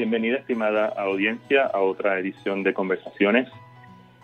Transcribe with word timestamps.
Bienvenida, 0.00 0.38
estimada 0.38 0.86
audiencia, 0.86 1.66
a 1.66 1.80
otra 1.80 2.18
edición 2.18 2.62
de 2.62 2.72
Conversaciones. 2.72 3.50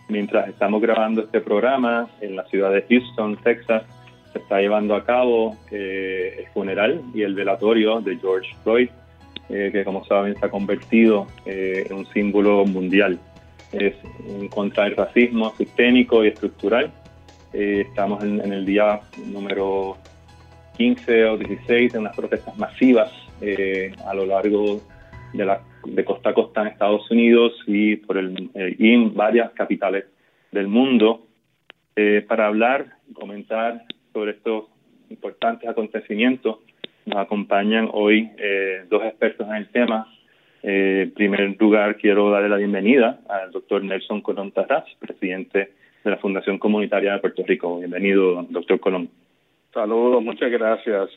Mientras 0.08 0.48
estamos 0.48 0.80
grabando 0.80 1.20
este 1.20 1.42
programa 1.42 2.08
en 2.22 2.34
la 2.34 2.46
ciudad 2.46 2.72
de 2.72 2.80
Houston, 2.88 3.36
Texas, 3.42 3.82
se 4.32 4.38
está 4.38 4.58
llevando 4.58 4.94
a 4.94 5.04
cabo 5.04 5.54
eh, 5.70 6.36
el 6.38 6.46
funeral 6.54 7.02
y 7.12 7.20
el 7.20 7.34
velatorio 7.34 8.00
de 8.00 8.16
George 8.16 8.56
Floyd, 8.62 8.88
eh, 9.50 9.68
que 9.70 9.84
como 9.84 10.02
saben 10.06 10.34
se 10.40 10.46
ha 10.46 10.48
convertido 10.48 11.26
eh, 11.44 11.86
en 11.90 11.94
un 11.94 12.06
símbolo 12.06 12.64
mundial. 12.64 13.18
Es 13.70 13.96
contra 14.48 14.84
del 14.84 14.96
racismo 14.96 15.54
sistémico 15.58 16.24
y 16.24 16.28
estructural. 16.28 16.90
estamos 17.52 18.24
en, 18.24 18.40
en, 18.40 18.54
el 18.54 18.64
día 18.64 19.00
número 19.26 19.98
15 20.78 21.24
o 21.26 21.36
16 21.36 21.92
de 21.92 21.98
unas 21.98 22.16
protestas 22.16 22.56
masivas 22.56 23.12
a 24.06 24.14
lo 24.14 24.24
largo 24.24 24.80
de, 25.36 25.44
la, 25.44 25.62
de 25.84 26.04
costa 26.04 26.30
a 26.30 26.34
costa 26.34 26.62
en 26.62 26.68
Estados 26.68 27.10
Unidos 27.10 27.52
y, 27.66 27.96
por 27.96 28.18
el, 28.18 28.50
y 28.78 28.92
en 28.92 29.14
varias 29.14 29.52
capitales 29.52 30.06
del 30.52 30.68
mundo 30.68 31.26
para 32.28 32.46
hablar 32.46 32.86
y 33.08 33.14
comentar 33.14 33.84
sobre 34.12 34.32
estos 34.32 34.64
importantes 35.10 35.68
acontecimiimientos. 35.68 36.58
Nos 37.04 37.18
acompañan 37.18 37.88
hoy 37.92 38.30
eh, 38.38 38.84
dos 38.88 39.04
expertos 39.04 39.46
en 39.48 39.54
el 39.54 39.68
tema. 39.68 40.12
Eh, 40.62 41.02
en 41.04 41.10
primer 41.12 41.56
lugar, 41.60 41.96
quiero 41.96 42.30
darle 42.30 42.48
la 42.48 42.56
bienvenida 42.56 43.20
al 43.28 43.52
doctor 43.52 43.84
Nelson 43.84 44.20
Colón 44.22 44.50
Tarras, 44.52 44.84
presidente 44.98 45.72
de 46.02 46.10
la 46.10 46.16
Fundación 46.16 46.58
Comunitaria 46.58 47.12
de 47.12 47.18
Puerto 47.20 47.44
Rico. 47.46 47.78
Bienvenido, 47.78 48.44
doctor 48.50 48.80
Colón. 48.80 49.08
Saludos, 49.72 50.22
muchas 50.22 50.50
gracias. 50.50 51.10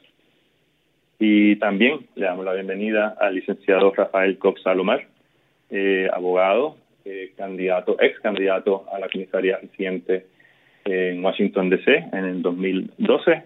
Y 1.20 1.58
también 1.58 2.08
le 2.16 2.25
damos 2.25 2.45
la 2.45 2.53
bienvenida 2.53 3.16
al 3.20 3.36
licenciado 3.36 3.94
Rafael 3.94 4.38
Cox 4.38 4.62
Salomar, 4.62 5.06
eh, 5.70 6.08
abogado, 6.14 6.78
eh, 7.06 7.31
candidato, 7.36 7.98
ex 8.00 8.20
candidato 8.20 8.86
a 8.94 9.00
la 9.00 9.09
comisaría 9.09 9.58
reciente 9.58 10.28
en 10.86 11.23
Washington 11.23 11.70
DC 11.70 11.92
en 12.14 12.26
el 12.26 12.42
2012 12.42 13.44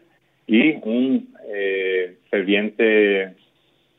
y 0.48 0.74
un 0.84 1.30
eh, 1.48 2.18
ferviente 2.30 3.22
eh, 3.22 3.36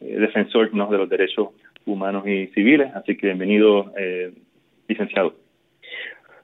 defensor 0.01 0.75
¿no? 0.75 0.91
de 0.91 0.99
los 0.99 1.09
derechos 1.09 1.49
humanos 1.87 2.27
y 2.29 2.49
civiles. 2.49 2.89
Así 2.95 3.17
que 3.17 3.29
bienvenido, 3.29 3.93
licenciado. 4.87 5.35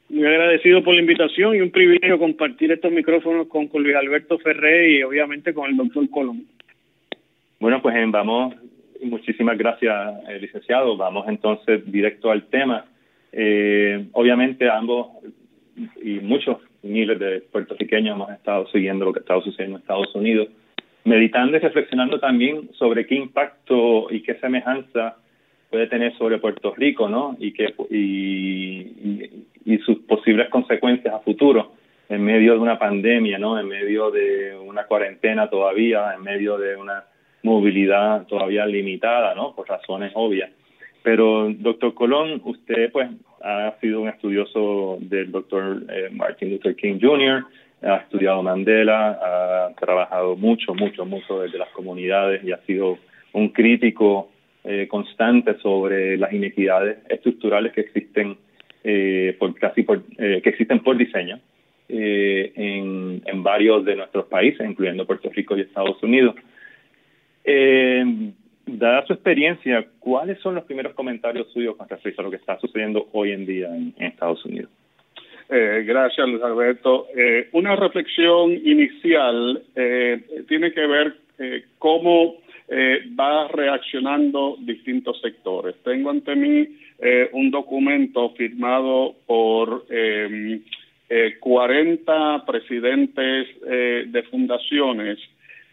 Muy 0.09 0.27
agradecido 0.27 0.83
por 0.83 0.94
la 0.94 1.00
invitación 1.00 1.56
y 1.56 1.61
un 1.61 1.70
privilegio 1.70 2.19
compartir 2.19 2.72
estos 2.72 2.91
micrófonos 2.91 3.48
con, 3.48 3.69
Luis 3.75 3.97
Alberto 3.97 4.39
Ferré 4.39 4.98
y 4.98 5.03
obviamente 5.03 5.53
con 5.53 5.70
el 5.70 5.77
doctor 5.77 6.09
Colón. 6.11 6.47
Bueno, 7.61 7.83
pues 7.83 7.94
vamos, 8.11 8.55
muchísimas 9.03 9.58
gracias, 9.58 9.94
licenciado. 10.41 10.97
Vamos 10.97 11.28
entonces 11.28 11.83
directo 11.92 12.30
al 12.30 12.44
tema. 12.47 12.86
obviamente 14.12 14.70
ambos 14.70 15.08
y 16.03 16.20
muchos 16.20 16.56
miles 16.83 17.19
de 17.19 17.42
puertorriqueños 17.53 18.14
hemos 18.14 18.31
estado 18.31 18.66
siguiendo 18.69 19.05
lo 19.05 19.12
que 19.12 19.20
está 19.20 19.38
sucediendo 19.42 19.77
en 19.77 19.83
Estados 19.83 20.14
Unidos, 20.14 20.48
meditando 21.05 21.58
y 21.58 21.61
reflexionando 21.61 22.19
también 22.19 22.70
sobre 22.78 23.06
qué 23.06 23.14
impacto 23.14 24.06
y 24.11 24.22
qué 24.22 24.36
semejanza 24.36 25.16
puede 25.69 25.86
tener 25.86 26.16
sobre 26.16 26.38
Puerto 26.38 26.75
Rico, 26.75 27.11
¿no? 27.11 27.36
Y, 27.38 27.53
que, 27.53 27.75
y, 27.91 29.44
y, 29.66 29.78
sus 29.84 29.98
posibles 29.98 30.48
consecuencias 30.48 31.12
a 31.12 31.20
futuro 31.20 31.75
en 32.08 32.25
medio 32.25 32.55
de 32.55 32.58
una 32.58 32.78
pandemia, 32.78 33.38
¿no? 33.38 33.61
En 33.61 33.69
medio 33.69 34.11
de 34.11 34.56
una 34.58 34.84
cuarentena 34.84 35.50
todavía, 35.50 36.14
en 36.14 36.22
medio 36.22 36.56
de 36.56 36.75
una 36.75 37.05
movilidad 37.42 38.27
todavía 38.27 38.66
limitada, 38.66 39.34
¿no? 39.34 39.55
Por 39.55 39.69
razones 39.69 40.12
obvias. 40.14 40.50
Pero, 41.02 41.50
doctor 41.50 41.94
Colón, 41.94 42.41
usted 42.44 42.92
pues 42.92 43.09
ha 43.42 43.75
sido 43.81 44.03
un 44.03 44.09
estudioso 44.09 44.98
del 45.00 45.31
doctor 45.31 45.82
eh, 45.88 46.09
Martin 46.12 46.50
Luther 46.50 46.76
King 46.76 46.98
Jr., 47.00 47.44
ha 47.82 47.97
estudiado 47.97 48.42
Mandela, 48.42 49.19
ha 49.22 49.75
trabajado 49.81 50.37
mucho, 50.37 50.75
mucho, 50.75 51.06
mucho 51.06 51.41
desde 51.41 51.56
las 51.56 51.70
comunidades 51.70 52.44
y 52.44 52.53
ha 52.53 52.59
sido 52.66 52.98
un 53.32 53.48
crítico 53.48 54.31
eh, 54.65 54.86
constante 54.86 55.56
sobre 55.60 56.19
las 56.19 56.31
inequidades 56.31 56.98
estructurales 57.09 57.72
que 57.72 57.81
existen 57.81 58.36
eh, 58.84 59.34
por 59.38 59.54
casi 59.54 59.82
por, 59.82 60.03
que 60.04 60.42
existen 60.44 60.81
por 60.81 60.98
diseño 60.98 61.41
en, 61.88 63.22
en 63.25 63.42
varios 63.42 63.82
de 63.86 63.97
nuestros 63.97 64.26
países, 64.26 64.69
incluyendo 64.69 65.06
Puerto 65.06 65.31
Rico 65.31 65.56
y 65.56 65.62
Estados 65.62 66.03
Unidos. 66.03 66.34
Eh, 67.45 68.33
dada 68.78 69.05
su 69.06 69.12
experiencia, 69.12 69.87
¿cuáles 69.99 70.39
son 70.41 70.55
los 70.55 70.65
primeros 70.65 70.95
comentarios 70.95 71.51
suyos 71.53 71.77
con 71.77 71.89
respecto 71.89 72.21
a 72.21 72.25
lo 72.25 72.31
que 72.31 72.37
está 72.37 72.59
sucediendo 72.59 73.09
hoy 73.12 73.33
en 73.33 73.47
día 73.47 73.69
en, 73.69 73.95
Estados 73.99 74.45
Unidos? 74.45 74.71
Eh, 75.49 75.83
gracias, 75.84 76.28
Luis 76.28 76.43
Alberto. 76.43 77.09
Eh, 77.17 77.49
una 77.53 77.75
reflexión 77.75 78.53
inicial 78.53 79.62
eh, 79.75 80.45
tiene 80.49 80.73
que 80.73 80.87
ver 80.87 81.17
eh, 81.39 81.65
cómo 81.78 82.37
va 83.19 83.49
reaccionando 83.49 84.57
distintos 84.61 85.21
sectores. 85.21 85.75
Tengo 85.83 86.09
ante 86.09 86.37
mí 86.37 86.69
un 87.33 87.51
documento 87.51 88.31
firmado 88.34 89.17
por 89.27 89.87
40 91.41 92.45
presidentes 92.47 93.49
de 93.61 94.22
fundaciones 94.31 95.19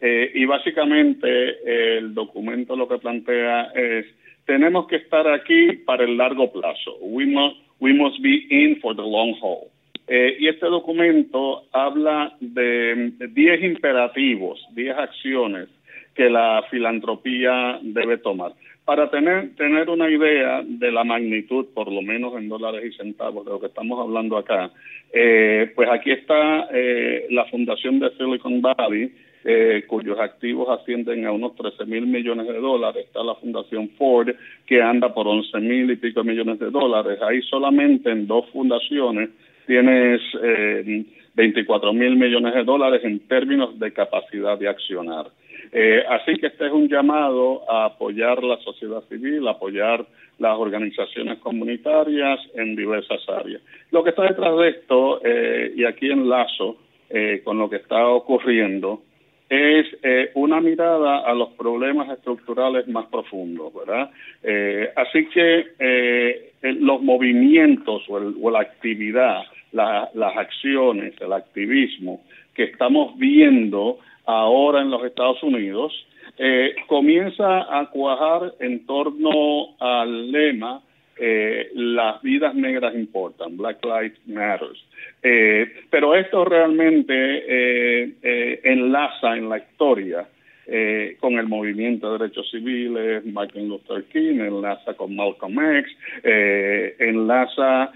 eh, 0.01 0.31
y 0.33 0.45
básicamente 0.45 1.97
el 1.97 2.13
documento 2.13 2.75
lo 2.75 2.87
que 2.87 2.97
plantea 2.97 3.71
es, 3.75 4.05
tenemos 4.45 4.87
que 4.87 4.97
estar 4.97 5.27
aquí 5.27 5.73
para 5.85 6.03
el 6.05 6.17
largo 6.17 6.51
plazo. 6.51 6.97
We 7.01 7.25
must, 7.25 7.57
we 7.79 7.93
must 7.93 8.21
be 8.21 8.47
in 8.49 8.79
for 8.79 8.95
the 8.95 9.01
long 9.01 9.35
haul. 9.41 9.69
Eh, 10.07 10.37
y 10.39 10.47
este 10.47 10.67
documento 10.67 11.65
habla 11.73 12.33
de 12.39 13.11
10 13.29 13.63
imperativos, 13.63 14.65
10 14.73 14.97
acciones 14.97 15.67
que 16.15 16.29
la 16.29 16.63
filantropía 16.69 17.79
debe 17.81 18.17
tomar. 18.17 18.53
Para 18.85 19.09
tener, 19.11 19.53
tener 19.55 19.89
una 19.89 20.09
idea 20.09 20.63
de 20.65 20.91
la 20.93 21.03
magnitud, 21.03 21.65
por 21.73 21.91
lo 21.91 22.01
menos 22.01 22.35
en 22.37 22.47
dólares 22.47 22.85
y 22.85 22.95
centavos, 22.95 23.45
de 23.45 23.51
lo 23.51 23.59
que 23.59 23.65
estamos 23.67 23.99
hablando 23.99 24.37
acá, 24.37 24.71
eh, 25.11 25.73
pues 25.75 25.89
aquí 25.91 26.11
está 26.11 26.69
eh, 26.71 27.27
la 27.29 27.43
Fundación 27.45 27.99
de 27.99 28.09
Silicon 28.11 28.61
Valley, 28.61 29.11
eh, 29.49 29.85
cuyos 29.87 30.19
activos 30.19 30.67
ascienden 30.67 31.25
a 31.25 31.31
unos 31.31 31.55
13 31.55 31.85
mil 31.85 32.05
millones 32.05 32.47
de 32.47 32.59
dólares. 32.59 33.05
Está 33.05 33.23
la 33.23 33.35
Fundación 33.35 33.87
Ford, 33.97 34.27
que 34.65 34.81
anda 34.81 35.13
por 35.13 35.25
11 35.25 35.57
mil 35.61 35.89
y 35.89 35.95
pico 35.95 36.21
millones 36.21 36.59
de 36.59 36.69
dólares. 36.69 37.17
Ahí 37.21 37.41
solamente 37.43 38.11
en 38.11 38.27
dos 38.27 38.45
fundaciones 38.49 39.29
tienes 39.65 40.19
eh, 40.43 41.05
24 41.33 41.93
mil 41.93 42.17
millones 42.17 42.55
de 42.55 42.65
dólares 42.65 43.01
en 43.05 43.19
términos 43.19 43.79
de 43.79 43.93
capacidad 43.93 44.59
de 44.59 44.67
accionar. 44.67 45.27
Eh, 45.71 46.03
así 46.09 46.35
que 46.35 46.47
este 46.47 46.67
es 46.67 46.73
un 46.73 46.89
llamado 46.89 47.63
a 47.71 47.85
apoyar 47.85 48.43
la 48.43 48.57
sociedad 48.57 49.01
civil, 49.07 49.47
apoyar 49.47 50.05
las 50.39 50.57
organizaciones 50.57 51.39
comunitarias 51.39 52.39
en 52.55 52.75
diversas 52.75 53.21
áreas. 53.29 53.61
Lo 53.91 54.03
que 54.03 54.09
está 54.09 54.23
detrás 54.23 54.57
de 54.57 54.69
esto, 54.69 55.21
eh, 55.23 55.73
y 55.73 55.85
aquí 55.85 56.11
enlazo 56.11 56.77
eh, 57.09 57.41
con 57.45 57.57
lo 57.57 57.69
que 57.69 57.77
está 57.77 58.05
ocurriendo, 58.07 59.03
es 59.49 59.85
eh, 60.03 60.31
una 60.35 60.59
mirada 60.59 61.19
a 61.19 61.33
los 61.33 61.49
problemas 61.51 62.09
estructurales 62.09 62.87
más 62.87 63.05
profundos, 63.07 63.73
¿verdad? 63.73 64.09
Eh, 64.43 64.89
así 64.95 65.25
que 65.27 65.67
eh, 65.79 66.51
los 66.61 67.01
movimientos 67.01 68.03
o, 68.09 68.17
el, 68.17 68.35
la 68.51 68.59
actividad, 68.59 69.43
la, 69.71 70.09
las 70.13 70.35
acciones, 70.35 71.13
el 71.21 71.31
activismo 71.31 72.21
que 72.53 72.63
estamos 72.63 73.17
viendo 73.17 73.99
ahora 74.25 74.81
en 74.81 74.89
los 74.89 75.03
Estados 75.05 75.41
Unidos, 75.43 75.93
eh, 76.37 76.75
comienza 76.87 77.79
a 77.79 77.89
cuajar 77.89 78.53
en 78.59 78.85
torno 78.85 79.75
al 79.79 80.31
lema 80.31 80.81
eh, 81.19 81.69
las 81.73 82.21
vidas 82.21 82.53
negras 82.55 82.95
importan, 82.95 83.57
Black 83.57 83.83
Lives 83.83 84.19
Matters. 84.27 84.83
Eh, 85.23 85.67
pero 85.89 86.15
esto 86.15 86.45
realmente 86.45 87.13
eh, 87.13 88.11
eh, 88.21 88.59
enlaza 88.63 89.35
en 89.35 89.49
la 89.49 89.57
historia 89.57 90.27
eh, 90.69 91.15
con 91.19 91.39
el 91.39 91.47
movimiento 91.47 92.11
de 92.11 92.19
derechos 92.19 92.51
civiles, 92.51 93.25
Martin 93.25 93.69
Luther 93.69 94.03
King, 94.11 94.39
enlaza 94.41 94.93
con 94.95 95.15
Malcolm 95.15 95.57
X, 95.77 95.97
eh, 96.23 96.95
enlaza 96.99 97.91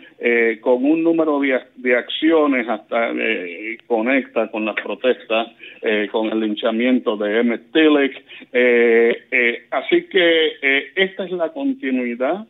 con 0.61 0.85
un 0.85 1.03
número 1.03 1.39
de, 1.39 1.59
de 1.75 1.97
acciones, 1.97 2.67
hasta 2.69 3.11
conecta 3.87 4.49
con 4.51 4.65
las 4.65 4.75
protestas, 4.75 5.47
con 6.11 6.31
el 6.31 6.39
linchamiento 6.39 7.17
de 7.17 7.39
Emmett 7.39 7.71
Tillich. 7.71 8.15
Así 9.71 10.03
que 10.03 10.91
esta 10.95 11.25
es 11.25 11.31
la 11.31 11.49
continuidad 11.49 12.45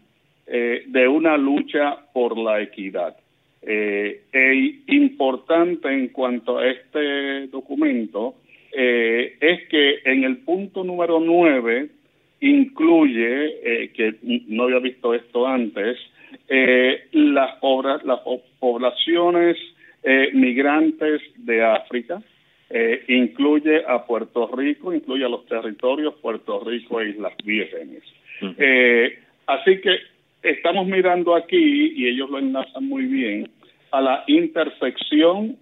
eh, 0.54 0.84
de 0.86 1.08
una 1.08 1.38
lucha 1.38 1.96
por 2.12 2.38
la 2.38 2.62
equidad. 2.62 3.16
Eh, 3.62 4.24
e 4.34 4.82
importante 4.88 5.88
en 5.88 6.10
cuanto 6.10 6.58
a 6.58 6.68
este 6.68 7.48
documento 7.48 8.36
eh, 8.74 9.38
es 9.40 9.70
que 9.70 10.00
en 10.04 10.26
el 10.26 10.40
punto 10.40 10.84
número 10.84 11.22
nueve 11.22 11.88
incluye, 12.42 13.92
que 13.94 14.16
no 14.48 14.64
había 14.64 14.80
visto 14.80 15.14
esto 15.14 15.48
antes, 15.48 15.98
las, 17.14 17.52
obras, 17.62 18.04
las 18.04 18.20
poblaciones 18.60 19.56
migrantes 20.34 21.22
de 21.38 21.64
África, 21.64 22.22
incluye 23.08 23.84
a 23.88 24.06
Puerto 24.08 24.50
Rico, 24.54 24.92
incluye 24.92 25.24
a 25.24 25.30
los 25.30 25.46
territorios 25.46 26.16
Puerto 26.16 26.62
Rico 26.62 27.00
e 27.00 27.10
Islas 27.12 27.36
Vírgenes. 27.46 28.04
así 29.46 29.80
que 29.82 30.11
estamos 30.44 30.88
mirando 30.88 31.36
aquí, 31.36 31.94
y 31.96 32.08
ellos 32.08 32.30
lo 32.30 32.40
enlazan 32.40 32.88
muy 32.88 33.06
bien, 33.06 33.50
a 33.92 34.02
la 34.02 34.24
intersección 34.28 35.58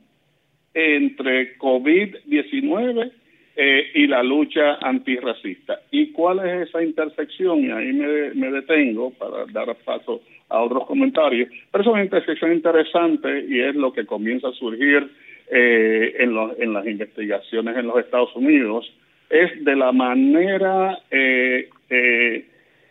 entre 0.74 1.58
COVID-19 1.58 3.12
eh, 3.56 3.92
y 3.94 4.08
la 4.08 4.24
lucha 4.24 4.76
antirracista. 4.82 5.82
¿Y 5.92 6.12
cuál 6.12 6.40
es 6.48 6.70
esa 6.70 6.82
intersección? 6.84 7.66
Y 7.66 7.72
ahí 7.72 7.92
me, 7.92 8.52
detengo 8.52 9.12
para 9.12 9.46
dar 9.52 9.76
paso 9.84 10.22
a 10.48 10.62
otros 10.62 10.86
comentarios. 10.86 11.50
Pero 11.72 11.82
es 11.82 11.88
una 11.88 12.04
intersección 12.04 12.54
interesante 12.54 13.46
y 13.50 13.60
es 13.60 13.76
lo 13.76 13.92
que 13.92 14.06
comienza 14.06 14.50
a 14.50 14.54
surgir 14.54 15.10
eh, 15.52 16.16
en, 16.20 16.38
en 16.60 16.74
las 16.74 16.86
investigaciones 16.88 17.76
en 17.76 17.88
los 17.88 17.98
Estados 17.98 18.34
Unidos. 18.36 18.92
Es 19.30 19.64
de 19.64 19.76
la 19.76 19.92
manera 19.92 21.00
eh, 21.12 21.68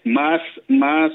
más, 0.05 0.43
más 0.67 1.13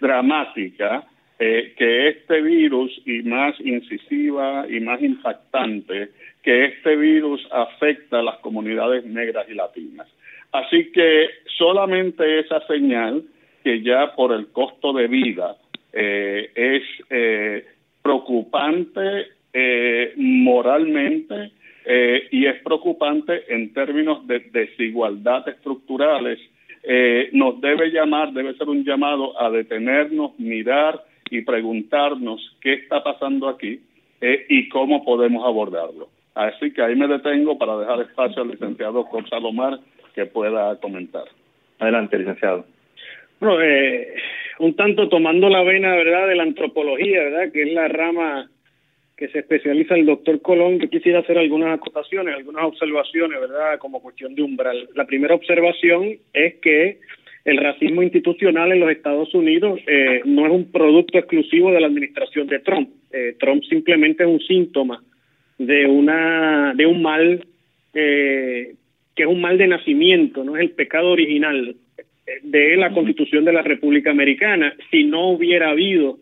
dramática 0.00 1.06
eh, 1.36 1.74
que 1.76 2.08
este 2.08 2.40
virus, 2.42 2.92
y 3.04 3.22
más 3.22 3.58
incisiva 3.58 4.66
y 4.68 4.78
más 4.78 5.02
impactante, 5.02 6.10
que 6.44 6.66
este 6.66 6.94
virus 6.94 7.44
afecta 7.50 8.20
a 8.20 8.22
las 8.22 8.36
comunidades 8.38 9.04
negras 9.04 9.44
y 9.50 9.54
latinas. 9.54 10.06
Así 10.52 10.92
que 10.92 11.26
solamente 11.58 12.38
esa 12.38 12.64
señal, 12.68 13.24
que 13.64 13.82
ya 13.82 14.14
por 14.14 14.32
el 14.32 14.46
costo 14.52 14.92
de 14.92 15.08
vida 15.08 15.56
eh, 15.92 16.50
es 16.54 16.82
eh, 17.10 17.66
preocupante 18.00 19.26
moralmente 20.16 21.52
y 22.30 22.46
es 22.46 22.60
preocupante 22.62 23.44
en 23.54 23.72
términos 23.72 24.26
de 24.26 24.40
desigualdad 24.50 25.48
estructurales, 25.48 26.40
nos 27.32 27.60
debe 27.60 27.90
llamar, 27.90 28.32
debe 28.32 28.54
ser 28.54 28.68
un 28.68 28.84
llamado 28.84 29.40
a 29.40 29.50
detenernos, 29.50 30.38
mirar, 30.38 31.02
y 31.30 31.42
preguntarnos 31.42 32.56
qué 32.60 32.74
está 32.74 33.02
pasando 33.02 33.48
aquí 33.48 33.80
eh, 34.20 34.46
y 34.48 34.68
cómo 34.68 35.04
podemos 35.04 35.44
abordarlo. 35.44 36.08
Así 36.34 36.72
que 36.72 36.82
ahí 36.82 36.96
me 36.96 37.08
detengo 37.08 37.58
para 37.58 37.78
dejar 37.78 38.00
espacio 38.00 38.42
al 38.42 38.48
licenciado 38.48 39.04
Gonzalo 39.04 39.52
Mar 39.52 39.78
que 40.14 40.26
pueda 40.26 40.78
comentar. 40.80 41.24
Adelante, 41.78 42.18
licenciado. 42.18 42.64
Bueno, 43.40 43.60
eh, 43.62 44.14
un 44.58 44.74
tanto 44.74 45.08
tomando 45.08 45.48
la 45.48 45.62
vena, 45.62 45.94
¿verdad?, 45.94 46.28
de 46.28 46.36
la 46.36 46.44
antropología, 46.44 47.24
¿verdad?, 47.24 47.52
que 47.52 47.62
es 47.62 47.72
la 47.72 47.88
rama 47.88 48.48
que 49.16 49.28
se 49.28 49.38
especializa 49.40 49.94
el 49.94 50.06
doctor 50.06 50.40
Colón, 50.40 50.78
que 50.78 50.88
quisiera 50.88 51.20
hacer 51.20 51.38
algunas 51.38 51.78
acotaciones, 51.78 52.34
algunas 52.34 52.64
observaciones, 52.64 53.40
¿verdad?, 53.40 53.78
como 53.78 54.02
cuestión 54.02 54.34
de 54.34 54.42
umbral. 54.42 54.88
La 54.94 55.06
primera 55.06 55.34
observación 55.34 56.16
es 56.32 56.54
que 56.56 56.98
el 57.44 57.58
racismo 57.58 58.02
institucional 58.02 58.72
en 58.72 58.80
los 58.80 58.90
Estados 58.90 59.32
Unidos 59.34 59.78
eh, 59.86 60.22
no 60.24 60.46
es 60.46 60.52
un 60.52 60.72
producto 60.72 61.18
exclusivo 61.18 61.70
de 61.70 61.80
la 61.80 61.86
administración 61.86 62.46
de 62.48 62.58
Trump. 62.60 62.88
Eh, 63.12 63.36
Trump 63.38 63.62
simplemente 63.64 64.24
es 64.24 64.28
un 64.28 64.40
síntoma 64.40 65.02
de 65.58 65.86
una 65.86 66.74
de 66.74 66.86
un 66.86 67.02
mal 67.02 67.46
eh, 67.92 68.74
que 69.14 69.22
es 69.22 69.28
un 69.28 69.40
mal 69.40 69.58
de 69.58 69.68
nacimiento, 69.68 70.42
no 70.42 70.56
es 70.56 70.62
el 70.62 70.70
pecado 70.70 71.12
original 71.12 71.76
de 72.42 72.76
la 72.76 72.90
Constitución 72.90 73.44
de 73.44 73.52
la 73.52 73.62
República 73.62 74.10
Americana. 74.10 74.74
Si 74.90 75.04
no 75.04 75.28
hubiera 75.28 75.70
habido 75.70 76.18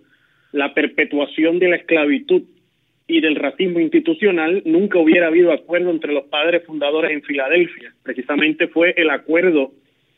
la 0.51 0.75
perpetuación 0.75 1.59
de 1.59 1.69
la 1.69 1.77
esclavitud 1.77 2.43
y 3.07 3.21
del 3.21 3.37
racismo 3.37 3.81
institucional, 3.81 4.63
nunca 4.65 4.99
hubiera 4.99 5.27
habido 5.27 5.53
acuerdo 5.53 5.91
entre 5.91 6.13
los 6.13 6.25
padres 6.25 6.65
fundadores 6.65 7.11
en 7.11 7.23
Filadelfia. 7.23 7.93
Precisamente 8.03 8.69
fue 8.69 8.95
el 8.97 9.11
acuerdo 9.11 9.73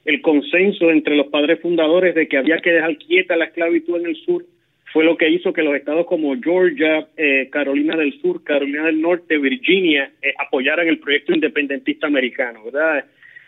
el 0.05 0.21
consenso 0.21 0.91
entre 0.91 1.17
los 1.17 1.29
padres 1.29 1.61
fundadores 1.61 2.15
de 2.15 2.29
que 2.29 2.37
había 2.37 2.59
que 2.59 2.73
dejar 2.73 2.99
quieta 2.99 3.37
la 3.37 3.47
esclavitud 3.47 3.99
en 4.01 4.07
el 4.07 4.17
sur 4.17 4.45
fue 4.95 5.03
lo 5.03 5.17
que 5.17 5.29
hizo 5.29 5.53
que 5.53 5.65
los 5.65 5.75
estados 5.75 6.07
como 6.07 6.41
Georgia, 6.41 7.09
eh, 7.17 7.49
Carolina 7.51 7.97
del 7.97 8.13
Sur, 8.21 8.45
Carolina 8.45 8.85
del 8.85 9.01
Norte, 9.01 9.39
Virginia 9.39 10.13
eh, 10.23 10.33
apoyaran 10.39 10.87
el 10.87 11.01
proyecto 11.01 11.35
independentista 11.35 12.07
americano, 12.07 12.63
¿verdad? 12.65 13.05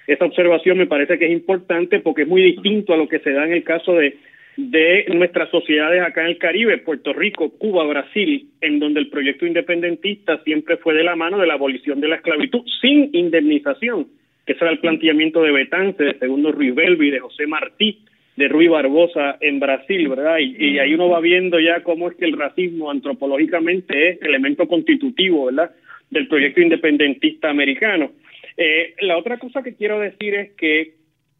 Esa 0.08 0.24
observación 0.24 0.76
me 0.76 0.88
parece 0.88 1.16
que 1.16 1.26
es 1.26 1.30
importante 1.30 2.00
porque 2.00 2.22
es 2.22 2.28
muy 2.28 2.42
distinto 2.42 2.92
a 2.92 2.96
lo 2.96 3.08
que 3.08 3.20
se 3.20 3.30
da 3.30 3.44
en 3.44 3.52
el 3.52 3.62
caso 3.62 3.94
de 3.94 4.16
de 4.56 5.04
nuestras 5.14 5.50
sociedades 5.50 6.02
acá 6.02 6.22
en 6.22 6.28
el 6.28 6.38
Caribe, 6.38 6.78
Puerto 6.78 7.12
Rico, 7.12 7.50
Cuba, 7.58 7.84
Brasil, 7.84 8.48
en 8.60 8.78
donde 8.78 9.00
el 9.00 9.08
proyecto 9.08 9.46
independentista 9.46 10.42
siempre 10.44 10.78
fue 10.78 10.94
de 10.94 11.04
la 11.04 11.16
mano 11.16 11.38
de 11.38 11.46
la 11.46 11.54
abolición 11.54 12.00
de 12.00 12.08
la 12.08 12.16
esclavitud 12.16 12.62
sin 12.80 13.10
indemnización 13.12 14.06
que 14.46 14.52
ese 14.52 14.64
era 14.64 14.72
el 14.72 14.78
planteamiento 14.78 15.42
de 15.42 15.50
Betance, 15.50 16.02
de 16.02 16.18
Segundo 16.18 16.52
Ruiz 16.52 16.74
Belvi, 16.74 17.10
de 17.10 17.18
José 17.18 17.46
Martí, 17.48 17.98
de 18.36 18.48
Ruiz 18.48 18.70
Barbosa 18.70 19.38
en 19.40 19.58
Brasil, 19.58 20.08
¿verdad? 20.08 20.38
Y, 20.38 20.78
ahí 20.78 20.94
uno 20.94 21.08
va 21.08 21.20
viendo 21.20 21.58
ya 21.58 21.82
cómo 21.82 22.08
es 22.08 22.16
que 22.16 22.26
el 22.26 22.38
racismo 22.38 22.90
antropológicamente 22.90 24.10
es 24.10 24.22
elemento 24.22 24.68
constitutivo, 24.68 25.46
¿verdad? 25.46 25.72
Del 26.10 26.28
proyecto 26.28 26.60
independentista 26.60 27.50
americano. 27.50 28.12
Eh, 28.56 28.94
la 29.00 29.18
otra 29.18 29.38
cosa 29.38 29.62
que 29.62 29.74
quiero 29.74 29.98
decir 29.98 30.34
es 30.34 30.52
que 30.52 30.94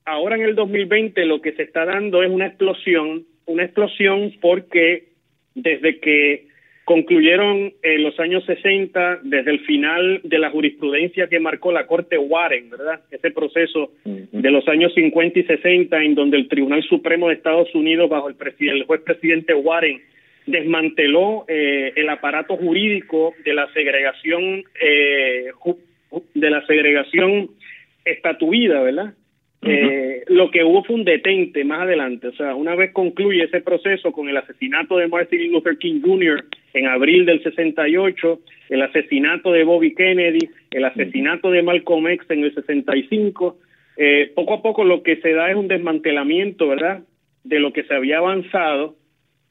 ahora 0.07 0.37
en 0.37 0.43
el 0.43 0.55
2020 0.55 1.25
lo 1.27 1.43
que 1.43 1.53
se 1.53 1.65
está 1.65 1.85
dando 1.85 2.23
es 2.23 2.31
una 2.31 2.47
explosión, 2.47 3.27
una 3.45 3.65
explosión 3.65 4.33
porque 4.41 5.09
desde 5.55 5.99
que 5.99 6.47
concluyeron 6.85 7.75
en 7.83 8.03
los 8.05 8.19
años 8.21 8.45
60 8.45 9.21
desde 9.25 9.51
el 9.51 9.61
final 9.67 10.21
de 10.23 10.39
la 10.39 10.51
jurisprudencia 10.51 11.27
que 11.27 11.41
marcó 11.41 11.73
la 11.73 11.87
Corte 11.87 12.17
Warren, 12.17 12.71
¿verdad? 12.71 13.01
Ese 13.11 13.33
proceso 13.33 13.91
de 14.05 14.51
los 14.53 14.69
años 14.69 14.95
50 14.95 15.41
y 15.41 15.43
60 15.43 16.03
en 16.05 16.15
donde 16.15 16.37
el 16.37 16.49
Tribunal 16.49 16.85
Supremo 16.85 17.29
de 17.29 17.35
Estados 17.35 17.75
Unidos 17.75 18.09
bajo 18.09 18.29
el, 18.29 18.37
el 18.61 18.85
juez 18.85 19.01
presidente 19.01 19.53
Warren 19.53 20.01
desmanteló 20.47 21.45
eh, 21.49 21.93
el 21.97 22.09
aparato 22.09 22.57
jurídico 22.57 23.35
de 23.45 23.53
la 23.53 23.67
segregación 23.73 24.63
eh, 24.81 25.51
de 26.35 26.51
la 26.51 26.65
segregación 26.67 27.51
estatuida, 28.05 28.81
¿verdad? 28.81 29.15
Eh, 29.63 30.23
lo 30.29 30.51
que 30.51 30.63
hubo 30.63 30.85
fue 30.85 30.97
un 30.97 31.05
detente 31.05 31.65
más 31.65 31.83
adelante, 31.83 32.29
o 32.29 32.33
sea, 32.35 32.55
una 32.55 32.75
vez 32.75 32.93
concluye 32.93 33.45
ese 33.45 33.61
proceso 33.61 34.13
con 34.13 34.29
el 34.29 34.37
asesinato 34.37 34.97
de 34.97 35.09
Martin 35.09 35.51
Luther 35.51 35.79
King 35.79 36.01
Jr. 36.05 36.45
en 36.75 36.87
abril 36.87 37.27
del 37.27 37.43
68, 37.43 38.41
el 38.69 38.83
asesinato 38.83 39.53
de 39.53 39.65
Bobby 39.65 39.95
Kennedy, 39.95 40.51
el 40.71 40.85
asesinato 40.85 41.51
de 41.51 41.63
Malcolm 41.63 42.07
X 42.09 42.31
en 42.31 42.45
el 42.45 42.55
65, 42.55 43.59
eh, 43.97 44.31
poco 44.35 44.55
a 44.55 44.63
poco 44.63 44.85
lo 44.85 45.03
que 45.03 45.17
se 45.17 45.33
da 45.33 45.51
es 45.51 45.57
un 45.57 45.69
desmantelamiento, 45.69 46.69
¿verdad?, 46.69 47.03
de 47.43 47.61
lo 47.61 47.73
que 47.73 47.85
se 47.85 47.95
había 47.95 48.19
avanzado 48.19 48.97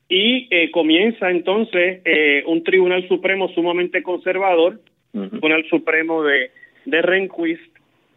y 0.08 0.48
eh, 0.52 0.70
comienza 0.72 1.32
entonces 1.32 2.02
eh, 2.06 2.44
un 2.46 2.64
Tribunal 2.64 3.08
Supremo 3.08 3.50
sumamente 3.50 4.04
conservador, 4.04 4.80
un 5.14 5.30
Tribunal 5.30 5.66
Supremo 5.70 6.24
de, 6.24 6.52
de 6.86 7.02
Rehnquist, 7.02 7.75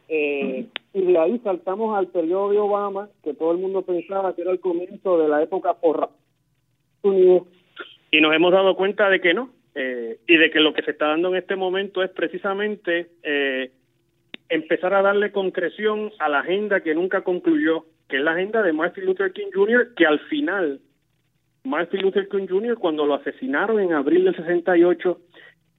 eh, 0.08 0.66
y 0.94 1.02
de 1.02 1.18
ahí 1.18 1.38
saltamos 1.44 1.96
al 1.96 2.08
periodo 2.08 2.50
de 2.50 2.58
Obama, 2.58 3.08
que 3.22 3.34
todo 3.34 3.52
el 3.52 3.58
mundo 3.58 3.82
pensaba 3.82 4.34
que 4.34 4.42
era 4.42 4.50
el 4.50 4.60
comienzo 4.60 5.18
de 5.18 5.28
la 5.28 5.42
época 5.42 5.74
por 5.74 6.10
Unidos, 7.02 7.46
y 8.10 8.20
nos 8.20 8.34
hemos 8.34 8.52
dado 8.52 8.74
cuenta 8.74 9.08
de 9.08 9.20
que 9.20 9.34
no, 9.34 9.50
eh, 9.74 10.18
y 10.26 10.36
de 10.36 10.50
que 10.50 10.60
lo 10.60 10.72
que 10.72 10.82
se 10.82 10.90
está 10.90 11.08
dando 11.08 11.28
en 11.28 11.36
este 11.36 11.54
momento 11.54 12.02
es 12.02 12.10
precisamente 12.10 13.10
eh, 13.22 13.70
empezar 14.48 14.94
a 14.94 15.02
darle 15.02 15.30
concreción 15.30 16.10
a 16.18 16.28
la 16.28 16.40
agenda 16.40 16.80
que 16.80 16.94
nunca 16.94 17.22
concluyó, 17.22 17.84
que 18.08 18.16
es 18.16 18.22
la 18.22 18.32
agenda 18.32 18.62
de 18.62 18.72
Martin 18.72 19.04
Luther 19.04 19.32
King 19.32 19.50
Jr., 19.52 19.94
que 19.94 20.06
al 20.06 20.18
final, 20.20 20.80
Martin 21.64 22.02
Luther 22.02 22.28
King 22.28 22.46
Jr., 22.48 22.78
cuando 22.78 23.06
lo 23.06 23.14
asesinaron 23.14 23.78
en 23.78 23.92
abril 23.92 24.24
del 24.24 24.34
68, 24.34 25.20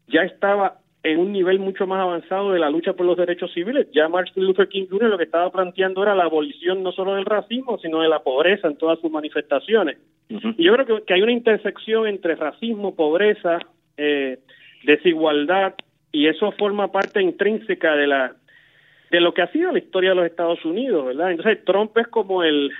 ya 0.07 0.21
estaba 0.21 0.79
en 1.03 1.19
un 1.19 1.31
nivel 1.31 1.59
mucho 1.59 1.87
más 1.87 2.01
avanzado 2.01 2.51
de 2.51 2.59
la 2.59 2.69
lucha 2.69 2.93
por 2.93 3.05
los 3.05 3.17
derechos 3.17 3.53
civiles. 3.53 3.87
Ya 3.93 4.09
Martin 4.09 4.45
Luther 4.45 4.67
King 4.67 4.87
Jr. 4.89 5.09
lo 5.09 5.17
que 5.17 5.23
estaba 5.23 5.51
planteando 5.51 6.03
era 6.03 6.15
la 6.15 6.25
abolición 6.25 6.83
no 6.83 6.91
solo 6.91 7.15
del 7.15 7.25
racismo, 7.25 7.77
sino 7.79 8.01
de 8.01 8.09
la 8.09 8.19
pobreza 8.19 8.67
en 8.67 8.77
todas 8.77 8.99
sus 8.99 9.09
manifestaciones. 9.09 9.97
Y 10.27 10.63
yo 10.63 10.73
creo 10.73 11.05
que, 11.05 11.13
hay 11.13 11.21
una 11.21 11.31
intersección 11.31 12.07
entre 12.07 12.35
racismo, 12.35 12.95
pobreza, 12.95 13.59
eh, 13.97 14.39
desigualdad, 14.83 15.73
y 16.11 16.27
eso 16.27 16.51
forma 16.53 16.91
parte 16.91 17.21
intrínseca 17.21 17.95
de 17.95 18.07
la 18.07 18.35
de 19.11 19.21
lo 19.21 19.33
que 19.33 19.41
ha 19.41 19.51
sido 19.51 19.71
la 19.71 19.79
historia 19.79 20.11
de 20.11 20.17
los 20.17 20.25
Estados 20.25 20.63
Unidos, 20.65 21.03
¿verdad? 21.03 21.31
Entonces 21.31 21.65
Trump 21.65 21.97
es 21.97 22.07
como 22.09 22.43
el, 22.43 22.71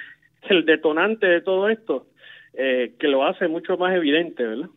el 0.48 0.64
detonante 0.64 1.26
de 1.26 1.42
todo 1.42 1.70
esto, 1.70 2.06
eh, 2.54 2.94
que 3.00 3.08
lo 3.08 3.26
hace 3.26 3.48
mucho 3.48 3.78
más 3.78 3.96
evidente, 3.96 4.44
¿verdad? 4.46 4.70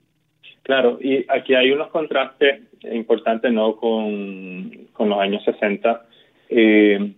Claro, 0.63 0.99
y 1.01 1.25
aquí 1.29 1.55
hay 1.55 1.73
unos 1.73 1.89
contrastes 1.89 2.61
importantes, 2.83 3.53
¿no? 3.53 3.77
Con, 3.77 4.71
los 4.99 5.19
años 5.19 5.43
60. 5.45 6.07
Eh, 6.49 7.13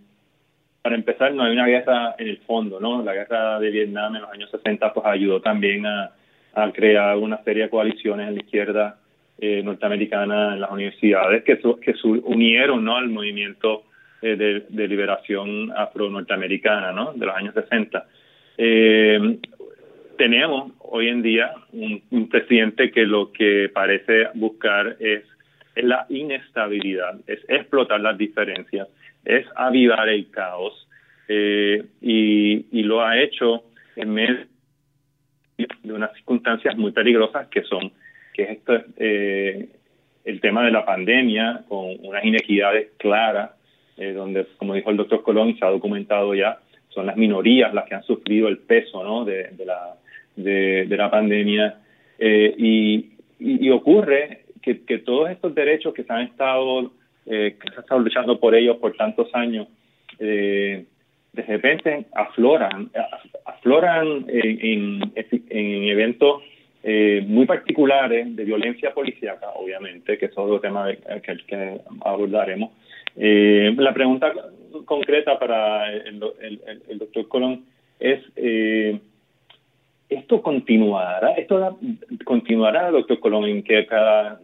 para 0.81 0.95
empezar, 0.95 1.33
no 1.33 1.43
hay 1.43 1.53
una 1.53 1.67
guerra 1.67 2.15
en 2.17 2.27
el 2.27 2.37
fondo, 2.39 2.79
¿no? 2.79 3.03
La 3.03 3.13
guerra 3.13 3.59
de 3.59 3.69
Vietnam 3.69 4.15
en 4.15 4.21
los 4.23 4.31
años 4.31 4.49
60 4.51 4.93
pues 4.93 5.05
ayudó 5.05 5.41
también 5.41 5.85
a, 5.85 6.11
crear 6.73 7.17
una 7.17 7.43
serie 7.43 7.63
de 7.63 7.69
coaliciones 7.69 8.29
en 8.29 8.35
la 8.35 8.41
izquierda 8.41 8.97
eh, 9.37 9.61
norteamericana 9.61 10.53
en 10.53 10.61
las 10.61 10.71
universidades 10.71 11.43
que, 11.43 11.57
que 11.57 11.93
unieron, 12.23 12.85
¿no? 12.85 12.95
Al 12.95 13.09
movimiento 13.09 13.83
eh, 14.21 14.63
de, 14.69 14.87
liberación 14.87 15.71
afro-norteamericana, 15.75 16.91
¿no? 16.91 17.13
De 17.13 17.25
los 17.25 17.35
años 17.35 17.53
60. 17.53 18.05
Eh, 18.57 19.39
tenemos 20.17 20.71
hoy 20.79 21.09
en 21.09 21.21
día 21.21 21.51
un, 21.71 22.29
presidente 22.29 22.91
que 22.91 23.05
lo 23.05 23.31
que 23.31 23.69
parece 23.73 24.27
buscar 24.33 24.97
es, 24.99 25.23
la 25.75 26.05
inestabilidad, 26.09 27.19
es 27.27 27.39
explotar 27.49 27.99
las 27.99 28.17
diferencias, 28.17 28.87
es 29.25 29.45
avivar 29.55 30.07
el 30.07 30.29
caos 30.31 30.87
eh, 31.27 31.83
y, 32.01 32.83
lo 32.83 33.03
ha 33.03 33.19
hecho 33.19 33.63
en 33.95 34.13
medio 34.13 34.45
de 35.57 35.93
unas 35.93 36.13
circunstancias 36.13 36.77
muy 36.77 36.91
peligrosas 36.91 37.47
que 37.47 37.63
son 37.63 37.91
que 38.33 38.43
es 38.43 38.49
esto, 38.49 38.81
eh, 38.97 39.69
el 40.23 40.41
tema 40.41 40.65
de 40.65 40.71
la 40.71 40.85
pandemia 40.85 41.63
con 41.67 41.95
unas 42.03 42.23
inequidades 42.23 42.89
claras 42.97 43.51
eh, 43.97 44.11
donde 44.11 44.45
como 44.57 44.75
dijo 44.75 44.91
el 44.91 44.97
doctor 44.97 45.23
Colón 45.23 45.57
se 45.57 45.65
ha 45.65 45.69
documentado 45.69 46.35
ya 46.35 46.59
son 46.89 47.07
las 47.07 47.17
minorías 47.17 47.73
las 47.73 47.85
que 47.85 47.95
han 47.95 48.03
sufrido 48.03 48.47
el 48.47 48.59
peso 48.59 49.03
¿no? 49.03 49.25
de, 49.25 49.49
de 49.51 49.65
la 49.65 49.95
de, 50.35 50.87
la 50.89 51.09
pandemia 51.09 51.79
eh, 52.19 52.53
y, 52.57 53.11
y, 53.39 53.69
ocurre 53.69 54.45
que, 54.61 54.81
que, 54.85 54.99
todos 54.99 55.29
estos 55.29 55.53
derechos 55.53 55.93
que 55.93 56.03
se 56.03 56.13
han 56.13 56.23
estado 56.23 56.91
eh, 57.25 57.55
que 57.59 57.69
se 57.69 57.77
ha 57.77 57.81
estado 57.81 58.01
luchando 58.01 58.39
por 58.39 58.55
ellos 58.55 58.77
por 58.77 58.95
tantos 58.95 59.29
años 59.33 59.67
eh, 60.19 60.85
de 61.33 61.41
repente 61.43 62.05
afloran 62.13 62.89
afloran 63.45 64.25
en, 64.27 65.11
en, 65.15 65.83
eventos 65.83 66.41
muy 67.27 67.45
particulares 67.45 68.35
de 68.35 68.43
violencia 68.45 68.93
policíaca 68.93 69.47
obviamente 69.55 70.17
que 70.17 70.27
es 70.27 70.37
otro 70.37 70.59
tema 70.59 70.87
que, 70.93 71.37
que 71.47 71.81
abordaremos. 72.01 72.71
La 73.17 73.93
pregunta 73.93 74.31
concreta 74.85 75.39
para 75.39 75.91
el, 75.91 76.21
el, 76.41 76.61
el 76.87 76.97
doctor 76.99 77.27
Colón 77.27 77.65
es 77.99 78.19
eh, 78.35 78.99
esto 80.09 80.41
continuará, 80.41 81.31
esto 81.31 81.79
continuará, 82.23 82.91
doctor 82.91 83.19
Colón, 83.19 83.63
que 83.63 83.85
cada 83.87 84.39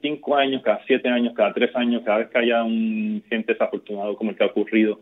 cinco 0.00 0.36
años, 0.36 0.62
cada 0.62 0.84
siete 0.86 1.08
años, 1.08 1.34
cada 1.34 1.52
tres 1.52 1.74
años, 1.74 2.02
cada 2.04 2.18
vez 2.18 2.28
que 2.28 2.38
haya 2.38 2.62
un 2.62 3.22
gente 3.28 3.52
desafortunado 3.52 4.16
como 4.16 4.30
el 4.30 4.36
que 4.36 4.44
ha 4.44 4.48
ocurrido, 4.48 5.00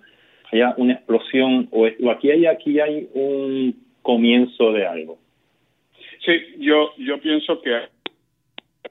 haya 0.52 0.74
una 0.76 0.94
explosión 0.94 1.68
o, 1.70 1.86
aquí 2.10 2.30
hay 2.30 2.46
aquí 2.46 2.80
hay 2.80 3.08
un 3.12 3.76
comienzo 4.02 4.72
de 4.72 4.86
algo. 4.86 5.18
Sí, 6.24 6.32
yo 6.58 6.92
yo 6.98 7.20
pienso 7.20 7.60
que 7.60 7.94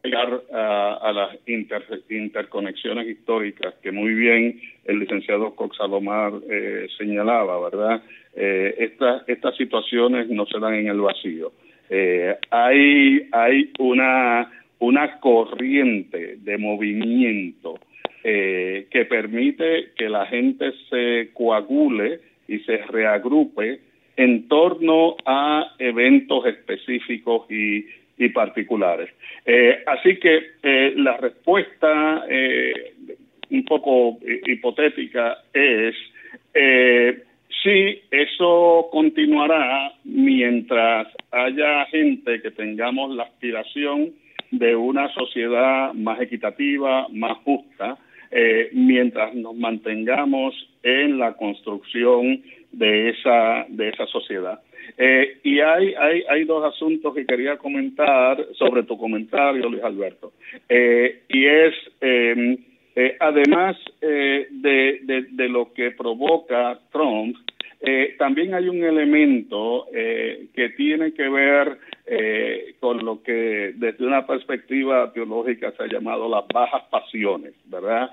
llegar 0.04 0.42
a, 0.52 1.12
las 1.14 1.38
interconexiones 2.10 3.08
históricas 3.08 3.74
que 3.82 3.92
muy 3.92 4.14
bien 4.14 4.60
el 4.86 5.00
licenciado 5.00 5.56
Cox 5.56 5.78
Salomar 5.78 6.34
eh, 6.50 6.88
señalaba, 6.98 7.60
¿verdad? 7.70 8.04
Eh, 8.36 8.75
estas 8.80 9.28
estas 9.28 9.56
situaciones 9.56 10.28
no 10.30 10.46
se 10.46 10.60
dan 10.60 10.74
en 10.74 10.88
el 10.88 11.02
vacío. 11.02 11.52
Eh, 11.90 12.36
hay 12.50 13.28
hay 13.32 13.72
una 13.80 14.52
una 14.80 15.20
corriente 15.20 16.38
de 16.38 16.58
movimiento 16.58 17.80
eh, 18.24 18.88
que 18.90 19.06
permite 19.06 19.92
que 19.96 20.10
la 20.10 20.25
gente 20.25 20.72
se 20.90 21.30
coagule 21.34 22.20
y 22.48 22.60
se 22.60 22.78
reagrupe 22.78 23.80
en 24.18 24.48
torno 24.48 25.16
a 25.25 25.74
eventos 25.80 26.46
específicos 26.46 27.50
y, 27.50 27.86
y 28.18 28.30
particulares. 28.30 29.10
Eh, 29.46 29.84
así 29.86 30.18
que 30.18 30.94
la 30.96 31.18
respuesta 31.18 32.25
un 33.50 33.66
poco 33.66 34.18
hipotética 34.48 35.38
es 35.54 35.96
eh, 36.54 37.24
Sí, 37.62 38.02
eso 38.12 38.90
continuará 38.92 39.94
mientras 40.04 41.08
haya 41.32 41.86
gente 41.86 42.42
que 42.42 42.52
tengamos 42.52 43.16
la 43.16 43.24
aspiración 43.24 44.12
de 44.52 44.76
una 44.76 45.12
sociedad 45.14 45.94
más 45.94 46.20
equitativa, 46.22 47.08
más 47.10 47.38
justa, 47.40 47.98
eh, 48.32 48.70
mientras 48.74 49.34
nos 49.36 49.56
mantengamos 49.56 50.54
en 50.82 51.20
la 51.20 51.34
construcción 51.34 52.42
de 52.72 53.10
esa 53.10 53.66
de 53.70 53.90
esa 53.90 54.08
sociedad. 54.08 54.60
Eh, 54.98 55.38
y 55.44 55.60
hay, 55.60 55.94
hay 55.94 56.24
hay 56.28 56.44
dos 56.44 56.66
asuntos 56.66 57.14
que 57.14 57.26
quería 57.26 57.58
comentar 57.58 58.46
sobre 58.54 58.84
tu 58.84 58.98
comentario, 58.98 59.70
Luis 59.70 59.84
Alberto, 59.84 60.34
eh, 60.68 61.22
y 61.30 61.46
es 61.46 61.74
em, 62.96 63.12
además 63.20 63.78
de, 64.02 65.00
de 65.32 65.50
lo 65.50 65.74
que 65.74 65.92
provoca 65.92 66.80
Trump 66.92 67.36
eh, 67.86 68.16
también 68.18 68.54
hay 68.54 68.70
un 68.70 68.82
elemento 68.82 69.88
eh, 69.94 70.48
que 70.54 70.70
tiene 70.70 71.14
que 71.14 71.28
ver 71.28 71.80
eh, 72.06 72.76
con 72.80 73.04
lo 73.04 73.22
que 73.22 73.74
desde 73.76 74.08
una 74.08 74.26
perspectiva 74.26 75.12
teológica 75.12 75.74
se 75.74 75.84
ha 75.84 75.88
llamado 75.88 76.30
las 76.30 76.48
bajas 76.48 76.84
pasiones, 76.90 77.54
¿verdad? 77.66 78.10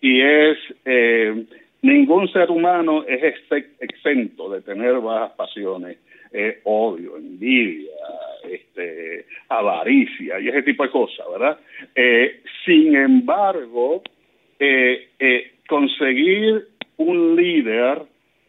y 0.00 0.20
es, 0.20 0.58
ningún 1.82 2.26
ser 2.32 2.50
humano 2.50 3.04
es 3.06 3.36
exento 3.80 4.50
de 4.50 4.62
tener 4.62 4.98
bajas 5.00 5.32
pasiones, 5.32 5.98
odio, 6.64 7.16
envidia, 7.16 7.90
este, 8.50 9.26
avaricia 9.48 10.38
y 10.40 10.48
ese 10.48 10.62
tipo 10.62 10.84
de 10.84 10.90
cosas, 10.90 11.26
¿verdad? 11.30 11.58
sin 12.64 12.94
embargo, 12.94 14.02
conseguir 15.68 16.66
un 16.96 17.36
líder 17.36 18.02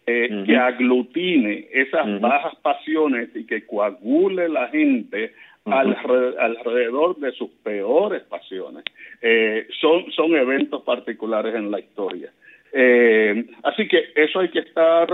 eh, 0.09 0.43
que 0.45 0.55
aglutine 0.55 1.67
esas 1.69 2.21
bajas 2.21 2.55
pasiones 2.61 3.29
y 3.35 3.45
que 3.45 3.65
coagule 3.65 4.47
la 4.47 4.69
gente 4.69 5.33
alrededor 5.65 7.17
de 7.17 7.33
sus 7.33 7.49
peores 7.61 8.23
pasiones. 8.23 8.85
Eh, 9.21 9.67
son, 9.81 10.09
son 10.13 10.33
eventos 10.33 10.83
particulares 10.83 11.55
en 11.55 11.71
la 11.71 11.81
historia. 11.81 12.31
Eh, 12.79 13.45
así 13.63 13.87
que 13.87 14.09
eso 14.15 14.39
hay 14.39 14.49
que 14.49 14.59
estar 14.59 15.07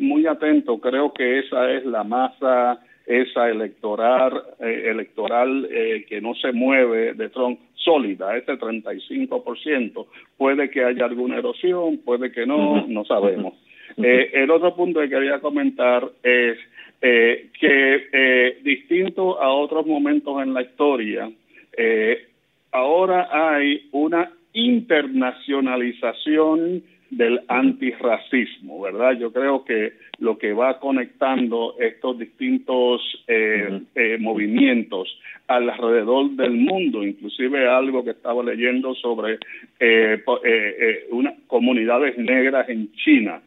muy 0.00 0.26
atento. 0.26 0.78
Creo 0.78 1.14
que 1.14 1.38
esa 1.38 1.72
es 1.72 1.86
la 1.86 2.04
masa 2.04 2.80
esa 3.06 3.48
electoral, 3.48 4.42
electoral 4.60 5.66
que 6.06 6.20
no 6.20 6.34
se 6.34 6.52
mueve 6.52 7.14
de 7.14 7.30
Trump 7.30 7.58
sólida, 7.76 8.36
ese 8.36 8.58
35%. 8.58 10.06
Puede 10.36 10.70
que 10.70 10.84
haya 10.84 11.06
alguna 11.06 11.38
erosión, 11.38 11.96
puede 12.04 12.30
que 12.30 12.44
no, 12.44 12.86
no 12.86 13.06
sabemos. 13.06 13.54
Eh, 13.96 14.30
el 14.34 14.50
otro 14.50 14.76
punto 14.76 15.00
que 15.00 15.08
quería 15.08 15.40
comentar 15.40 16.06
es 16.22 16.58
eh, 17.00 17.48
que 17.58 18.08
eh, 18.12 18.58
distinto 18.62 19.40
a 19.40 19.48
otros 19.50 19.86
momentos 19.86 20.42
en 20.42 20.52
la 20.54 20.62
historia, 20.62 21.30
ahora 22.72 23.28
hay 23.30 23.88
una 23.92 24.32
internacionalización 24.52 26.82
del 27.10 27.40
antirracismo, 27.48 28.80
¿verdad? 28.80 29.12
Yo 29.18 29.32
creo 29.32 29.64
que 29.64 29.94
lo 30.18 30.38
que 30.38 30.52
va 30.52 30.78
conectando 30.78 31.74
estos 31.78 32.18
distintos 32.18 33.00
movimientos 34.18 35.08
alrededor 35.46 36.30
del 36.32 36.52
mundo, 36.52 37.04
inclusive 37.04 37.66
algo 37.68 38.04
que 38.04 38.10
estaba 38.10 38.42
leyendo 38.42 38.94
sobre 38.94 39.38
unas 41.10 41.34
comunidades 41.46 42.18
negras 42.18 42.68
en 42.68 42.92
China, 42.92 43.40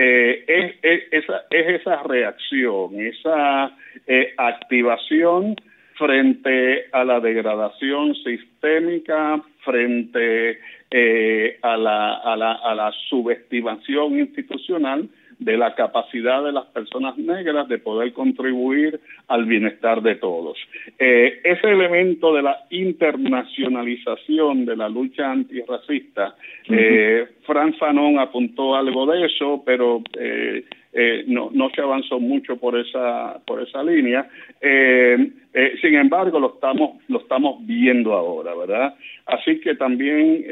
eh, 0.00 0.76
es, 0.80 1.02
esa, 1.10 1.42
es 1.50 1.80
esa 1.80 2.04
reacción, 2.04 3.00
esa 3.00 3.76
eh, 4.06 4.32
activación 4.36 5.56
frente 5.98 6.86
a 6.92 7.04
la 7.04 7.20
degradación 7.20 8.14
sistémica, 8.14 9.42
frente 9.64 10.58
eh, 10.90 11.58
a, 11.60 11.76
la, 11.76 12.14
a, 12.14 12.36
la, 12.36 12.52
a 12.52 12.74
la 12.74 12.92
subestimación 13.08 14.20
institucional 14.20 15.08
de 15.38 15.56
la 15.56 15.74
capacidad 15.74 16.42
de 16.42 16.52
las 16.52 16.66
personas 16.66 17.16
negras 17.16 17.68
de 17.68 17.78
poder 17.78 18.12
contribuir 18.12 19.00
al 19.28 19.44
bienestar 19.44 20.02
de 20.02 20.16
todos. 20.16 20.58
Eh, 20.98 21.40
ese 21.44 21.70
elemento 21.70 22.34
de 22.34 22.42
la 22.42 22.66
internacionalización 22.70 24.64
de 24.64 24.76
la 24.76 24.88
lucha 24.88 25.30
antirracista, 25.30 26.34
eh, 26.68 27.26
Fran 27.42 27.74
Fanon 27.74 28.18
apuntó 28.18 28.74
algo 28.74 29.06
de 29.06 29.26
eso, 29.26 29.62
pero 29.64 30.02
eh, 30.18 30.64
eh, 31.00 31.24
no, 31.26 31.50
no 31.52 31.70
se 31.70 31.80
avanzó 31.80 32.18
mucho 32.18 32.56
por 32.56 32.78
esa 32.78 33.40
por 33.46 33.62
esa 33.62 33.82
línea. 33.82 34.28
Eh, 34.60 35.30
eh, 35.52 35.74
sin 35.80 35.94
embargo, 35.94 36.40
lo 36.40 36.54
estamos 36.54 37.02
lo 37.08 37.20
estamos 37.20 37.66
viendo 37.66 38.14
ahora, 38.14 38.54
¿verdad? 38.54 38.94
Así 39.26 39.60
que 39.60 39.74
también 39.74 40.44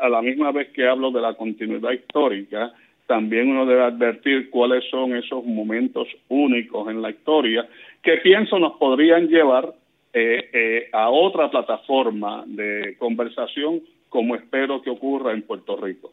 a 0.00 0.08
la 0.08 0.22
misma 0.22 0.52
vez 0.52 0.68
que 0.70 0.86
hablo 0.86 1.10
de 1.10 1.20
la 1.20 1.34
continuidad 1.34 1.90
histórica, 1.90 2.72
también 3.06 3.48
uno 3.48 3.66
debe 3.66 3.82
advertir 3.82 4.48
cuáles 4.48 4.84
son 4.88 5.16
esos 5.16 5.44
momentos 5.44 6.08
únicos 6.28 6.88
en 6.88 7.02
la 7.02 7.10
historia 7.10 7.66
que 8.02 8.16
pienso 8.18 8.58
nos 8.58 8.74
podrían 8.78 9.28
llevar 9.28 9.74
eh, 10.14 10.50
eh, 10.52 10.88
a 10.92 11.08
otra 11.08 11.50
plataforma 11.50 12.44
de 12.46 12.96
conversación 12.98 13.80
como 14.08 14.34
espero 14.34 14.82
que 14.82 14.90
ocurra 14.90 15.32
en 15.32 15.42
Puerto 15.42 15.76
Rico. 15.76 16.12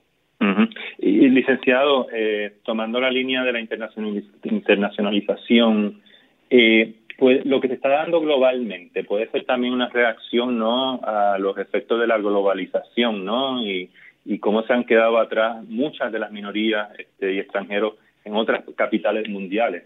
Y 0.99 1.29
licenciado, 1.29 2.07
eh, 2.13 2.53
tomando 2.63 2.99
la 2.99 3.11
línea 3.11 3.43
de 3.43 3.51
la 3.51 3.59
internacionalización, 3.59 6.01
eh, 6.49 6.93
pues 7.17 7.45
lo 7.45 7.59
que 7.59 7.67
se 7.67 7.73
está 7.73 7.89
dando 7.89 8.21
globalmente 8.21 9.03
puede 9.03 9.29
ser 9.29 9.43
también 9.43 9.73
una 9.73 9.89
reacción, 9.89 10.57
¿no? 10.57 11.01
A 11.03 11.37
los 11.37 11.57
efectos 11.57 11.99
de 11.99 12.07
la 12.07 12.17
globalización, 12.17 13.25
¿no? 13.25 13.61
Y, 13.61 13.89
y 14.25 14.39
cómo 14.39 14.63
se 14.63 14.73
han 14.73 14.85
quedado 14.85 15.17
atrás 15.17 15.63
muchas 15.67 16.11
de 16.11 16.19
las 16.19 16.31
minorías 16.31 16.89
este, 16.97 17.33
y 17.33 17.39
extranjeros 17.39 17.95
en 18.23 18.35
otras 18.35 18.63
capitales 18.75 19.27
mundiales. 19.27 19.83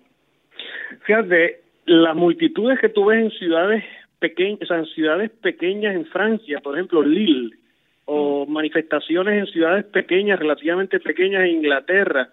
Fíjate, 1.05 1.62
las 1.86 2.15
multitudes 2.15 2.79
que 2.79 2.89
tú 2.89 3.05
ves 3.05 3.24
en 3.24 3.31
ciudades 3.31 3.83
pequeñas, 4.19 4.62
o 4.62 4.65
sea, 4.65 4.77
en 4.77 4.86
ciudades 4.88 5.31
pequeñas 5.41 5.95
en 5.95 6.05
Francia, 6.05 6.60
por 6.60 6.75
ejemplo, 6.75 7.01
Lille, 7.01 7.55
o 8.05 8.45
manifestaciones 8.45 9.39
en 9.39 9.48
ciudades 9.48 9.86
pequeñas, 9.86 10.39
relativamente 10.39 11.00
pequeñas 11.00 11.43
en 11.45 11.57
Inglaterra, 11.57 12.29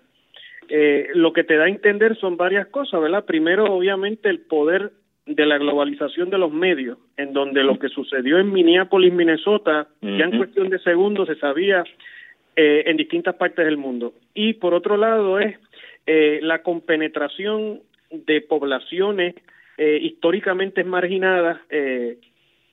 eh, 0.69 1.09
lo 1.15 1.33
que 1.33 1.45
te 1.45 1.57
da 1.57 1.65
a 1.65 1.69
entender 1.69 2.17
son 2.17 2.37
varias 2.37 2.69
cosas, 2.69 3.01
¿verdad? 3.01 3.25
Primero, 3.25 3.65
obviamente, 3.65 4.29
el 4.29 4.41
poder 4.41 4.93
de 5.27 5.47
la 5.47 5.59
globalización 5.59 6.31
de 6.31 6.39
los 6.39 6.53
medios, 6.53 6.99
en 7.17 7.33
donde 7.33 7.63
lo 7.63 7.79
que 7.79 7.89
sucedió 7.89 8.39
en 8.39 8.53
Minneapolis, 8.53 9.13
Minnesota, 9.13 9.89
ya 10.01 10.25
en 10.25 10.37
cuestión 10.37 10.71
de 10.71 10.79
segundos 10.81 11.29
se 11.29 11.37
sabía 11.37 11.85
eh, 12.57 12.83
en 12.87 12.97
distintas 12.97 13.37
partes 13.37 13.65
del 13.65 13.77
mundo. 13.77 14.13
Y 14.35 14.55
por 14.55 14.75
otro 14.75 14.97
lado 14.97 15.39
es 15.39 15.57
eh, 16.07 16.41
la 16.43 16.63
compenetración 16.63 17.81
de 18.11 18.41
poblaciones 18.41 19.37
eh, 19.79 19.99
históricamente 20.03 20.83
marginadas 20.83 21.61
eh, 21.71 22.19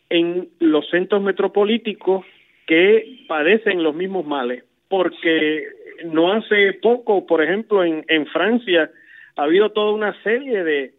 en 0.10 0.50
los 0.60 0.89
centros 0.89 1.22
metropolíticos 1.22 2.25
que 2.68 3.24
padecen 3.28 3.82
los 3.82 3.96
mismos 3.96 4.26
males, 4.26 4.64
porque 4.90 5.68
no 6.06 6.32
hace 6.32 6.74
poco, 6.74 7.26
por 7.26 7.42
ejemplo, 7.42 7.84
en, 7.84 8.06
en 8.08 8.28
Francia 8.28 8.92
ha 9.36 9.44
habido 9.44 9.72
toda 9.72 9.94
una 9.94 10.22
serie 10.22 10.64
de, 10.64 10.94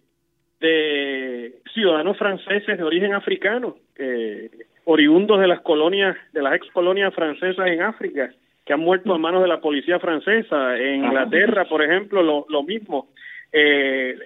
de 0.60 1.52
ciudadanos 1.72 2.16
franceses 2.16 2.78
de 2.78 2.82
origen 2.82 3.14
africano, 3.14 3.76
eh, 3.96 4.50
oriundos 4.84 5.40
de 5.40 5.46
las 5.46 5.60
colonias, 5.60 6.16
de 6.32 6.42
las 6.42 6.54
ex 6.54 6.70
colonias 6.72 7.14
francesas 7.14 7.66
en 7.66 7.82
África, 7.82 8.30
que 8.64 8.72
han 8.72 8.80
muerto 8.80 9.12
a 9.12 9.18
manos 9.18 9.42
de 9.42 9.48
la 9.48 9.60
policía 9.60 9.98
francesa. 9.98 10.76
En 10.78 11.04
Inglaterra, 11.04 11.66
por 11.66 11.82
ejemplo, 11.82 12.22
lo, 12.22 12.46
lo 12.48 12.62
mismo. 12.62 13.08
Eh, 13.52 14.16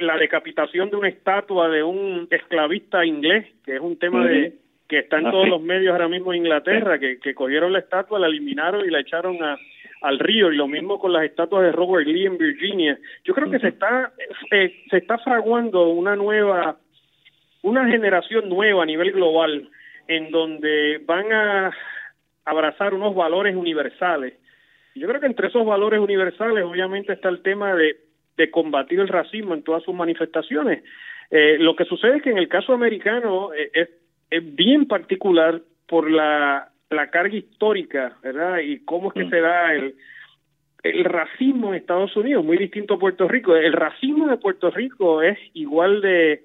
la 0.00 0.16
decapitación 0.16 0.90
de 0.90 0.96
una 0.96 1.08
estatua 1.08 1.68
de 1.68 1.82
un 1.82 2.26
esclavista 2.30 3.04
inglés, 3.04 3.46
que 3.64 3.76
es 3.76 3.80
un 3.80 3.96
tema 3.98 4.26
de 4.26 4.52
que 4.94 5.00
está 5.00 5.18
en 5.18 5.26
ah, 5.26 5.30
todos 5.30 5.48
los 5.48 5.60
medios 5.60 5.92
ahora 5.92 6.08
mismo 6.08 6.32
en 6.32 6.38
Inglaterra, 6.38 6.98
que, 6.98 7.18
que 7.18 7.34
cogieron 7.34 7.72
la 7.72 7.80
estatua, 7.80 8.18
la 8.18 8.26
eliminaron 8.26 8.86
y 8.86 8.90
la 8.90 9.00
echaron 9.00 9.42
a, 9.42 9.58
al 10.02 10.18
río 10.18 10.52
y 10.52 10.56
lo 10.56 10.68
mismo 10.68 10.98
con 10.98 11.12
las 11.12 11.24
estatuas 11.24 11.62
de 11.62 11.72
Robert 11.72 12.06
Lee 12.06 12.26
en 12.26 12.38
Virginia. 12.38 12.98
Yo 13.24 13.34
creo 13.34 13.50
que 13.50 13.58
se 13.58 13.68
está 13.68 14.12
eh, 14.50 14.84
se 14.90 14.98
está 14.98 15.18
fraguando 15.18 15.88
una 15.88 16.14
nueva 16.14 16.76
una 17.62 17.88
generación 17.88 18.48
nueva 18.48 18.82
a 18.82 18.86
nivel 18.86 19.12
global 19.12 19.68
en 20.06 20.30
donde 20.30 21.00
van 21.06 21.32
a 21.32 21.72
abrazar 22.44 22.92
unos 22.92 23.14
valores 23.14 23.56
universales. 23.56 24.34
Yo 24.94 25.08
creo 25.08 25.20
que 25.20 25.26
entre 25.26 25.48
esos 25.48 25.64
valores 25.64 25.98
universales 25.98 26.62
obviamente 26.64 27.14
está 27.14 27.30
el 27.30 27.42
tema 27.42 27.74
de, 27.74 27.96
de 28.36 28.50
combatir 28.50 29.00
el 29.00 29.08
racismo 29.08 29.54
en 29.54 29.62
todas 29.62 29.82
sus 29.82 29.94
manifestaciones. 29.94 30.84
Eh, 31.30 31.56
lo 31.58 31.74
que 31.74 31.86
sucede 31.86 32.18
es 32.18 32.22
que 32.22 32.30
en 32.30 32.38
el 32.38 32.48
caso 32.48 32.74
americano 32.74 33.52
eh, 33.54 33.70
es 33.72 33.88
es 34.36 34.54
bien 34.54 34.86
particular 34.86 35.60
por 35.86 36.10
la, 36.10 36.68
la 36.90 37.10
carga 37.10 37.36
histórica, 37.36 38.16
¿verdad? 38.22 38.58
Y 38.58 38.84
cómo 38.84 39.08
es 39.08 39.14
que 39.14 39.24
mm. 39.24 39.30
se 39.30 39.40
da 39.40 39.74
el, 39.74 39.94
el 40.82 41.04
racismo 41.04 41.68
en 41.68 41.80
Estados 41.80 42.16
Unidos, 42.16 42.44
muy 42.44 42.58
distinto 42.58 42.94
a 42.94 42.98
Puerto 42.98 43.28
Rico. 43.28 43.54
El 43.54 43.72
racismo 43.72 44.28
de 44.28 44.36
Puerto 44.36 44.70
Rico 44.70 45.22
es 45.22 45.38
igual 45.54 46.00
de 46.00 46.42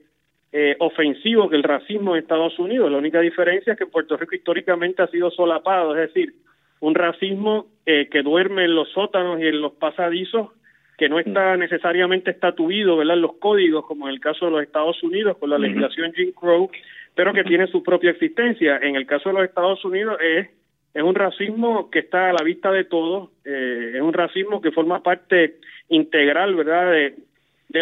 eh, 0.51 0.75
ofensivo 0.79 1.49
que 1.49 1.55
el 1.55 1.63
racismo 1.63 2.15
en 2.15 2.21
Estados 2.21 2.57
Unidos. 2.59 2.91
La 2.91 2.97
única 2.97 3.19
diferencia 3.21 3.73
es 3.73 3.79
que 3.79 3.85
Puerto 3.85 4.17
Rico 4.17 4.35
históricamente 4.35 5.01
ha 5.01 5.07
sido 5.07 5.31
solapado, 5.31 5.95
es 5.95 6.13
decir, 6.13 6.33
un 6.79 6.95
racismo 6.95 7.67
eh, 7.85 8.07
que 8.09 8.21
duerme 8.21 8.65
en 8.65 8.75
los 8.75 8.89
sótanos 8.89 9.39
y 9.39 9.47
en 9.47 9.61
los 9.61 9.73
pasadizos, 9.73 10.49
que 10.97 11.09
no 11.09 11.19
está 11.19 11.55
mm. 11.55 11.59
necesariamente 11.59 12.31
estatuido 12.31 12.97
¿verdad? 12.97 13.15
en 13.15 13.21
los 13.21 13.37
códigos, 13.37 13.85
como 13.85 14.07
en 14.07 14.13
el 14.13 14.19
caso 14.19 14.45
de 14.45 14.51
los 14.51 14.63
Estados 14.63 15.01
Unidos, 15.03 15.37
con 15.37 15.49
la 15.49 15.57
legislación 15.57 16.13
Jim 16.13 16.31
Crow, 16.31 16.69
pero 17.15 17.33
que 17.33 17.43
tiene 17.43 17.67
su 17.67 17.83
propia 17.83 18.11
existencia. 18.11 18.77
En 18.77 18.95
el 18.95 19.05
caso 19.05 19.29
de 19.29 19.35
los 19.35 19.45
Estados 19.45 19.83
Unidos 19.83 20.17
es, 20.21 20.47
es 20.93 21.03
un 21.03 21.15
racismo 21.15 21.89
que 21.89 21.99
está 21.99 22.29
a 22.29 22.33
la 22.33 22.43
vista 22.43 22.71
de 22.71 22.85
todos, 22.85 23.29
eh, 23.45 23.93
es 23.95 24.01
un 24.01 24.13
racismo 24.13 24.61
que 24.61 24.71
forma 24.71 25.03
parte 25.03 25.57
integral, 25.89 26.55
¿verdad?, 26.55 26.91
de, 26.91 27.15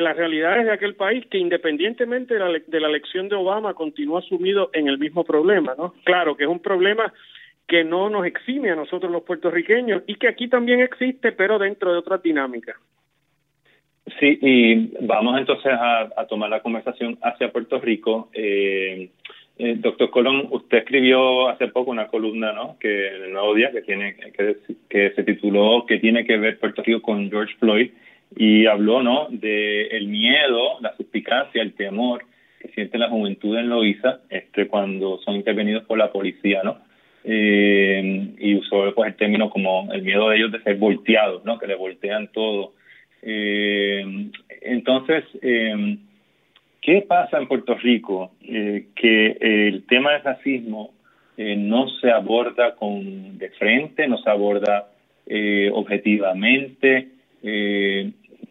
las 0.02 0.18
realidades 0.18 0.66
de 0.66 0.72
aquel 0.72 0.96
país 0.96 1.26
que 1.28 1.38
independientemente 1.38 2.34
de 2.34 2.40
la, 2.40 2.60
de 2.66 2.80
la 2.80 2.90
elección 2.90 3.30
de 3.30 3.36
Obama 3.36 3.74
continúa 3.74 4.22
sumido 4.22 4.70
en 4.74 4.88
el 4.88 4.98
mismo 4.98 5.24
problema, 5.24 5.76
¿no? 5.78 5.94
Claro 6.04 6.36
que 6.36 6.44
es 6.44 6.50
un 6.50 6.60
problema 6.60 7.14
que 7.68 7.84
no 7.84 8.10
nos 8.10 8.26
exime 8.26 8.72
a 8.72 8.76
nosotros 8.76 9.12
los 9.12 9.24
puertorriqueños 9.24 10.04
y 10.08 10.16
que 10.16 10.28
aquí 10.28 10.48
también 10.48 10.82
existe, 10.82 11.32
pero 11.32 11.60
dentro 11.60 11.92
de 11.92 12.00
otra 12.00 12.18
dinámica. 12.18 12.76
Sí, 14.20 14.40
y 14.42 15.06
vamos 15.06 15.38
entonces 15.38 15.72
a, 15.74 16.26
tomar 16.30 16.50
la 16.50 16.62
conversación 16.62 17.18
hacia 17.22 17.52
Puerto 17.52 17.80
Rico. 17.80 18.30
Eh, 18.34 19.10
eh, 19.60 19.76
doctor 19.78 20.10
Colón, 20.12 20.48
usted 20.52 20.80
escribió 20.80 21.50
hace 21.50 21.68
poco 21.68 21.92
una 21.92 22.08
columna, 22.08 22.54
¿no? 22.54 22.78
Que 22.80 23.08
en 23.08 23.24
el 23.24 23.34
Nuevo 23.34 23.54
Día 23.54 23.72
que 23.72 23.82
tiene 23.82 24.16
que, 24.16 24.58
que 24.88 25.12
se 25.12 25.24
tituló 25.24 25.86
"¿Qué 25.86 25.98
tiene 26.00 26.26
que 26.26 26.38
ver 26.38 26.60
Puerto 26.60 26.84
Rico 26.84 27.02
con 27.02 27.30
George 27.30 27.56
Floyd" 27.60 27.92
y 28.36 28.66
habló, 28.66 29.04
¿no? 29.04 29.28
De 29.30 29.88
el 29.88 30.08
miedo, 30.08 30.80
la 30.80 30.96
suspicacia, 30.96 31.62
el 31.62 31.74
temor 31.74 32.24
que 32.62 32.70
siente 32.70 32.98
la 32.98 33.10
juventud 33.10 33.58
en 33.58 33.70
Loíza, 33.70 34.22
este, 34.30 34.68
cuando 34.68 35.20
son 35.20 35.36
intervenidos 35.36 35.84
por 35.84 35.98
la 35.98 36.12
policía, 36.12 36.62
¿no? 36.64 36.78
Eh, 37.24 38.34
y 38.40 38.56
usó 38.56 38.94
pues 38.96 39.10
el 39.10 39.16
término 39.16 39.50
como 39.50 39.92
el 39.92 40.02
miedo 40.02 40.30
de 40.30 40.38
ellos 40.38 40.52
de 40.52 40.62
ser 40.62 40.78
volteados, 40.78 41.44
¿no? 41.44 41.60
Que 41.60 41.68
le 41.68 41.76
voltean 41.76 42.30
todo 42.32 42.74
eh, 43.22 44.30
entonces, 44.62 45.24
eh, 45.42 45.98
¿qué 46.82 47.06
pasa 47.08 47.38
en 47.38 47.48
Puerto 47.48 47.76
Rico? 47.76 48.32
Eh, 48.42 48.88
que 48.96 49.38
el 49.40 49.86
tema 49.86 50.14
del 50.14 50.24
racismo 50.24 50.94
eh, 51.38 51.56
no 51.56 51.88
se 52.02 52.12
aborda 52.12 52.76
con 52.76 53.38
de 53.38 53.50
frente, 53.52 54.08
no 54.08 54.18
se 54.18 54.30
aborda 54.30 54.90
objetivamente, 55.74 57.10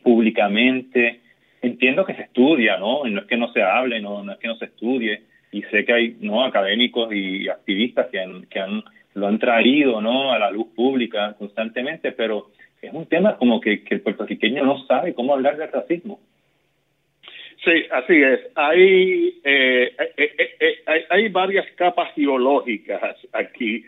públicamente. 0.03 1.21
Entiendo 1.63 2.05
que 2.05 2.15
se 2.15 2.23
estudia, 2.23 2.77
¿no? 2.77 3.05
No 3.07 3.21
es 3.21 3.27
que 3.27 3.39
no 3.39 3.51
se 3.51 3.63
hable, 3.63 3.99
no, 3.99 4.23
no 4.23 4.33
es 4.33 4.39
que 4.39 4.49
no 4.49 4.57
se 4.57 4.67
estudie. 4.67 5.23
Y 5.53 5.63
sé 5.63 5.87
que 5.87 5.93
hay 5.95 6.17
no 6.21 6.45
académicos 6.45 7.11
y 7.15 7.49
activistas 7.49 8.09
que 8.13 8.21
han, 8.21 8.43
que 8.47 8.61
han 8.61 8.85
lo 9.15 9.27
han 9.27 9.39
traído, 9.39 10.03
¿no? 10.03 10.33
A 10.33 10.39
la 10.39 10.51
luz 10.51 10.67
pública 10.77 11.35
constantemente, 11.39 12.13
pero 12.13 12.51
es 12.87 12.95
un 12.95 13.07
tema 13.07 13.37
como 13.37 13.61
que, 13.61 13.83
que 13.85 13.97
el 13.97 14.01
puertorriqueño 14.01 14.65
no 14.65 14.85
sabe 14.87 15.15
cómo 15.15 15.35
hablar 15.35 15.57
del 15.57 15.73
racismo. 15.73 16.21
Sí, 17.67 17.85
así 17.91 18.23
es. 18.23 18.41
Hay, 18.55 19.41
eh, 19.43 19.93
eh, 20.17 20.37
eh, 20.61 20.77
hay, 20.87 21.01
hay, 21.11 21.29
varias 21.31 21.67
capas 21.73 22.15
geológicas 22.15 23.17
aquí, 23.33 23.85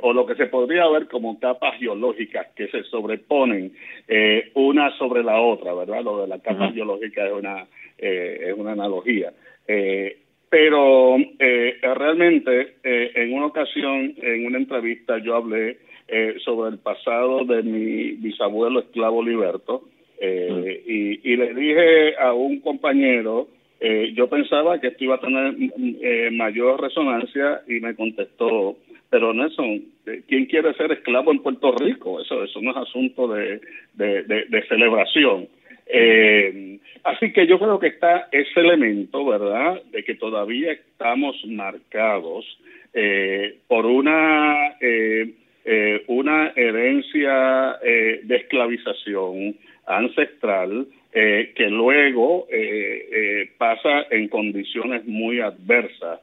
o 0.00 0.14
lo 0.14 0.24
que 0.24 0.36
se 0.36 0.46
podría 0.46 0.88
ver 0.88 1.06
como 1.06 1.38
capas 1.38 1.78
geológicas 1.78 2.46
que 2.56 2.68
se 2.68 2.82
sobreponen 2.84 3.72
una 4.54 4.96
sobre 4.96 5.22
la 5.22 5.38
otra, 5.38 5.74
¿verdad? 5.74 6.02
Lo 6.02 6.22
de 6.22 6.28
la 6.28 6.38
capa 6.38 6.72
geológica 6.72 7.26
es 7.26 7.32
una, 7.32 7.66
es 7.98 8.54
una 8.54 8.72
analogía. 8.72 9.32
pero 10.48 11.18
realmente, 11.82 12.76
en 12.82 13.34
una 13.34 13.46
ocasión, 13.46 14.14
en 14.22 14.46
una 14.46 14.56
entrevista, 14.56 15.18
yo 15.18 15.36
hablé 15.36 15.76
eh, 16.10 16.36
sobre 16.44 16.70
el 16.70 16.78
pasado 16.78 17.44
de 17.44 17.62
mi 17.62 18.12
bisabuelo 18.12 18.80
esclavo 18.80 19.22
Liberto. 19.22 19.82
Eh, 20.18 20.82
y, 20.86 21.32
y, 21.32 21.36
le 21.36 21.54
dije 21.54 22.16
a 22.16 22.34
un 22.34 22.60
compañero, 22.60 23.48
eh, 23.80 24.12
yo 24.14 24.28
pensaba 24.28 24.78
que 24.78 24.88
esto 24.88 25.04
iba 25.04 25.14
a 25.14 25.20
tener 25.20 25.54
eh, 26.02 26.30
mayor 26.30 26.82
resonancia 26.82 27.62
y 27.66 27.80
me 27.80 27.94
contestó, 27.94 28.76
pero 29.08 29.32
Nelson, 29.32 29.82
¿quién 30.28 30.44
quiere 30.44 30.74
ser 30.74 30.92
esclavo 30.92 31.32
en 31.32 31.42
Puerto 31.42 31.72
Rico? 31.72 32.20
Eso, 32.20 32.44
eso 32.44 32.60
no 32.60 32.72
es 32.72 32.76
asunto 32.76 33.28
de, 33.28 33.60
de, 33.94 34.22
de, 34.24 34.44
de 34.44 34.66
celebración. 34.68 35.48
Eh, 35.92 36.78
así 37.02 37.32
que 37.32 37.46
yo 37.46 37.58
creo 37.58 37.78
que 37.78 37.88
está 37.88 38.28
ese 38.30 38.60
elemento, 38.60 39.24
¿verdad?, 39.24 39.82
de 39.90 40.04
que 40.04 40.14
todavía 40.14 40.72
estamos 40.72 41.36
marcados 41.46 42.44
eh, 42.94 43.58
por 43.66 43.86
una 43.86 44.76
eh, 44.80 45.32
eh, 45.62 46.04
una 46.06 46.52
herencia 46.56 47.78
eh, 47.82 48.20
de 48.22 48.36
esclavización 48.36 49.56
ancestral 49.86 50.86
eh, 51.12 51.52
que 51.54 51.68
luego 51.68 52.46
pasa 53.58 54.06
en 54.10 54.28
condiciones 54.28 55.04
muy 55.06 55.40
adversas 55.40 56.20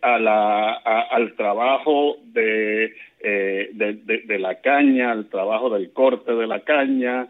a 0.00 0.18
la, 0.18 0.72
al 0.72 1.34
trabajo 1.34 2.16
de, 2.32 2.94
de, 3.20 4.38
la 4.38 4.60
caña, 4.60 5.12
al 5.12 5.28
trabajo 5.28 5.70
del 5.70 5.92
corte 5.92 6.34
de 6.34 6.46
la 6.46 6.60
caña, 6.60 7.28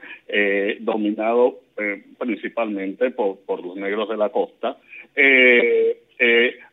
dominado 0.81 1.61
principalmente 2.19 3.11
por, 3.11 3.65
los 3.65 3.77
negros 3.77 4.09
de 4.09 4.17
la 4.17 4.31
costa. 4.31 4.77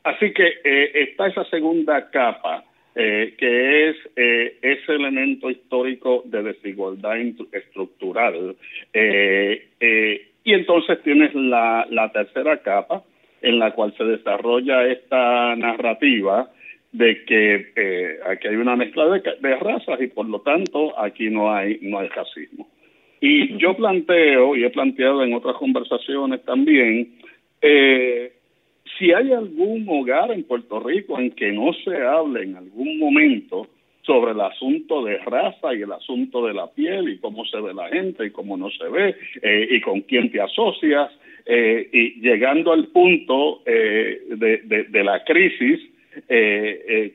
así 0.04 0.34
que 0.34 0.54
está 0.94 1.28
esa 1.28 1.44
segunda 1.46 2.10
capa 2.10 2.64
eh, 3.02 3.34
que 3.38 3.90
es 3.90 3.96
eh, 4.18 4.58
ese 4.62 4.92
elemento 4.92 5.50
histórico 5.50 6.22
de 6.26 6.44
desigualdad 6.44 7.16
estructural. 7.54 8.58
Eh, 8.92 10.28
y 10.44 10.54
entonces 10.54 11.02
tienes 11.02 11.34
la, 11.34 12.12
tercera 12.12 12.58
capa 12.58 13.04
en 13.42 13.58
la 13.58 13.72
cual 13.72 13.94
se 13.98 14.04
desarrolla 14.04 14.86
esta 14.88 15.56
narrativa 15.56 16.52
de 16.92 17.24
que 17.24 18.20
aquí 18.28 18.50
hay 18.50 18.56
una 18.58 18.76
mezcla 18.76 19.06
de, 19.06 19.56
razas 19.56 20.02
y 20.02 20.08
por 20.08 20.28
lo 20.28 20.42
tanto 20.42 21.00
aquí 21.00 21.30
no 21.30 21.54
hay 21.54 21.80
no 21.82 22.00
hay 22.00 22.10
racismo. 22.10 22.68
Y 23.22 23.56
yo 23.60 23.78
planteo 23.78 24.58
y 24.58 24.66
he 24.66 24.70
planteado 24.72 25.24
en 25.24 25.34
otras 25.34 25.56
conversaciones 25.56 26.44
también 26.44 27.14
eh, 27.62 28.34
si 29.00 29.14
hay 29.14 29.32
algún 29.32 29.88
hogar 29.88 30.32
en 30.32 30.44
Puerto 30.44 30.80
Rico 30.82 31.18
en 31.18 31.32
que 31.32 31.52
no 31.52 31.72
se 31.74 31.96
hable 31.96 32.44
en 32.44 32.58
algún 32.58 33.00
momento 33.00 33.68
sobre 34.02 34.32
el 34.32 34.42
asunto 34.42 35.04
de 35.04 35.18
raza 35.20 35.74
y 35.74 35.82
el 35.82 35.92
asunto 35.92 36.46
de 36.46 36.54
la 36.54 36.68
piel 36.68 37.10
y 37.10 37.18
cómo 37.18 37.46
se 37.46 37.60
ve 37.62 37.74
la 37.74 37.88
gente 37.90 38.26
y 38.26 38.32
cómo 38.32 38.58
no 38.58 38.70
se 38.72 38.88
ve 38.90 39.16
eh, 39.42 39.68
y 39.72 39.82
con 39.82 40.02
quién 40.02 40.32
te 40.32 40.42
asocias 40.42 41.12
eh, 41.46 41.90
y 41.92 42.20
llegando 42.20 42.74
al 42.74 42.88
punto 42.88 43.62
eh, 43.66 44.22
de, 44.30 45.04
la 45.04 45.24
crisis 45.24 45.80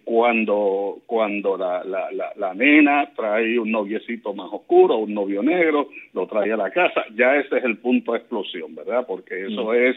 cuando 0.05 1.01
cuando 1.05 1.59
la, 1.59 1.85
la, 1.85 2.09
la, 2.37 2.55
nena 2.55 3.11
trae 3.15 3.59
un 3.59 3.71
noviecito 3.71 4.33
más 4.33 4.49
oscuro, 4.51 4.99
un 4.99 5.13
novio 5.13 5.43
negro, 5.43 5.91
lo 6.15 6.27
trae 6.27 6.53
a 6.53 6.57
la 6.57 6.71
casa, 6.71 7.05
ya 7.15 7.37
ese 7.37 7.59
es 7.59 7.65
el 7.65 7.79
punto 7.79 8.13
de 8.13 8.19
explosión, 8.19 8.75
¿verdad? 8.75 9.05
Porque 9.07 9.47
eso 9.47 9.65
mm. 9.65 9.75
es 9.75 9.97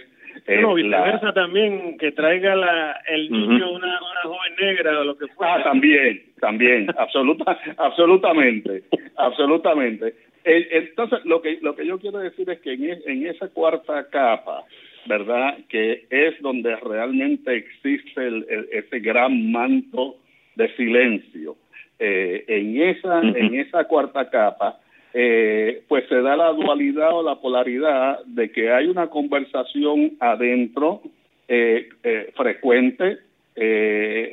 no, 0.61 0.73
viceversa 0.73 1.33
también, 1.33 1.97
que 1.97 2.11
traiga 2.11 2.55
la, 2.55 3.01
el 3.07 3.31
niño 3.31 3.71
una, 3.71 3.99
una 4.01 4.21
joven 4.23 4.53
negra 4.59 4.99
o 4.99 5.03
lo 5.03 5.17
que 5.17 5.27
fuera. 5.27 5.55
Ah, 5.55 5.63
también, 5.63 6.23
también, 6.39 6.87
absoluta, 6.97 7.57
absolutamente, 7.77 8.83
absolutamente. 9.15 10.13
Entonces, 10.43 11.25
lo 11.25 11.41
que, 11.41 11.59
lo 11.61 11.75
que 11.75 11.85
yo 11.85 11.99
quiero 11.99 12.19
decir 12.19 12.49
es 12.49 12.59
que 12.61 12.73
en, 12.73 13.01
en 13.05 13.27
esa 13.27 13.49
cuarta 13.49 14.07
capa, 14.09 14.63
¿verdad? 15.05 15.57
Que 15.67 16.05
es 16.09 16.41
donde 16.41 16.75
realmente 16.77 17.55
existe 17.55 18.27
el, 18.27 18.45
ese 18.71 18.99
gran 18.99 19.51
manto 19.51 20.15
de 20.55 20.73
silencio. 20.75 21.55
Eh, 21.99 22.45
en 22.47 22.81
esa, 22.81 23.21
en 23.21 23.55
esa 23.55 23.85
cuarta 23.85 24.29
capa, 24.29 24.79
eh, 25.19 25.81
pues 25.87 26.07
se 26.09 26.21
da 26.21 26.35
la 26.35 26.51
dualidad 26.53 27.11
o 27.11 27.23
la 27.23 27.41
polaridad 27.41 28.23
de 28.25 28.51
que 28.51 28.71
hay 28.71 28.85
una 28.85 29.07
conversación 29.07 30.11
adentro 30.19 31.01
eh, 31.47 31.89
eh, 32.03 32.31
frecuente, 32.35 33.17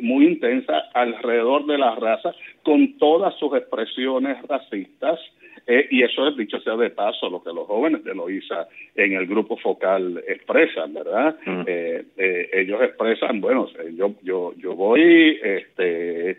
muy 0.03 0.27
intensa, 0.27 0.81
alrededor 0.93 1.65
de 1.65 1.79
la 1.79 1.95
raza, 1.95 2.35
con 2.63 2.99
todas 2.99 3.35
sus 3.39 3.57
expresiones 3.57 4.37
racistas, 4.47 5.19
eh, 5.67 5.87
y 5.91 6.03
eso 6.03 6.29
es 6.29 6.37
dicho 6.37 6.61
sea 6.61 6.77
de 6.77 6.91
paso 6.91 7.31
lo 7.31 7.43
que 7.43 7.53
los 7.53 7.67
jóvenes 7.67 8.05
de 8.05 8.15
Loíza 8.15 8.69
en 8.95 9.15
el 9.15 9.27
grupo 9.27 9.57
focal 9.57 10.23
expresan, 10.27 10.93
¿verdad? 10.95 11.37
Eh, 11.67 12.05
eh, 12.17 12.51
ellos 12.53 12.83
expresan, 12.83 13.41
bueno, 13.41 13.69
yo 13.97 14.15
yo 14.23 14.53
yo 14.57 14.75
voy 14.75 15.39
este 15.43 16.39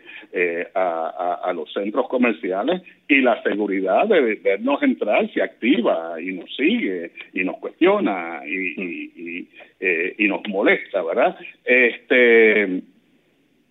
a, 0.74 1.40
a, 1.42 1.52
los 1.52 1.72
centros 1.72 2.08
comerciales 2.08 2.82
y 3.08 3.20
la 3.20 3.42
seguridad 3.42 4.06
de 4.06 4.34
vernos 4.36 4.82
entrar 4.82 5.30
se 5.32 5.42
activa 5.42 6.20
y 6.20 6.32
nos 6.32 6.54
sigue 6.54 7.12
y 7.32 7.42
nos 7.42 7.56
cuestiona 7.56 8.42
y, 8.46 9.48
y, 9.80 10.18
y 10.18 10.28
nos 10.28 10.46
molesta, 10.48 11.02
¿verdad? 11.02 11.36
Este 11.64 12.82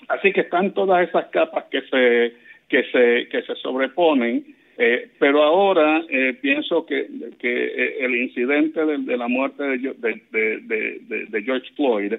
así 0.08 0.32
que 0.34 0.42
están 0.42 0.74
todas 0.74 1.08
esas 1.08 1.28
capas 1.28 1.66
que 1.66 1.82
se 1.82 2.34
que 2.68 2.84
se 2.92 3.28
que 3.30 3.42
se 3.44 3.56
sobreponen 3.56 4.55
eh, 4.78 5.10
pero 5.20 5.42
ahora 5.42 6.04
eh, 6.10 6.38
pienso 6.42 6.86
que, 6.86 7.08
eh, 7.42 7.98
el 8.02 8.16
incidente 8.16 8.86
de, 8.86 9.18
la 9.18 9.28
muerte 9.30 9.64
de, 9.64 11.44
George 11.46 11.72
Floyd 11.76 12.14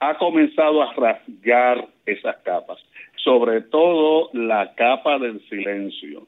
ha 0.00 0.18
comenzado 0.18 0.82
a 0.82 0.92
rasgar 0.92 1.86
esas 2.04 2.36
capas, 2.38 2.78
sobre 3.16 3.62
todo 3.62 4.28
la 4.34 4.74
capa 4.74 5.18
del 5.18 5.40
silencio. 5.48 6.26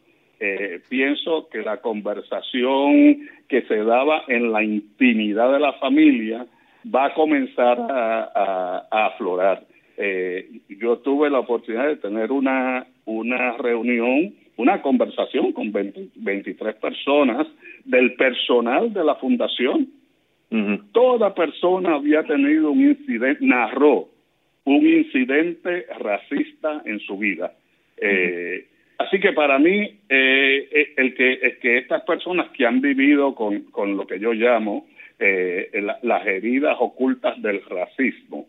pienso 0.89 1.49
que 1.51 1.62
la 1.62 1.79
conversación 1.79 3.29
que 3.49 3.62
se 3.62 3.77
daba 3.85 4.25
en 4.29 4.53
la 4.53 4.62
intimidad 4.62 5.53
de 5.53 5.61
la 5.61 5.75
familia 5.75 6.47
va 6.87 7.07
a 7.07 7.15
comenzar 7.15 7.79
a, 7.79 8.87
a 8.91 9.07
aflorar. 9.09 9.62
yo 10.69 10.99
tuve 10.99 11.29
la 11.29 11.41
oportunidad 11.41 11.89
de 11.89 11.97
tener 11.97 12.33
una, 12.33 12.87
una 13.05 13.57
reunión 13.59 14.35
una 14.57 14.81
conversación 14.81 15.53
con 15.53 15.73
23 15.73 16.77
personas 16.77 17.47
del 17.85 18.14
personal 18.14 18.92
de 18.92 19.05
la 19.05 19.14
fundación. 19.16 19.88
Toda 20.92 21.35
persona 21.35 21.97
había 21.97 22.23
tenido 22.23 22.71
un 22.71 22.81
incidente, 22.81 23.45
narró 23.45 24.09
un 24.64 24.87
incidente 24.87 25.87
racista 25.99 26.83
en 26.85 26.99
su 27.01 27.19
vida. 27.19 27.53
Eh, 27.99 28.66
así 28.99 29.21
que 29.21 29.33
para 29.33 29.59
mí, 29.59 29.99
eh, 30.09 30.69
eh, 30.71 30.92
el 30.97 31.14
que, 31.14 31.59
que 31.61 31.79
estas 31.79 32.03
personas 32.03 32.51
que 32.51 32.66
han 32.66 32.81
vivido 32.81 33.35
con, 33.35 33.62
con 33.71 33.97
lo 33.97 34.07
que 34.07 34.19
yo 34.19 34.33
llamo 34.33 34.87
las 36.03 36.27
heridas 36.27 36.77
ocultas 36.79 37.40
del 37.40 37.62
racismo, 37.64 38.49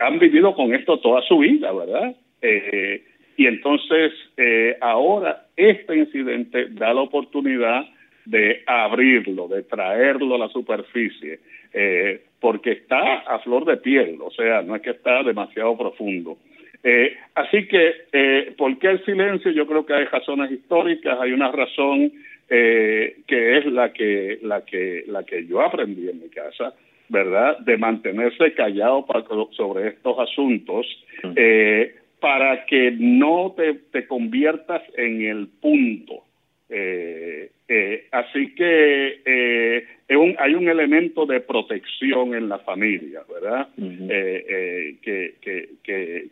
han 0.00 0.18
vivido 0.18 0.56
con 0.56 0.74
esto 0.74 0.98
toda 0.98 1.22
su 1.22 1.38
vida, 1.38 1.72
¿verdad? 1.72 2.16
Y 3.36 3.46
entonces 3.46 4.12
eh, 4.36 4.76
ahora 4.80 5.46
este 5.56 5.96
incidente 5.96 6.68
da 6.70 6.94
la 6.94 7.02
oportunidad 7.02 7.84
de 8.24 8.62
abrirlo, 8.66 9.46
de 9.46 9.62
traerlo 9.62 10.34
a 10.34 10.38
la 10.38 10.48
superficie, 10.48 11.38
eh, 11.72 12.22
porque 12.40 12.72
está 12.72 13.18
a 13.18 13.38
flor 13.40 13.64
de 13.66 13.76
piel, 13.76 14.18
o 14.20 14.30
sea, 14.30 14.62
no 14.62 14.74
es 14.74 14.82
que 14.82 14.90
está 14.90 15.22
demasiado 15.22 15.76
profundo. 15.76 16.38
Eh, 16.82 17.16
así 17.34 17.66
que, 17.66 18.54
¿por 18.56 18.78
qué 18.78 18.88
el 18.88 19.04
silencio? 19.04 19.50
Yo 19.50 19.66
creo 19.66 19.84
que 19.84 19.94
hay 19.94 20.04
razones 20.04 20.50
históricas, 20.50 21.18
hay 21.20 21.32
una 21.32 21.52
razón 21.52 22.12
que 22.48 23.58
es 23.58 23.66
la 23.66 23.92
que, 23.92 24.38
la 24.42 24.64
que, 24.64 25.04
la 25.08 25.24
que 25.24 25.46
yo 25.46 25.60
aprendí 25.60 26.08
en 26.08 26.22
mi 26.22 26.28
casa, 26.28 26.74
¿verdad? 27.08 27.58
De 27.58 27.76
mantenerse 27.76 28.54
callado 28.54 29.04
sobre 29.56 29.88
estos 29.88 30.18
asuntos 30.18 30.86
para 32.26 32.66
que 32.66 32.90
no 32.90 33.54
te, 33.56 34.04
conviertas 34.08 34.82
en 34.96 35.22
el 35.22 35.46
punto. 35.46 36.24
Eh, 36.68 37.52
eh, 37.68 38.08
así 38.10 38.52
que 38.56 39.20
eh, 39.24 39.86
hay 40.36 40.54
un 40.56 40.68
elemento 40.68 41.24
de 41.24 41.38
protección 41.38 42.34
en 42.34 42.48
la 42.48 42.58
familia, 42.58 43.20
¿verdad? 43.32 43.68
que, 43.76 45.34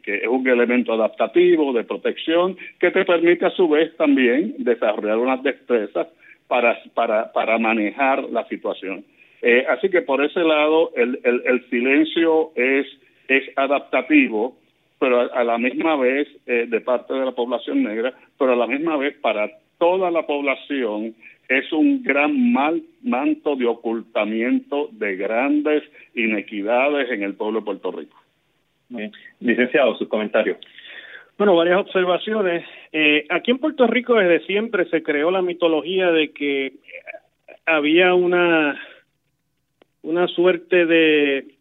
es 0.05 0.27
un 0.27 0.49
elemento 0.49 0.95
adaptativo 0.95 1.73
de 1.73 1.85
protección 1.85 2.57
que 2.81 2.91
te 2.91 3.05
permite 3.05 3.47
a 3.47 3.51
su 3.51 3.69
vez 3.69 3.97
también 3.97 4.57
desarrollar 4.59 5.19
unas 5.19 5.45
destrezas 5.45 6.09
para, 6.49 6.77
para, 6.95 7.33
para 7.33 7.57
manejar 7.59 8.25
la 8.31 8.45
situación. 8.49 9.05
así 9.69 9.89
que 9.91 10.03
por 10.03 10.25
ese 10.25 10.41
lado 10.41 10.91
el, 10.97 11.21
el, 11.23 11.43
el 11.45 11.71
silencio 11.71 12.51
es, 12.57 12.89
es 13.29 13.45
adaptativo 13.55 14.57
pero 14.99 15.33
a, 15.33 15.45
la 15.45 15.59
misma 15.59 15.97
vez 15.97 16.29
eh, 16.47 16.67
de 16.69 16.81
parte 16.81 17.15
de 17.15 17.25
la 17.25 17.33
población 17.33 17.83
negra, 17.83 18.15
pero 18.39 18.53
a 18.53 18.57
la 18.57 18.67
misma 18.67 18.97
vez 18.97 19.17
para 19.21 19.51
toda 19.79 20.11
la 20.11 20.27
población 20.27 21.15
es 21.49 21.73
un 21.73 22.03
gran 22.03 22.53
mal 22.53 22.83
manto 23.03 23.57
de 23.57 23.67
ocultamiento 23.67 24.89
de 24.93 25.17
grandes 25.17 25.83
inequidades 26.15 27.11
en 27.11 27.23
el 27.23 27.35
pueblo 27.35 27.61
de 27.61 27.67
Puerto 27.67 27.93
Rico. 27.93 28.17
Licenciado, 29.41 29.97
su 29.97 30.09
comentario. 30.09 30.57
Bueno, 31.37 31.57
varias 31.57 31.81
observaciones. 31.81 32.65
Eh, 32.93 33.27
aquí 33.29 33.51
en 33.51 33.59
Puerto 33.59 33.87
Rico 33.87 34.15
desde 34.15 34.47
siempre 34.47 34.87
se 34.87 35.03
creó 35.03 35.31
la 35.31 35.43
mitología 35.43 36.11
de 36.13 36.31
que 36.31 36.75
había 37.67 38.15
una 38.15 38.79
una 40.03 40.29
suerte 40.29 40.85
de 40.85 41.54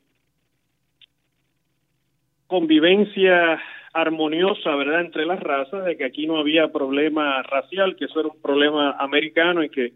convivencia 2.54 3.60
armoniosa, 3.94 4.76
¿verdad?, 4.76 5.02
entre 5.02 5.26
las 5.26 5.39
razas, 5.39 5.86
de 5.86 5.98
que 5.98 6.06
aquí 6.06 6.28
no 6.28 6.38
había 6.38 6.72
problema 6.72 7.42
racial, 7.42 7.96
que 7.96 8.06
eso 8.06 8.20
era 8.20 8.30
un 8.30 8.39
problema 8.44 8.92
americano 9.00 9.63
y 9.63 9.70
que 9.70 9.94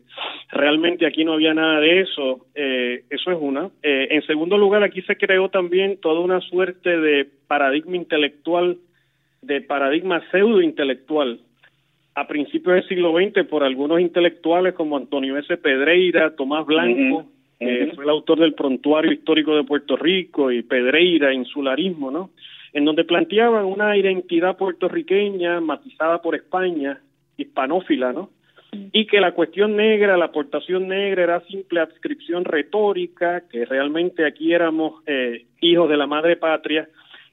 realmente 0.49 1.05
aquí 1.05 1.23
no 1.23 1.33
había 1.33 1.53
nada 1.53 1.79
de 1.79 2.01
eso. 2.01 2.47
Eh, 2.55 3.03
eso 3.11 3.31
es 3.31 3.37
una. 3.39 3.69
Eh, 3.83 4.07
en 4.09 4.23
segundo 4.23 4.57
lugar, 4.57 4.81
aquí 4.81 5.03
se 5.03 5.17
creó 5.17 5.49
también 5.49 5.99
toda 6.01 6.19
una 6.19 6.41
suerte 6.41 6.97
de 6.99 7.27
paradigma 7.47 7.95
intelectual, 7.95 8.77
de 9.43 9.61
paradigma 9.61 10.23
pseudo-intelectual, 10.31 11.39
a 12.15 12.25
principios 12.25 12.73
del 12.73 12.87
siglo 12.87 13.13
XX 13.13 13.47
por 13.47 13.63
algunos 13.63 13.99
intelectuales 13.99 14.73
como 14.73 14.97
Antonio 14.97 15.37
S. 15.37 15.57
Pedreira, 15.57 16.35
Tomás 16.35 16.65
Blanco, 16.65 17.29
que 17.59 17.91
fue 17.95 18.03
el 18.03 18.09
autor 18.09 18.39
del 18.39 18.53
Prontuario 18.53 19.11
Histórico 19.11 19.55
de 19.55 19.63
Puerto 19.63 19.95
Rico, 19.95 20.51
y 20.51 20.61
Pedreira, 20.61 21.33
Insularismo, 21.33 22.11
¿no? 22.11 22.29
en 22.73 22.85
donde 22.85 23.05
planteaban 23.05 23.65
una 23.65 23.97
identidad 23.97 24.57
puertorriqueña 24.57 25.59
matizada 25.61 26.21
por 26.21 26.35
España, 26.35 27.01
hispanófila, 27.35 28.13
¿no? 28.13 28.29
Y 28.91 29.07
que 29.07 29.19
la 29.19 29.31
cuestión 29.31 29.75
negra, 29.75 30.17
la 30.17 30.25
aportación 30.25 30.87
negra 30.87 31.23
era 31.23 31.41
simple 31.47 31.79
adscripción 31.79 32.45
retórica, 32.45 33.43
que 33.49 33.65
realmente 33.65 34.25
aquí 34.25 34.53
éramos 34.53 35.01
eh, 35.07 35.45
hijos 35.61 35.89
de 35.89 35.97
la 35.97 36.05
madre 36.05 36.35
patria, 36.35 36.87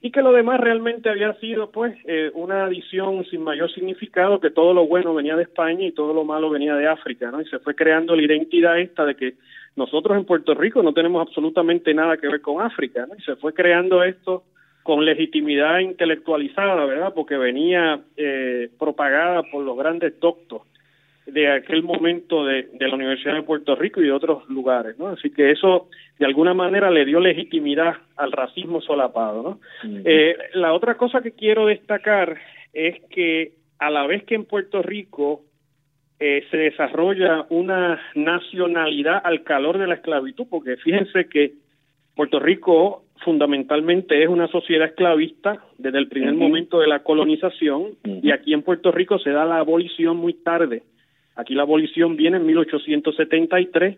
y 0.05 0.11
que 0.11 0.21
lo 0.21 0.31
demás 0.31 0.59
realmente 0.59 1.09
había 1.09 1.33
sido 1.39 1.71
pues 1.71 1.95
eh, 2.05 2.29
una 2.35 2.65
adición 2.65 3.25
sin 3.25 3.41
mayor 3.41 3.73
significado, 3.73 4.39
que 4.39 4.51
todo 4.51 4.71
lo 4.71 4.85
bueno 4.85 5.15
venía 5.15 5.35
de 5.35 5.41
España 5.41 5.83
y 5.83 5.93
todo 5.93 6.13
lo 6.13 6.23
malo 6.23 6.51
venía 6.51 6.75
de 6.75 6.87
África, 6.87 7.31
¿no? 7.31 7.41
Y 7.41 7.45
se 7.45 7.57
fue 7.57 7.73
creando 7.73 8.15
la 8.15 8.21
identidad 8.21 8.77
esta 8.77 9.03
de 9.03 9.15
que 9.15 9.33
nosotros 9.75 10.15
en 10.15 10.25
Puerto 10.25 10.53
Rico 10.53 10.83
no 10.83 10.93
tenemos 10.93 11.27
absolutamente 11.27 11.91
nada 11.95 12.17
que 12.17 12.27
ver 12.27 12.41
con 12.41 12.61
África, 12.61 13.07
¿no? 13.07 13.15
Y 13.17 13.21
se 13.23 13.35
fue 13.35 13.55
creando 13.55 14.03
esto 14.03 14.43
con 14.83 15.03
legitimidad 15.03 15.79
intelectualizada, 15.79 16.85
¿verdad? 16.85 17.11
Porque 17.15 17.35
venía 17.37 17.99
eh, 18.15 18.69
propagada 18.77 19.41
por 19.51 19.63
los 19.63 19.75
grandes 19.75 20.19
doctos 20.19 20.61
de 21.25 21.51
aquel 21.51 21.83
momento 21.83 22.45
de, 22.45 22.67
la 22.79 22.93
Universidad 22.93 23.33
de 23.33 23.43
Puerto 23.43 23.75
Rico 23.75 23.99
y 24.01 24.05
de 24.05 24.11
otros 24.11 24.47
lugares, 24.49 24.97
¿no? 24.99 25.07
Así 25.07 25.31
que 25.31 25.51
eso 25.51 25.89
de 26.19 26.25
alguna 26.25 26.53
manera 26.53 26.91
le 26.91 27.05
dio 27.05 27.19
legitimidad 27.19 27.95
al 28.15 28.31
racismo 28.31 28.79
solapado, 28.81 29.41
¿no? 29.43 29.59
eh, 30.05 30.37
la 30.53 30.73
otra 30.73 30.95
cosa 30.97 31.21
que 31.21 31.31
quiero 31.31 31.65
destacar 31.65 32.37
es 32.73 33.01
que 33.09 33.53
a 33.79 33.89
la 33.89 34.05
vez 34.05 34.23
que 34.23 34.35
en 34.35 34.45
Puerto 34.45 34.81
Rico 34.81 35.41
eh, 36.19 36.45
se 36.51 36.57
desarrolla 36.57 37.45
una 37.49 37.99
nacionalidad 38.13 39.21
al 39.23 39.43
calor 39.43 39.77
de 39.77 39.87
la 39.87 39.95
esclavitud, 39.95 40.45
porque 40.49 40.77
fíjense 40.77 41.27
que 41.27 41.53
Puerto 42.15 42.39
Rico 42.39 43.03
fundamentalmente 43.23 44.21
es 44.21 44.29
una 44.29 44.47
sociedad 44.47 44.87
esclavista 44.87 45.63
desde 45.77 45.97
el 45.97 46.07
primer 46.07 46.33
momento 46.33 46.79
de 46.79 46.87
la 46.87 46.99
colonización 47.03 47.95
y 48.03 48.31
aquí 48.31 48.53
en 48.53 48.61
Puerto 48.61 48.91
Rico 48.91 49.19
se 49.19 49.31
da 49.31 49.45
la 49.45 49.57
abolición 49.57 50.17
muy 50.17 50.33
tarde. 50.33 50.83
Aquí 51.35 51.53
la 51.53 51.63
abolición 51.63 52.15
viene 52.15 52.37
en 52.37 52.45
1873, 52.45 53.97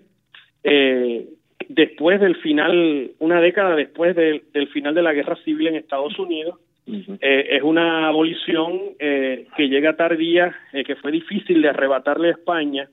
eh, 0.63 1.27
después 1.69 2.19
del 2.19 2.35
final, 2.37 3.11
una 3.19 3.41
década 3.41 3.75
después 3.75 4.15
del 4.15 4.67
final 4.73 4.95
de 4.95 5.01
la 5.01 5.13
guerra 5.13 5.35
civil 5.43 5.67
en 5.67 5.75
Estados 5.75 6.17
Unidos. 6.19 6.59
Eh, 6.87 7.57
es 7.57 7.63
una 7.63 8.07
abolición 8.07 8.79
eh, 8.97 9.47
que 9.57 9.67
llega 9.67 9.97
tardía, 9.97 10.55
eh, 10.71 10.85
que 10.85 10.95
fue 10.95 11.11
difícil 11.11 11.61
de 11.61 11.69
arrebatarle 11.69 12.29
a 12.29 12.31
España, 12.31 12.89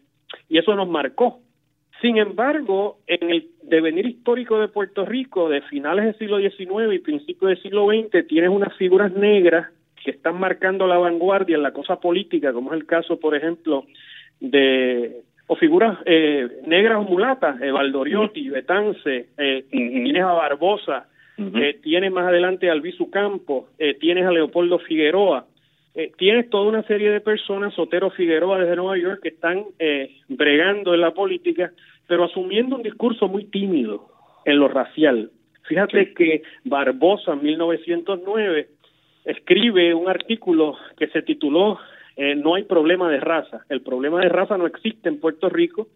y 0.48 0.58
eso 0.58 0.74
nos 0.74 0.88
marcó 0.88 1.40
sin 2.04 2.18
embargo, 2.18 2.98
en 3.06 3.30
el 3.30 3.46
devenir 3.62 4.04
histórico 4.04 4.58
de 4.58 4.68
Puerto 4.68 5.06
Rico 5.06 5.48
de 5.48 5.62
finales 5.62 6.04
del 6.04 6.18
siglo 6.18 6.38
XIX 6.38 6.92
y 6.92 6.98
principios 6.98 7.48
del 7.48 7.62
siglo 7.62 7.86
XX 7.86 8.26
tienes 8.26 8.50
unas 8.50 8.76
figuras 8.76 9.10
negras 9.14 9.68
que 10.04 10.10
están 10.10 10.38
marcando 10.38 10.86
la 10.86 10.98
vanguardia 10.98 11.56
en 11.56 11.62
la 11.62 11.72
cosa 11.72 12.00
política, 12.00 12.52
como 12.52 12.74
es 12.74 12.78
el 12.78 12.86
caso, 12.86 13.18
por 13.18 13.34
ejemplo, 13.34 13.86
de 14.40 15.22
o 15.46 15.56
figuras 15.56 15.98
eh, 16.06 16.48
negras 16.66 16.98
o 16.98 17.02
mulatas, 17.02 17.60
eh, 17.60 17.70
Valdoriotti, 17.70 18.48
Betance, 18.48 19.26
eh, 19.36 19.64
tienes 19.70 20.22
a 20.22 20.32
Barbosa, 20.32 21.06
eh, 21.36 21.78
tienes 21.82 22.12
más 22.12 22.28
adelante 22.28 22.68
a 22.68 22.72
Albizu 22.72 23.10
Campo, 23.10 23.68
eh, 23.78 23.94
tienes 23.94 24.24
a 24.24 24.30
Leopoldo 24.30 24.78
Figueroa, 24.78 25.46
eh, 25.94 26.12
tienes 26.16 26.48
toda 26.48 26.68
una 26.68 26.82
serie 26.84 27.10
de 27.10 27.20
personas, 27.20 27.74
Sotero 27.74 28.10
Figueroa 28.10 28.58
desde 28.58 28.76
Nueva 28.76 28.98
York, 28.98 29.20
que 29.22 29.28
están 29.28 29.64
eh, 29.78 30.16
bregando 30.28 30.94
en 30.94 31.00
la 31.00 31.12
política, 31.12 31.72
pero 32.08 32.24
asumiendo 32.24 32.76
un 32.76 32.82
discurso 32.82 33.28
muy 33.28 33.44
tímido 33.44 34.08
en 34.44 34.58
lo 34.58 34.68
racial. 34.68 35.30
Fíjate 35.62 36.12
que 36.14 36.42
Barbosa 36.64 37.34
en 37.34 37.42
1909 37.42 38.68
escribe 39.24 39.94
un 39.94 40.08
artículo 40.08 40.76
que 40.98 41.06
se 41.08 41.22
tituló 41.22 41.78
eh, 42.16 42.34
No 42.34 42.54
hay 42.54 42.64
problema 42.64 43.10
de 43.10 43.20
raza, 43.20 43.64
el 43.68 43.82
problema 43.82 44.20
de 44.20 44.28
raza 44.28 44.56
no 44.56 44.66
existe 44.66 45.08
en 45.08 45.20
Puerto 45.20 45.48
Rico, 45.48 45.88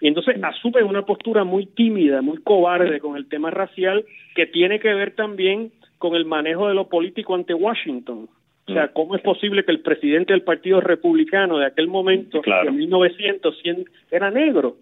y 0.00 0.08
entonces 0.08 0.36
asume 0.42 0.82
una 0.82 1.02
postura 1.02 1.44
muy 1.44 1.66
tímida, 1.66 2.20
muy 2.20 2.38
cobarde 2.38 3.00
con 3.00 3.16
el 3.16 3.28
tema 3.28 3.50
racial, 3.50 4.04
que 4.34 4.46
tiene 4.46 4.78
que 4.78 4.92
ver 4.92 5.14
también 5.14 5.72
con 5.98 6.14
el 6.14 6.26
manejo 6.26 6.68
de 6.68 6.74
lo 6.74 6.88
político 6.88 7.34
ante 7.34 7.54
Washington. 7.54 8.28
O 8.68 8.72
sea, 8.72 8.88
¿cómo 8.88 9.14
es 9.14 9.22
posible 9.22 9.64
que 9.64 9.70
el 9.70 9.80
presidente 9.80 10.32
del 10.32 10.42
Partido 10.42 10.80
Republicano 10.80 11.58
de 11.58 11.66
aquel 11.66 11.86
momento, 11.86 12.42
en 12.44 12.76
1900, 12.76 13.62
era 14.10 14.30
negro? 14.30 14.76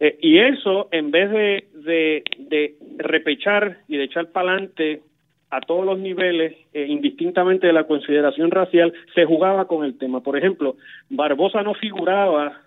Eh, 0.00 0.16
y 0.20 0.38
eso, 0.38 0.88
en 0.92 1.10
vez 1.10 1.30
de, 1.30 1.64
de, 1.74 2.22
de, 2.38 2.74
repechar 2.96 3.78
y 3.86 3.96
de 3.96 4.04
echar 4.04 4.30
para 4.30 4.52
adelante 4.52 5.02
a 5.50 5.60
todos 5.60 5.84
los 5.84 5.98
niveles, 5.98 6.56
eh, 6.72 6.86
indistintamente 6.88 7.66
de 7.66 7.72
la 7.72 7.84
consideración 7.84 8.50
racial, 8.50 8.92
se 9.14 9.24
jugaba 9.24 9.66
con 9.66 9.84
el 9.84 9.96
tema. 9.96 10.22
Por 10.22 10.36
ejemplo, 10.36 10.76
Barbosa 11.08 11.62
no 11.62 11.74
figuraba, 11.74 12.60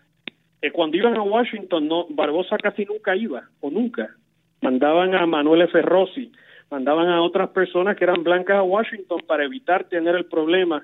eh, 0.61 0.71
cuando 0.71 0.97
iban 0.97 1.15
a 1.15 1.21
Washington, 1.21 1.87
no 1.87 2.07
Barbosa 2.09 2.57
casi 2.57 2.85
nunca 2.85 3.15
iba, 3.15 3.43
o 3.59 3.69
nunca. 3.69 4.15
Mandaban 4.61 5.15
a 5.15 5.25
Manuel 5.25 5.63
F. 5.63 5.81
Rossi, 5.81 6.31
mandaban 6.69 7.09
a 7.09 7.21
otras 7.21 7.49
personas 7.49 7.97
que 7.97 8.03
eran 8.03 8.23
blancas 8.23 8.57
a 8.57 8.63
Washington 8.63 9.21
para 9.27 9.43
evitar 9.43 9.83
tener 9.85 10.15
el 10.15 10.25
problema, 10.25 10.83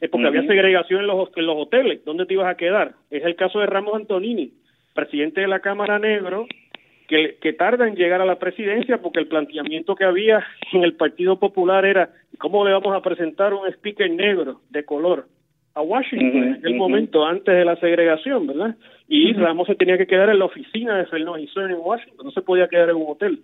es 0.00 0.10
porque 0.10 0.28
había 0.28 0.46
segregación 0.46 1.00
en 1.00 1.06
los, 1.08 1.28
en 1.34 1.46
los 1.46 1.56
hoteles, 1.56 2.04
¿dónde 2.04 2.26
te 2.26 2.34
ibas 2.34 2.48
a 2.48 2.56
quedar? 2.56 2.94
Es 3.10 3.24
el 3.24 3.36
caso 3.36 3.58
de 3.58 3.66
Ramos 3.66 3.94
Antonini, 3.94 4.52
presidente 4.94 5.40
de 5.40 5.48
la 5.48 5.60
Cámara 5.60 5.98
Negro, 5.98 6.46
que, 7.08 7.38
que 7.40 7.52
tarda 7.52 7.88
en 7.88 7.96
llegar 7.96 8.20
a 8.20 8.26
la 8.26 8.38
presidencia 8.38 8.98
porque 8.98 9.18
el 9.18 9.26
planteamiento 9.26 9.96
que 9.96 10.04
había 10.04 10.46
en 10.72 10.84
el 10.84 10.94
Partido 10.94 11.38
Popular 11.38 11.84
era 11.84 12.10
cómo 12.38 12.64
le 12.64 12.72
vamos 12.72 12.94
a 12.94 13.02
presentar 13.02 13.52
un 13.54 13.66
speaker 13.66 14.10
negro 14.10 14.60
de 14.70 14.84
color 14.84 15.26
a 15.74 15.82
Washington 15.82 16.44
en 16.44 16.54
aquel 16.54 16.74
momento 16.74 17.24
antes 17.24 17.54
de 17.54 17.64
la 17.64 17.76
segregación, 17.76 18.46
¿verdad? 18.46 18.76
Y 19.08 19.32
Ramos 19.32 19.66
se 19.66 19.74
tenía 19.74 19.96
que 19.96 20.06
quedar 20.06 20.28
en 20.28 20.38
la 20.38 20.44
oficina 20.44 20.98
de 20.98 21.06
Fernando 21.06 21.36
en 21.38 21.76
Washington, 21.78 22.26
no 22.26 22.30
se 22.30 22.42
podía 22.42 22.68
quedar 22.68 22.90
en 22.90 22.96
un 22.96 23.06
hotel 23.08 23.42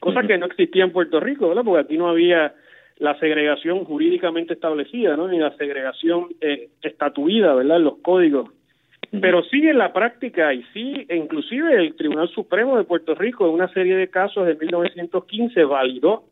cosa 0.00 0.22
que 0.22 0.38
no 0.38 0.46
existía 0.46 0.84
en 0.84 0.92
Puerto 0.92 1.20
Rico, 1.20 1.48
¿verdad? 1.48 1.64
Porque 1.64 1.82
aquí 1.82 1.98
no 1.98 2.08
había 2.08 2.54
la 2.98 3.18
segregación 3.18 3.84
jurídicamente 3.84 4.54
establecida, 4.54 5.16
¿no? 5.16 5.28
Ni 5.28 5.38
la 5.38 5.56
segregación 5.56 6.28
eh, 6.40 6.70
estatuida, 6.82 7.54
¿verdad? 7.54 7.78
En 7.78 7.84
los 7.84 7.98
códigos. 7.98 8.50
Pero 9.10 9.42
sí 9.44 9.66
en 9.66 9.78
la 9.78 9.92
práctica, 9.92 10.52
y 10.52 10.62
sí, 10.74 11.06
e 11.08 11.16
inclusive 11.16 11.74
el 11.74 11.94
Tribunal 11.96 12.28
Supremo 12.28 12.76
de 12.76 12.84
Puerto 12.84 13.14
Rico 13.14 13.46
en 13.46 13.54
una 13.54 13.68
serie 13.72 13.96
de 13.96 14.08
casos 14.08 14.46
de 14.46 14.54
1915 14.54 15.64
validó 15.64 16.24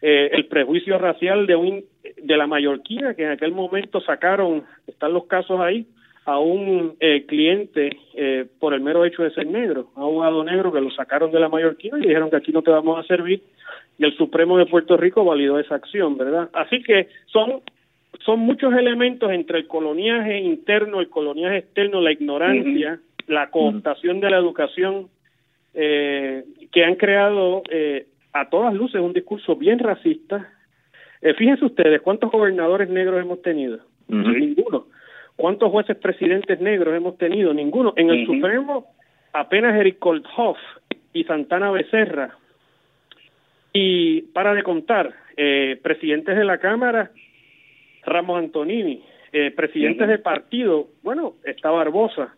eh, 0.00 0.30
el 0.32 0.46
prejuicio 0.46 0.98
racial 0.98 1.46
de 1.46 1.56
un 1.56 1.84
de 2.22 2.36
la 2.36 2.46
mallorquina 2.46 3.14
que 3.14 3.24
en 3.24 3.30
aquel 3.30 3.52
momento 3.52 4.00
sacaron, 4.00 4.64
están 4.86 5.12
los 5.12 5.26
casos 5.26 5.60
ahí, 5.60 5.86
a 6.26 6.38
un 6.38 6.96
eh, 7.00 7.26
cliente 7.26 7.98
eh, 8.14 8.46
por 8.58 8.72
el 8.72 8.80
mero 8.80 9.04
hecho 9.04 9.22
de 9.22 9.30
ser 9.30 9.46
negro, 9.46 9.90
a 9.94 10.06
un 10.06 10.24
abogado 10.24 10.44
negro 10.44 10.72
que 10.72 10.80
lo 10.80 10.90
sacaron 10.90 11.30
de 11.30 11.40
la 11.40 11.50
mallorquina 11.50 11.98
y 11.98 12.02
dijeron 12.02 12.30
que 12.30 12.36
aquí 12.36 12.52
no 12.52 12.62
te 12.62 12.70
vamos 12.70 12.98
a 12.98 13.06
servir 13.06 13.42
y 13.98 14.04
el 14.04 14.16
Supremo 14.16 14.58
de 14.58 14.66
Puerto 14.66 14.96
Rico 14.96 15.24
validó 15.24 15.58
esa 15.58 15.76
acción, 15.76 16.16
¿verdad? 16.16 16.48
Así 16.52 16.82
que 16.82 17.08
son 17.26 17.60
son 18.20 18.40
muchos 18.40 18.72
elementos 18.74 19.30
entre 19.30 19.58
el 19.58 19.66
coloniaje 19.66 20.38
interno, 20.38 21.00
el 21.00 21.08
coloniaje 21.08 21.58
externo, 21.58 22.00
la 22.00 22.12
ignorancia, 22.12 23.00
la 23.26 23.50
cooptación 23.50 24.20
de 24.20 24.30
la 24.30 24.38
educación, 24.38 25.08
eh, 25.74 26.44
que 26.70 26.84
han 26.84 26.94
creado 26.94 27.62
eh, 27.70 28.06
a 28.32 28.48
todas 28.48 28.74
luces 28.74 29.00
un 29.00 29.12
discurso 29.12 29.56
bien 29.56 29.78
racista. 29.78 30.48
Eh, 31.20 31.34
fíjense 31.34 31.64
ustedes, 31.64 32.00
¿cuántos 32.02 32.30
gobernadores 32.30 32.88
negros 32.88 33.20
hemos 33.20 33.42
tenido? 33.42 33.78
Ninguno. 34.08 34.86
¿Cuántos 35.36 35.70
jueces 35.70 35.96
presidentes 35.96 36.60
negros 36.60 36.94
hemos 36.94 37.18
tenido? 37.18 37.52
Ninguno. 37.52 37.92
En 37.96 38.10
el 38.10 38.26
Supremo, 38.26 38.86
apenas 39.32 39.74
Eric 39.74 39.98
Kolthoff 39.98 40.58
y 41.12 41.24
Santana 41.24 41.70
Becerra. 41.70 42.36
Y 43.72 44.22
para 44.32 44.54
de 44.54 44.62
contar, 44.62 45.12
eh, 45.36 45.80
presidentes 45.82 46.36
de 46.36 46.44
la 46.44 46.58
Cámara, 46.58 47.10
Ramos 48.06 48.38
Antonini, 48.38 49.02
eh, 49.32 49.50
presidentes 49.50 50.06
de 50.08 50.18
partido, 50.18 50.88
bueno, 51.02 51.34
está 51.44 51.70
Barbosa, 51.70 52.34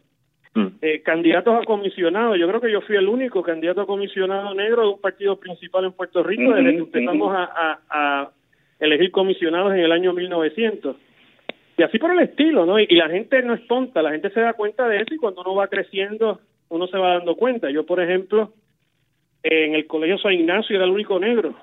mm. 0.55 0.67
eh, 0.81 1.03
candidatos 1.03 1.55
a 1.61 1.65
comisionado, 1.65 2.37
yo 2.37 2.49
creo 2.49 2.61
que 2.61 2.73
yo 2.73 2.81
fui 2.81 2.97
el 2.97 3.09
único 3.09 3.43
candidato 3.43 3.83
a 3.83 3.87
comisionado 3.87 4.55
negro 4.55 4.83
de 4.83 4.89
un 4.89 5.01
partido 5.01 5.39
principal 5.39 5.85
en 5.85 5.93
Puerto 5.93 6.23
Rico 6.23 6.55
desde 6.55 6.71
que 6.71 6.79
empezamos 6.79 7.35
a, 7.37 8.31
elegir 8.79 9.11
comisionados 9.11 9.73
en 9.73 9.81
el 9.81 9.91
año 9.91 10.13
1900. 10.13 10.97
Y 11.79 11.83
así 11.83 11.99
por 11.99 12.11
el 12.11 12.21
estilo, 12.21 12.67
¿no? 12.67 12.79
Y, 12.79 12.87
la 12.89 13.09
gente 13.09 13.43
no 13.43 13.55
es 13.55 13.67
tonta, 13.67 14.03
la 14.03 14.11
gente 14.11 14.29
se 14.31 14.41
da 14.41 14.53
cuenta 14.53 14.87
de 14.87 14.99
eso 14.99 15.15
y 15.15 15.19
cuando 15.19 15.41
uno 15.41 15.55
va 15.55 15.69
creciendo, 15.69 16.41
uno 16.69 16.87
se 16.87 16.99
va 16.99 17.15
dando 17.15 17.37
cuenta. 17.37 17.71
Yo, 17.71 17.87
por 17.87 18.01
ejemplo, 18.01 18.53
en 19.43 19.75
el 19.75 19.87
colegio 19.87 20.19
San 20.19 20.35
Ignacio 20.35 20.77
era 20.77 20.85
el 20.85 20.91
único 20.91 21.19
negro 21.19 21.55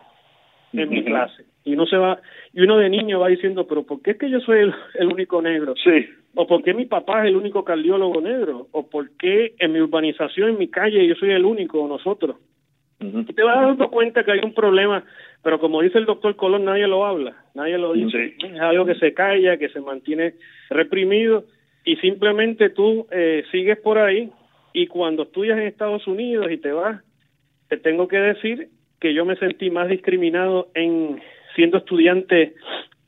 en 0.73 0.89
mi 0.89 1.03
clase. 1.03 1.43
Y 1.63 1.73
uno 1.73 1.86
se 1.86 1.97
va, 1.97 2.19
y 2.53 2.62
uno 2.62 2.77
de 2.77 2.89
niño 2.89 3.19
va 3.19 3.29
diciendo, 3.29 3.65
pero 3.67 3.83
¿por 3.83 4.01
qué 4.01 4.12
es 4.12 4.17
que 4.17 4.29
yo 4.29 4.39
soy 4.41 4.71
el, 4.95 5.07
único 5.07 5.41
negro? 5.41 5.75
Sí. 5.81 6.09
¿O 6.36 6.45
por 6.45 6.63
qué 6.63 6.73
mi 6.73 6.86
papá 6.86 7.21
es 7.21 7.29
el 7.29 7.38
único 7.38 7.63
cardiólogo 7.63 8.19
negro? 8.19 8.67
¿O 8.71 8.89
por 8.89 9.12
qué 9.17 9.53
en 9.59 9.71
mi 9.71 9.79
urbanización, 9.79 10.49
en 10.49 10.57
mi 10.57 10.67
calle, 10.67 11.07
yo 11.07 11.15
soy 11.15 11.31
el 11.31 11.45
único, 11.45 11.88
nosotros? 11.88 12.38
Y 12.99 13.33
te 13.33 13.43
vas 13.43 13.62
dando 13.62 13.89
cuenta 13.89 14.23
que 14.23 14.31
hay 14.31 14.39
un 14.43 14.53
problema, 14.53 15.03
pero 15.41 15.59
como 15.59 15.81
dice 15.81 15.97
el 15.97 16.05
doctor 16.05 16.36
Colón, 16.36 16.65
nadie 16.65 16.88
lo 16.88 17.05
habla, 17.05 17.36
nadie 17.53 17.77
lo 17.77 17.93
dice. 17.93 18.36
Es 18.41 18.59
algo 18.62 18.86
que 18.86 18.95
se 18.95 19.13
calla, 19.13 19.57
que 19.57 19.69
se 19.69 19.81
mantiene 19.81 20.36
reprimido 20.69 21.43
y 21.83 21.97
simplemente 21.97 22.69
tú 22.69 23.07
eh, 23.12 23.43
sigues 23.51 23.77
por 23.79 23.97
ahí 23.97 24.31
y 24.73 24.88
cuando 24.88 25.23
estudias 25.23 25.57
en 25.57 25.67
Estados 25.67 26.07
Unidos 26.07 26.47
y 26.49 26.57
te 26.57 26.71
vas, 26.71 27.03
te 27.67 27.77
tengo 27.77 28.07
que 28.07 28.17
decir 28.17 28.69
que 29.03 29.13
yo 29.13 29.25
me 29.25 29.35
sentí 29.35 29.69
más 29.69 29.89
discriminado 29.89 30.69
en 30.75 31.21
siendo 31.55 31.79
estudiante 31.79 32.53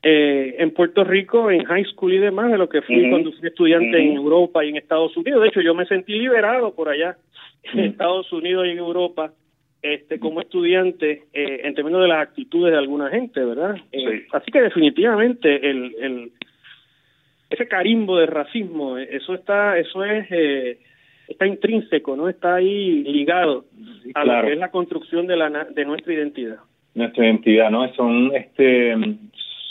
eh, 0.02 0.56
en 0.58 0.70
Puerto 0.72 1.04
Rico, 1.04 1.50
en 1.50 1.64
high 1.64 1.86
school 1.86 2.12
y 2.12 2.18
demás, 2.18 2.52
de 2.52 2.58
lo 2.58 2.68
que 2.68 2.82
fui 2.82 3.08
cuando 3.08 3.32
fui 3.32 3.48
estudiante 3.48 3.98
en 3.98 4.12
Europa 4.12 4.62
y 4.62 4.68
en 4.68 4.76
Estados 4.76 5.16
Unidos. 5.16 5.40
De 5.40 5.48
hecho, 5.48 5.62
yo 5.62 5.74
me 5.74 5.86
sentí 5.86 6.12
liberado 6.12 6.74
por 6.74 6.90
allá, 6.90 7.16
en 7.72 7.80
Estados 7.80 8.30
Unidos 8.30 8.66
y 8.66 8.72
en 8.72 8.78
Europa, 8.78 9.32
este, 9.80 10.20
como 10.20 10.42
estudiante, 10.42 11.22
eh, 11.32 11.60
en 11.64 11.74
términos 11.74 12.02
de 12.02 12.08
las 12.08 12.28
actitudes 12.28 12.72
de 12.72 12.78
alguna 12.78 13.08
gente, 13.08 13.42
¿verdad? 13.42 13.76
Eh, 13.90 14.26
así 14.32 14.52
que 14.52 14.60
definitivamente 14.60 15.70
el, 15.70 15.94
el, 15.98 16.32
ese 17.48 17.66
carimbo 17.68 18.18
de 18.18 18.26
racismo, 18.26 18.98
eso 18.98 19.32
está, 19.32 19.78
eso 19.78 20.04
es 20.04 20.26
está 21.26 21.46
intrínseco, 21.46 22.16
¿no? 22.16 22.28
Está 22.28 22.56
ahí 22.56 23.02
ligado 23.02 23.64
a 24.14 24.24
lo 24.24 24.46
que 24.46 24.52
es 24.52 24.58
la 24.58 24.70
construcción 24.70 25.26
de, 25.26 25.36
la, 25.36 25.50
de 25.50 25.84
nuestra 25.84 26.12
identidad. 26.12 26.56
Nuestra 26.94 27.26
identidad, 27.26 27.70
¿no? 27.70 27.92
Son, 27.94 28.34
este, 28.34 28.94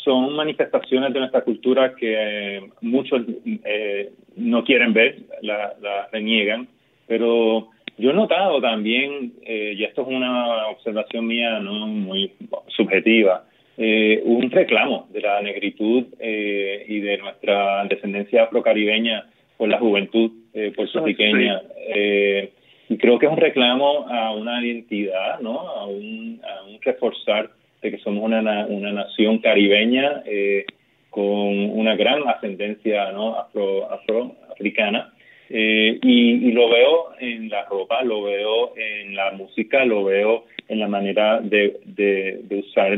son 0.03 0.35
manifestaciones 0.35 1.13
de 1.13 1.19
nuestra 1.19 1.41
cultura 1.41 1.93
que 1.95 2.15
eh, 2.17 2.61
muchos 2.81 3.21
eh, 3.63 4.11
no 4.35 4.63
quieren 4.63 4.93
ver, 4.93 5.17
la, 5.41 5.73
la 5.81 6.07
reniegan, 6.11 6.67
pero 7.07 7.69
yo 7.97 8.11
he 8.11 8.13
notado 8.13 8.59
también, 8.61 9.33
eh, 9.43 9.73
y 9.77 9.83
esto 9.83 10.01
es 10.01 10.07
una 10.07 10.67
observación 10.67 11.25
mía 11.25 11.59
no 11.59 11.87
muy 11.87 12.31
subjetiva, 12.67 13.45
eh, 13.77 14.21
un 14.23 14.51
reclamo 14.51 15.07
de 15.11 15.21
la 15.21 15.41
negritud 15.41 16.05
eh, 16.19 16.85
y 16.87 16.99
de 16.99 17.17
nuestra 17.17 17.85
descendencia 17.85 18.43
afrocaribeña 18.43 19.25
por 19.57 19.69
la 19.69 19.79
juventud 19.79 20.31
eh, 20.53 20.71
puertorriqueña. 20.75 21.61
Eh, 21.87 22.51
y 22.89 22.97
creo 22.97 23.17
que 23.17 23.25
es 23.25 23.31
un 23.31 23.37
reclamo 23.37 24.07
a 24.09 24.31
una 24.33 24.63
identidad, 24.63 25.39
¿no? 25.39 25.59
A 25.59 25.85
un, 25.85 26.41
a 26.43 26.63
un 26.63 26.79
reforzar 26.81 27.49
de 27.81 27.91
que 27.91 27.97
somos 27.99 28.23
una, 28.23 28.65
una 28.67 28.91
nación 28.91 29.39
caribeña 29.39 30.23
eh, 30.25 30.65
con 31.09 31.25
una 31.25 31.95
gran 31.95 32.27
ascendencia 32.27 33.11
¿no? 33.11 33.35
afro, 33.39 33.91
afroafricana. 33.91 35.13
Eh, 35.49 35.99
y, 36.01 36.47
y, 36.47 36.51
lo 36.51 36.69
veo 36.69 37.13
en 37.19 37.49
la 37.49 37.65
ropa, 37.65 38.03
lo 38.03 38.23
veo 38.23 38.73
en 38.75 39.15
la 39.15 39.31
música, 39.31 39.85
lo 39.85 40.03
veo 40.03 40.45
en 40.67 40.79
la 40.79 40.87
manera 40.87 41.39
de, 41.39 41.79
de, 41.85 42.43
usar 42.57 42.97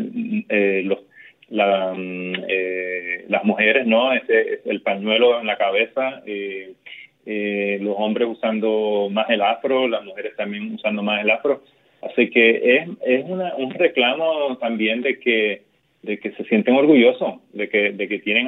eh, 0.49 0.81
los 0.85 0.99
la, 1.49 1.93
mm, 1.93 2.45
eh, 2.47 3.25
las 3.27 3.43
mujeres, 3.43 3.85
¿no? 3.85 4.13
Ese, 4.13 4.61
el 4.65 4.81
pañuelo 4.81 5.39
en 5.39 5.47
la 5.47 5.57
cabeza, 5.57 6.23
eh, 7.29 7.77
los 7.81 7.93
hombres 7.97 8.29
usando 8.29 9.09
más 9.11 9.29
el 9.29 9.41
afro, 9.41 9.87
las 9.89 10.03
mujeres 10.05 10.33
también 10.37 10.75
usando 10.75 11.03
más 11.03 11.21
el 11.21 11.29
afro. 11.29 11.61
Así 12.01 12.29
que 12.29 12.77
es, 12.77 12.89
es 13.05 13.25
una, 13.25 13.53
un 13.55 13.71
reclamo 13.71 14.57
también 14.59 15.01
de 15.01 15.19
que, 15.19 15.63
de 16.03 16.19
que 16.19 16.31
se 16.31 16.45
sienten 16.45 16.75
orgullosos 16.75 17.41
de 17.51 17.67
que, 17.67 17.91
de 17.91 18.07
que 18.07 18.19
tienen 18.19 18.47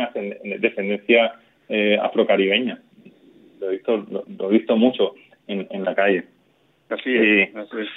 descendencia 0.60 1.34
eh, 1.68 1.98
afrocaribeña. 2.02 2.80
Lo 3.60 3.68
he 3.68 3.74
visto, 3.74 4.06
lo, 4.10 4.50
he 4.50 4.54
visto 4.54 4.78
mucho 4.78 5.14
en, 5.48 5.68
en 5.72 5.84
la 5.84 5.94
calle. 5.94 6.24
Así 6.88 7.14
es. 7.14 7.54
Así 7.56 7.82
es. 7.82 7.88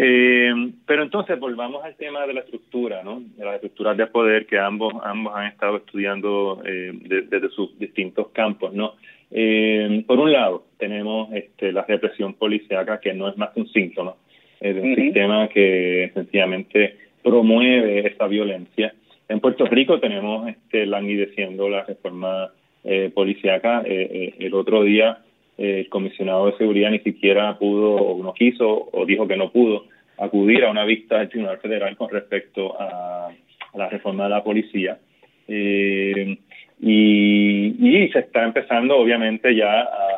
Eh, 0.00 0.52
pero 0.86 1.02
entonces 1.02 1.38
volvamos 1.38 1.84
al 1.84 1.96
tema 1.96 2.26
de 2.26 2.32
la 2.32 2.40
estructura, 2.40 3.02
¿no? 3.02 3.20
De 3.36 3.44
las 3.44 3.54
estructuras 3.56 3.96
de 3.96 4.06
poder 4.06 4.46
que 4.46 4.58
ambos 4.58 4.94
ambos 5.02 5.34
han 5.34 5.46
estado 5.46 5.78
estudiando 5.78 6.62
eh, 6.64 6.92
desde 6.92 7.48
sus 7.50 7.78
distintos 7.78 8.28
campos, 8.28 8.72
¿no? 8.72 8.94
Eh, 9.30 10.04
por 10.06 10.18
un 10.18 10.32
lado 10.32 10.64
tenemos 10.78 11.32
este, 11.32 11.72
la 11.72 11.84
represión 11.84 12.34
policíaca 12.34 13.00
que 13.00 13.12
no 13.12 13.28
es 13.28 13.36
más 13.36 13.50
que 13.50 13.60
un 13.60 13.68
síntoma 13.68 14.14
de 14.60 14.80
un 14.80 14.96
sistema 14.96 15.48
que 15.48 16.10
sencillamente 16.14 16.96
promueve 17.22 18.08
esa 18.08 18.26
violencia. 18.26 18.92
En 19.28 19.38
Puerto 19.38 19.66
Rico 19.66 20.00
tenemos 20.00 20.48
este, 20.48 20.84
languideciendo 20.84 21.68
la 21.68 21.84
reforma 21.84 22.50
eh, 22.82 23.10
policíaca. 23.14 23.82
Eh, 23.84 24.34
el 24.40 24.54
otro 24.54 24.82
día 24.82 25.18
el 25.58 25.88
comisionado 25.88 26.46
de 26.46 26.56
seguridad 26.56 26.90
ni 26.90 27.00
siquiera 27.00 27.58
pudo 27.58 27.96
o 27.96 28.22
no 28.22 28.32
quiso 28.32 28.88
o 28.92 29.04
dijo 29.04 29.26
que 29.26 29.36
no 29.36 29.50
pudo 29.50 29.86
acudir 30.16 30.64
a 30.64 30.70
una 30.70 30.84
vista 30.84 31.18
del 31.18 31.28
Tribunal 31.28 31.58
Federal 31.58 31.96
con 31.96 32.08
respecto 32.10 32.80
a, 32.80 33.30
la 33.74 33.88
reforma 33.88 34.24
de 34.24 34.30
la 34.30 34.42
policía. 34.42 34.98
Eh, 35.46 36.38
y, 36.80 38.08
se 38.12 38.20
está 38.20 38.44
empezando 38.44 38.96
obviamente 38.96 39.54
ya 39.54 39.82
a, 39.82 40.14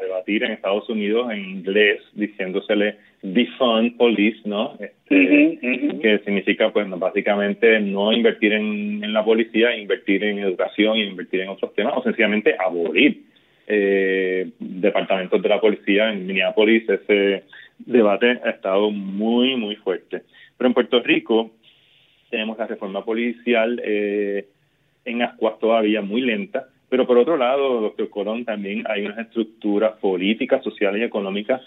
debatir 0.00 0.42
en 0.42 0.52
Estados 0.52 0.88
Unidos 0.88 1.30
en 1.30 1.38
inglés 1.38 2.00
diciéndosele 2.14 2.96
defund 3.22 3.96
police, 3.96 4.40
¿no? 4.44 4.76
Este, 4.80 5.58
Que 6.02 6.20
significa 6.24 6.70
pues 6.70 6.88
básicamente 6.90 7.80
no 7.80 8.12
invertir 8.12 8.52
en, 8.52 9.02
en 9.02 9.12
la 9.12 9.24
policía, 9.24 9.76
invertir 9.76 10.24
en 10.24 10.40
educación 10.40 10.96
y 10.98 11.04
invertir 11.04 11.40
en 11.40 11.48
otros 11.48 11.74
temas 11.74 11.94
o 11.96 12.02
sencillamente 12.02 12.54
abolir 12.58 13.22
eh, 13.66 14.50
departamentos 14.58 15.40
de 15.40 15.48
la 15.48 15.60
policía 15.60 16.12
en 16.12 16.26
Minneapolis. 16.26 16.88
Ese 16.88 17.44
debate 17.78 18.38
ha 18.44 18.50
estado 18.50 18.90
muy, 18.90 19.56
muy 19.56 19.76
fuerte. 19.76 20.22
Pero 20.58 20.68
en 20.68 20.74
Puerto 20.74 21.00
Rico 21.00 21.50
tenemos 22.28 22.58
la 22.58 22.66
reforma 22.66 23.04
policial 23.04 23.80
eh, 23.82 24.48
en 25.04 25.22
ascuas 25.22 25.58
todavía 25.58 26.02
muy 26.02 26.20
lenta, 26.20 26.68
pero 26.88 27.06
por 27.06 27.18
otro 27.18 27.36
lado, 27.36 27.80
doctor 27.80 28.08
Colón, 28.10 28.44
también 28.44 28.84
hay 28.88 29.04
unas 29.04 29.18
estructuras 29.18 29.92
políticas, 29.98 30.62
sociales 30.62 31.00
y 31.00 31.04
económicas 31.04 31.60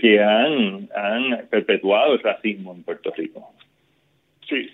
que 0.00 0.22
han, 0.22 0.88
han 0.94 1.46
perpetuado 1.48 2.14
el 2.14 2.20
racismo 2.20 2.74
en 2.74 2.82
Puerto 2.82 3.12
Rico. 3.16 3.52
Sí, 4.48 4.68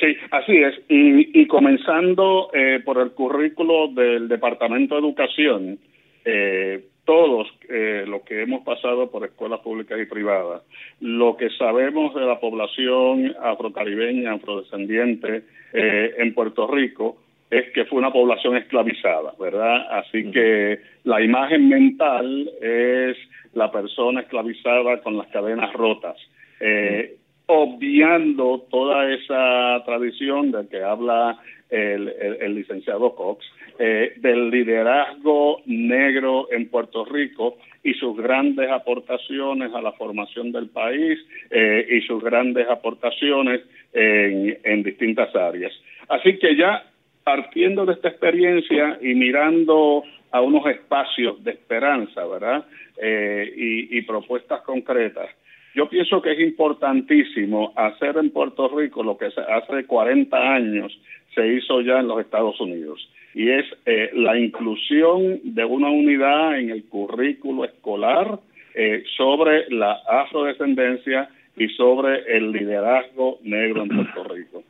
Sí, 0.00 0.16
así 0.30 0.56
es. 0.58 0.76
Y, 0.88 1.40
y 1.40 1.46
comenzando 1.48 2.50
eh, 2.54 2.80
por 2.84 2.98
el 2.98 3.10
currículo 3.10 3.88
del 3.88 4.28
Departamento 4.28 4.94
de 4.94 5.00
Educación, 5.00 5.78
eh, 6.24 6.84
todos 7.04 7.48
eh, 7.70 8.04
los 8.06 8.22
que 8.22 8.42
hemos 8.42 8.62
pasado 8.64 9.10
por 9.10 9.24
escuelas 9.24 9.60
públicas 9.60 9.98
y 9.98 10.04
privadas, 10.04 10.62
lo 11.00 11.38
que 11.38 11.48
sabemos 11.50 12.14
de 12.14 12.20
la 12.20 12.38
población 12.38 13.34
afrocaribeña, 13.42 14.34
afrodescendiente 14.34 15.42
eh, 15.72 16.14
en 16.18 16.34
Puerto 16.34 16.66
Rico, 16.66 17.16
es 17.50 17.70
que 17.72 17.84
fue 17.86 17.98
una 17.98 18.12
población 18.12 18.56
esclavizada, 18.56 19.34
¿verdad? 19.38 19.86
Así 19.98 20.30
que 20.30 20.80
la 21.04 21.22
imagen 21.22 21.68
mental 21.68 22.50
es 22.60 23.16
la 23.54 23.70
persona 23.70 24.20
esclavizada 24.20 25.00
con 25.00 25.16
las 25.16 25.28
cadenas 25.28 25.72
rotas, 25.72 26.16
eh, 26.60 27.16
obviando 27.46 28.66
toda 28.70 29.10
esa 29.12 29.82
tradición 29.86 30.50
de 30.50 30.68
que 30.68 30.82
habla 30.82 31.38
el, 31.70 32.08
el 32.40 32.54
licenciado 32.54 33.14
Cox, 33.14 33.44
eh, 33.78 34.14
del 34.16 34.50
liderazgo 34.50 35.62
negro 35.66 36.48
en 36.50 36.68
Puerto 36.68 37.04
Rico 37.04 37.58
y 37.84 37.94
sus 37.94 38.16
grandes 38.16 38.68
aportaciones 38.70 39.72
a 39.72 39.80
la 39.80 39.92
formación 39.92 40.50
del 40.50 40.68
país 40.68 41.18
eh, 41.50 41.86
y 41.88 42.00
sus 42.02 42.22
grandes 42.22 42.68
aportaciones 42.68 43.60
en, 43.92 44.58
en 44.64 44.82
distintas 44.82 45.34
áreas. 45.34 45.72
Así 46.08 46.38
que 46.38 46.56
ya 46.56 46.82
partiendo 47.28 47.84
de 47.84 47.92
esta 47.92 48.08
experiencia 48.08 48.98
y 49.02 49.14
mirando 49.14 50.02
a 50.30 50.40
unos 50.40 50.64
espacios 50.64 51.44
de 51.44 51.50
esperanza, 51.50 52.24
¿verdad? 52.24 52.64
Eh, 52.96 53.52
y, 53.54 53.98
y, 53.98 54.02
propuestas 54.02 54.62
concretas. 54.62 55.28
Yo 55.74 55.90
pienso 55.90 56.22
que 56.22 56.32
es 56.32 56.40
importantísimo 56.40 57.74
hacer 57.76 58.16
en 58.16 58.30
Puerto 58.30 58.68
Rico 58.74 59.02
lo 59.02 59.18
que 59.18 59.26
hace 59.26 59.84
40 59.84 60.38
años 60.38 60.98
se 61.34 61.46
hizo 61.48 61.82
ya 61.82 62.00
en 62.00 62.08
los 62.08 62.18
Estados 62.18 62.58
Unidos 62.62 63.06
y 63.34 63.50
es 63.50 63.66
eh, 63.84 64.08
la 64.14 64.38
inclusión 64.38 65.40
de 65.44 65.66
una 65.66 65.90
unidad 65.90 66.58
en 66.58 66.70
el 66.70 66.84
currículo 66.84 67.66
escolar 67.66 68.38
eh, 68.74 69.04
sobre 69.18 69.68
la 69.68 69.92
afrodescendencia 70.08 71.28
y 71.58 71.68
sobre 71.68 72.36
el 72.38 72.52
liderazgo 72.52 73.38
negro 73.42 73.82
en 73.82 73.88
Puerto 73.88 74.24
Rico. 74.24 74.62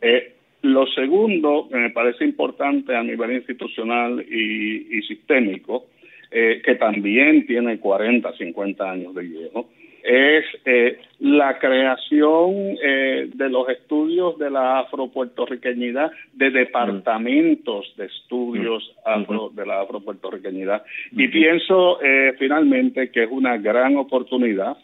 eh, 0.00 0.37
Lo 0.62 0.86
segundo, 0.86 1.68
que 1.70 1.76
me 1.76 1.90
parece 1.90 2.24
importante 2.24 2.94
a 2.94 3.02
nivel 3.02 3.32
institucional 3.32 4.20
y, 4.20 5.00
sistémico, 5.02 5.86
eh, 6.30 6.60
que 6.64 6.74
también 6.74 7.46
tiene 7.46 7.78
40, 7.78 8.32
50 8.36 8.90
años 8.90 9.14
de 9.14 9.22
viejo, 9.22 9.68
es 10.08 10.44
eh, 10.64 10.98
la 11.20 11.58
creación 11.58 12.78
eh, 12.82 13.28
de 13.34 13.50
los 13.50 13.68
estudios 13.68 14.38
de 14.38 14.50
la 14.50 14.80
afropuertorriqueñidad, 14.80 16.10
de 16.32 16.50
departamentos 16.50 17.92
de 17.96 18.06
estudios 18.06 18.94
afro, 19.04 19.50
de 19.54 19.66
la 19.66 19.82
afropuertorriqueñidad. 19.82 20.82
Y 21.12 21.28
pienso 21.28 22.00
eh, 22.02 22.34
finalmente 22.38 23.10
que 23.10 23.24
es 23.24 23.30
una 23.30 23.58
gran 23.58 23.96
oportunidad 23.96 24.78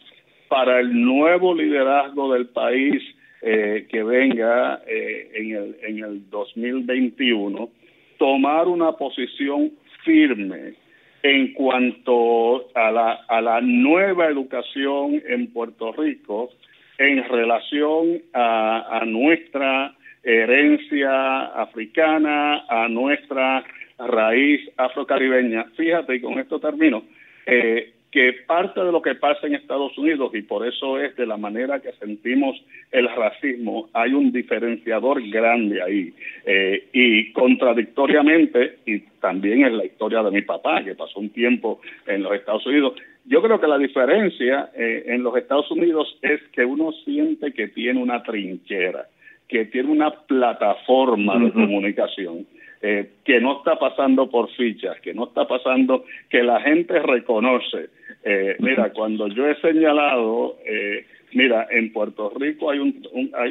para 0.47 0.79
el 0.79 0.93
nuevo 0.93 1.55
liderazgo 1.55 2.33
del 2.33 2.47
país 2.47 3.01
que 3.45 4.03
venga 4.03 4.81
en, 4.87 5.55
el, 5.55 5.77
en 5.83 6.03
el 6.03 6.29
2021 6.31 7.69
tomar 8.17 8.67
una 8.67 8.93
posición 8.93 9.71
firme 10.03 10.73
en 11.21 11.53
cuanto 11.53 12.69
a 12.75 12.91
la, 12.91 13.11
a 13.27 13.41
la 13.41 13.61
nueva 13.61 14.27
educación 14.27 15.21
en 15.27 15.53
Puerto 15.53 15.91
Rico 15.91 16.49
en 16.97 17.27
relación 17.27 18.21
a, 18.33 19.03
nuestra 19.05 19.95
herencia 20.23 21.45
africana, 21.45 22.65
a 22.69 22.87
nuestra 22.87 23.63
raíz 23.97 24.61
afrocaribeña. 24.77 25.65
Fíjate, 25.75 26.15
y 26.15 26.21
con 26.21 26.39
esto 26.39 26.59
termino, 26.59 27.03
eh, 27.45 27.94
que 28.15 28.31
parte 28.47 28.79
de 28.79 28.93
lo 28.93 29.01
que 29.01 29.15
pasa 29.15 29.45
en 29.45 29.55
Estados 29.55 29.97
Unidos, 29.97 30.33
y 30.33 30.41
por 30.41 30.65
eso 30.65 30.97
es 30.97 31.13
de 31.17 31.25
la 31.25 31.35
manera 31.35 31.81
que 31.81 31.91
sentimos 31.99 32.55
el 32.89 33.09
racismo, 33.09 33.89
hay 33.91 34.13
un 34.13 34.31
diferenciador 34.31 35.21
grande 35.29 35.83
ahí. 35.83 36.13
Eh, 36.45 36.87
y 36.93 37.33
contradictoriamente, 37.33 38.77
y 38.85 38.99
también 39.19 39.65
en 39.65 39.77
la 39.77 39.83
historia 39.83 40.23
de 40.23 40.31
mi 40.31 40.43
papá, 40.43 40.81
que 40.81 40.95
pasó 40.95 41.19
un 41.19 41.31
tiempo 41.31 41.81
en 42.07 42.23
los 42.23 42.33
Estados 42.33 42.65
Unidos, 42.65 42.93
yo 43.25 43.41
creo 43.41 43.59
que 43.59 43.67
la 43.67 43.77
diferencia 43.77 44.69
eh, 44.73 45.03
en 45.07 45.21
los 45.21 45.35
Estados 45.35 45.69
Unidos 45.69 46.17
es 46.21 46.41
que 46.53 46.63
uno 46.63 46.93
siente 47.03 47.51
que 47.51 47.67
tiene 47.67 48.01
una 48.01 48.23
trinchera, 48.23 49.07
que 49.49 49.65
tiene 49.65 49.91
una 49.91 50.11
plataforma 50.11 51.37
de 51.37 51.51
comunicación 51.51 52.45
eh, 52.81 53.09
que 53.23 53.41
no 53.41 53.57
está 53.57 53.79
pasando 53.79 54.29
por 54.29 54.49
fichas, 54.51 54.99
que 55.01 55.13
no 55.13 55.25
está 55.25 55.47
pasando, 55.47 56.05
que 56.29 56.43
la 56.43 56.61
gente 56.61 56.99
reconoce. 56.99 57.89
Eh, 58.23 58.55
mira, 58.59 58.91
cuando 58.91 59.27
yo 59.27 59.47
he 59.47 59.55
señalado, 59.61 60.57
eh, 60.65 61.05
mira, 61.33 61.67
en 61.71 61.91
Puerto 61.91 62.31
Rico 62.37 62.71
hay 62.71 62.79
un, 62.79 63.01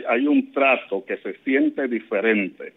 hay, 0.09 0.27
un 0.27 0.53
trato 0.53 1.05
que 1.05 1.17
se 1.19 1.35
siente 1.45 1.89
diferente. 1.89 2.73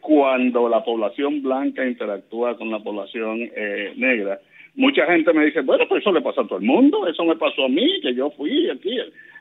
cuando 0.00 0.68
la 0.68 0.82
población 0.84 1.42
blanca 1.42 1.86
interactúa 1.86 2.56
con 2.56 2.70
la 2.70 2.80
población 2.80 3.50
negra, 3.96 4.40
mucha 4.74 5.06
gente 5.06 5.32
me 5.32 5.46
dice, 5.46 5.60
bueno, 5.60 5.86
pues 5.88 6.00
eso 6.00 6.12
le 6.12 6.20
pasa 6.20 6.42
a 6.42 6.46
todo 6.46 6.58
el 6.58 6.64
mundo, 6.64 7.06
eso 7.06 7.24
me 7.24 7.36
pasó 7.36 7.66
a 7.66 7.68
mí, 7.68 8.00
que 8.00 8.14
yo 8.14 8.30
fui 8.30 8.70
aquí. 8.70 8.98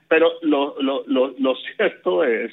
Pero 0.08 0.30
lo, 0.42 0.76
lo, 0.82 1.04
lo, 1.08 1.34
lo 1.38 1.56
cierto 1.78 2.24
es 2.24 2.52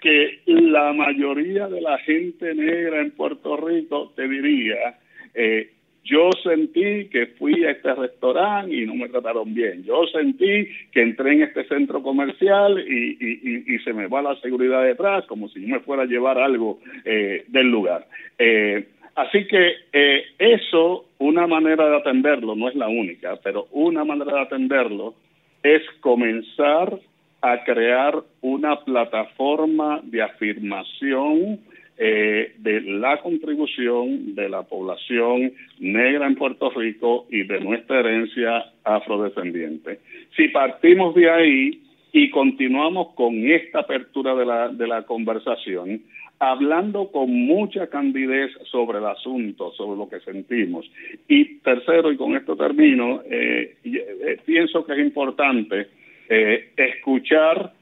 que 0.00 0.40
la 0.46 0.92
mayoría 0.92 1.66
de 1.68 1.80
la 1.80 1.98
gente 1.98 2.54
negra 2.54 3.00
en 3.00 3.10
Puerto 3.10 3.56
Rico 3.56 4.12
te 4.14 4.28
diría, 4.28 4.98
eh, 5.34 5.72
yo 6.04 6.30
sentí 6.42 7.06
que 7.08 7.26
fui 7.38 7.64
a 7.64 7.70
este 7.70 7.94
restaurante 7.94 8.74
y 8.74 8.86
no 8.86 8.94
me 8.94 9.08
trataron 9.08 9.54
bien. 9.54 9.84
Yo 9.84 10.06
sentí 10.12 10.68
que 10.92 11.02
entré 11.02 11.32
en 11.32 11.42
este 11.42 11.64
centro 11.64 12.02
comercial 12.02 12.78
y, 12.86 13.16
y, 13.18 13.74
y, 13.74 13.78
se 13.78 13.94
me 13.94 14.06
va 14.06 14.20
la 14.20 14.36
seguridad 14.40 14.84
detrás 14.84 15.24
como 15.26 15.48
si 15.48 15.62
yo 15.62 15.68
me 15.68 15.80
fuera 15.80 16.02
a 16.02 16.06
llevar 16.06 16.38
algo 16.38 16.78
eh, 17.06 17.44
del 17.48 17.68
lugar. 17.68 18.06
Eh, 18.38 18.86
así 19.14 19.46
que 19.46 19.72
eh, 19.92 20.24
eso, 20.38 21.06
una 21.18 21.46
manera 21.46 21.88
de 21.88 21.96
atenderlo, 21.96 22.54
no 22.54 22.68
es 22.68 22.74
la 22.74 22.88
única, 22.88 23.36
pero 23.42 23.68
una 23.72 24.04
manera 24.04 24.34
de 24.34 24.40
atenderlo 24.40 25.14
es 25.62 25.82
comenzar 26.00 26.98
a 27.40 27.64
crear 27.64 28.22
una 28.42 28.76
plataforma 28.84 30.00
de 30.02 30.22
afirmación 30.22 31.60
eh, 31.96 32.54
de 32.58 32.80
la 32.80 33.20
contribución 33.20 34.34
de 34.34 34.48
la 34.48 34.62
población 34.62 35.52
negra 35.78 36.26
en 36.26 36.34
Puerto 36.34 36.70
Rico 36.70 37.26
y 37.30 37.44
de 37.44 37.60
nuestra 37.60 38.00
herencia 38.00 38.72
afrodescendiente. 38.82 40.00
Si 40.36 40.48
partimos 40.48 41.14
de 41.14 41.30
ahí 41.30 41.82
y 42.12 42.30
continuamos 42.30 43.14
con 43.14 43.34
esta 43.48 43.80
apertura 43.80 44.34
de 44.34 44.46
la, 44.46 44.68
de 44.68 44.86
la 44.86 45.02
conversación, 45.02 46.00
hablando 46.38 47.10
con 47.10 47.30
mucha 47.30 47.86
candidez 47.88 48.50
sobre 48.70 48.98
el 48.98 49.06
asunto, 49.06 49.72
sobre 49.72 49.98
lo 49.98 50.08
que 50.08 50.20
sentimos. 50.20 50.90
Y 51.28 51.58
tercero, 51.58 52.12
y 52.12 52.16
con 52.16 52.36
esto 52.36 52.56
termino, 52.56 53.22
eh, 53.30 53.76
eh, 53.84 54.38
pienso 54.44 54.84
que 54.84 54.92
es 54.92 54.98
importante 54.98 55.88
eh, 56.28 56.70
escuchar 56.76 57.72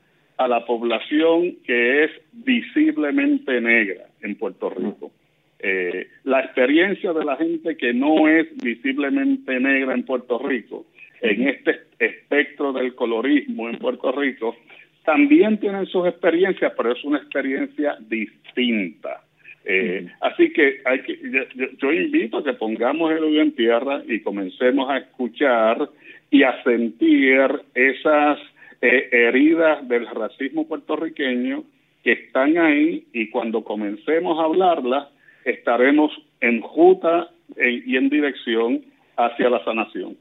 a 0.44 0.48
la 0.48 0.64
población 0.64 1.56
que 1.64 2.04
es 2.04 2.10
visiblemente 2.32 3.60
negra 3.60 4.06
en 4.20 4.36
Puerto 4.36 4.70
Rico. 4.70 5.12
Eh, 5.58 6.08
la 6.24 6.40
experiencia 6.40 7.12
de 7.12 7.24
la 7.24 7.36
gente 7.36 7.76
que 7.76 7.94
no 7.94 8.28
es 8.28 8.48
visiblemente 8.56 9.60
negra 9.60 9.94
en 9.94 10.04
Puerto 10.04 10.38
Rico, 10.38 10.86
en 11.20 11.48
este 11.48 11.82
espectro 12.00 12.72
del 12.72 12.94
colorismo 12.96 13.68
en 13.68 13.78
Puerto 13.78 14.10
Rico, 14.10 14.56
también 15.04 15.58
tienen 15.58 15.86
sus 15.86 16.06
experiencias, 16.06 16.72
pero 16.76 16.92
es 16.92 17.04
una 17.04 17.18
experiencia 17.18 17.96
distinta. 18.00 19.22
Eh, 19.64 20.08
así 20.20 20.52
que, 20.52 20.80
hay 20.84 21.02
que 21.02 21.18
yo, 21.78 21.92
invito 21.92 22.38
a 22.38 22.44
que 22.44 22.54
pongamos 22.54 23.12
el 23.12 23.22
oído 23.22 23.42
en 23.42 23.52
tierra 23.52 24.02
y 24.08 24.20
comencemos 24.20 24.90
a 24.90 24.98
escuchar 24.98 25.88
y 26.30 26.42
a 26.42 26.60
sentir 26.64 27.62
esas 27.74 28.38
eh, 28.82 29.08
heridas 29.10 29.88
del 29.88 30.06
racismo 30.06 30.68
puertorriqueño 30.68 31.64
que 32.04 32.12
están 32.12 32.58
ahí 32.58 33.06
y 33.12 33.30
cuando 33.30 33.64
comencemos 33.64 34.38
a 34.38 34.44
hablarlas 34.44 35.08
estaremos 35.44 36.12
en 36.40 36.60
juta 36.60 37.30
y 37.56 37.96
en 37.96 38.08
dirección 38.08 38.82
hacia 39.16 39.50
la 39.50 39.62
sanación. 39.64 40.16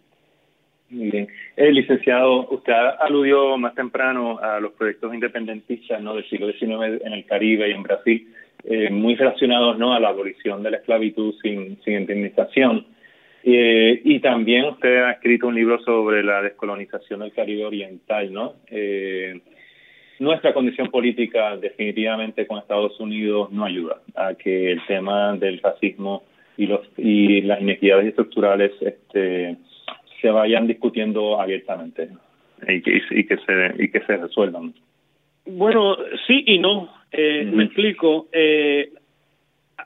Bien. 0.91 1.29
Eh, 1.55 1.71
licenciado, 1.71 2.49
usted 2.49 2.73
aludió 2.99 3.57
más 3.57 3.73
temprano 3.75 4.39
a 4.39 4.59
los 4.59 4.73
proyectos 4.73 5.13
independentistas 5.13 6.01
¿no? 6.01 6.15
del 6.15 6.27
siglo 6.27 6.51
XIX 6.51 7.01
en 7.05 7.13
el 7.13 7.25
Caribe 7.25 7.69
y 7.69 7.71
en 7.71 7.83
Brasil, 7.83 8.27
eh, 8.65 8.89
muy 8.89 9.15
relacionados 9.15 9.77
¿no? 9.77 9.93
a 9.93 10.01
la 10.01 10.09
abolición 10.09 10.61
de 10.63 10.71
la 10.71 10.77
esclavitud 10.77 11.33
sin, 11.41 11.81
sin 11.83 11.93
indemnización. 11.93 12.85
Eh, 13.43 14.01
y 14.03 14.19
también 14.19 14.65
usted 14.65 15.03
ha 15.03 15.11
escrito 15.11 15.47
un 15.47 15.55
libro 15.55 15.79
sobre 15.83 16.23
la 16.23 16.41
descolonización 16.41 17.21
del 17.21 17.33
Caribe 17.33 17.65
Oriental, 17.65 18.31
¿no? 18.31 18.53
Eh, 18.67 19.39
nuestra 20.19 20.53
condición 20.53 20.89
política 20.91 21.57
definitivamente 21.57 22.45
con 22.45 22.59
Estados 22.59 22.99
Unidos 22.99 23.51
no 23.51 23.65
ayuda 23.65 24.01
a 24.15 24.35
que 24.35 24.71
el 24.71 24.85
tema 24.85 25.35
del 25.35 25.59
racismo 25.59 26.23
y 26.57 26.67
los 26.67 26.81
y 26.95 27.41
las 27.41 27.59
inequidades 27.59 28.09
estructurales 28.09 28.71
este, 28.81 29.57
se 30.21 30.29
vayan 30.29 30.67
discutiendo 30.67 31.41
abiertamente 31.41 32.09
y 32.67 32.81
que, 32.83 33.01
y 33.09 33.25
que 33.25 33.37
se 33.37 33.83
y 33.83 33.89
que 33.89 34.01
se 34.01 34.17
resuelvan. 34.17 34.75
Bueno, 35.47 35.97
sí 36.27 36.43
y 36.45 36.59
no. 36.59 36.93
Eh, 37.11 37.49
Me 37.51 37.63
explico. 37.63 38.27
Eh, 38.31 38.91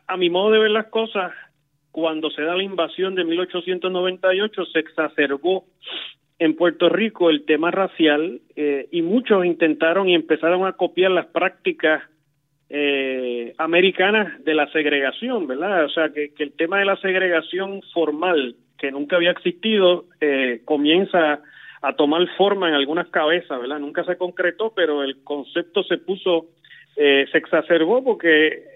a 0.08 0.18
mi 0.18 0.30
modo 0.30 0.52
de 0.52 0.60
ver 0.60 0.72
las 0.72 0.88
cosas, 0.88 1.32
cuando 1.96 2.30
se 2.30 2.42
da 2.42 2.58
la 2.58 2.64
invasión 2.64 3.16
de 3.16 3.24
1898 3.24 4.66
se 4.66 4.80
exacerbó 4.80 5.64
en 6.40 6.58
Puerto 6.58 6.90
Rico 6.90 7.30
el 7.30 7.46
tema 7.46 7.72
racial 7.72 8.42
eh, 8.58 8.90
y 8.92 9.02
muchos 9.02 9.46
intentaron 9.46 10.10
y 10.10 10.14
empezaron 10.14 10.68
a 10.68 10.74
copiar 10.74 11.12
las 11.12 11.28
prácticas 11.28 12.04
eh, 12.70 13.54
americanas 13.58 14.44
de 14.44 14.56
la 14.56 14.70
segregación, 14.74 15.48
¿verdad? 15.48 15.86
O 15.86 15.90
sea, 15.90 16.10
que, 16.10 16.34
el 16.38 16.52
tema 16.58 16.80
de 16.80 16.86
la 16.86 16.98
segregación 16.98 17.82
formal, 17.94 18.58
que 18.78 18.92
nunca 18.92 19.16
había 19.16 19.32
existido, 19.32 20.04
eh, 20.20 20.64
comienza 20.66 21.40
a 21.82 21.94
tomar 21.96 22.28
forma 22.36 22.68
en 22.68 22.76
algunas 22.76 23.08
cabezas, 23.08 23.58
¿verdad? 23.58 23.80
Nunca 23.80 24.04
se 24.04 24.18
concretó, 24.18 24.74
pero 24.76 25.02
el 25.02 25.24
concepto 25.24 25.82
se 25.84 25.98
puso, 26.00 26.48
se 26.98 27.38
exacerbó 27.38 28.04
porque 28.04 28.75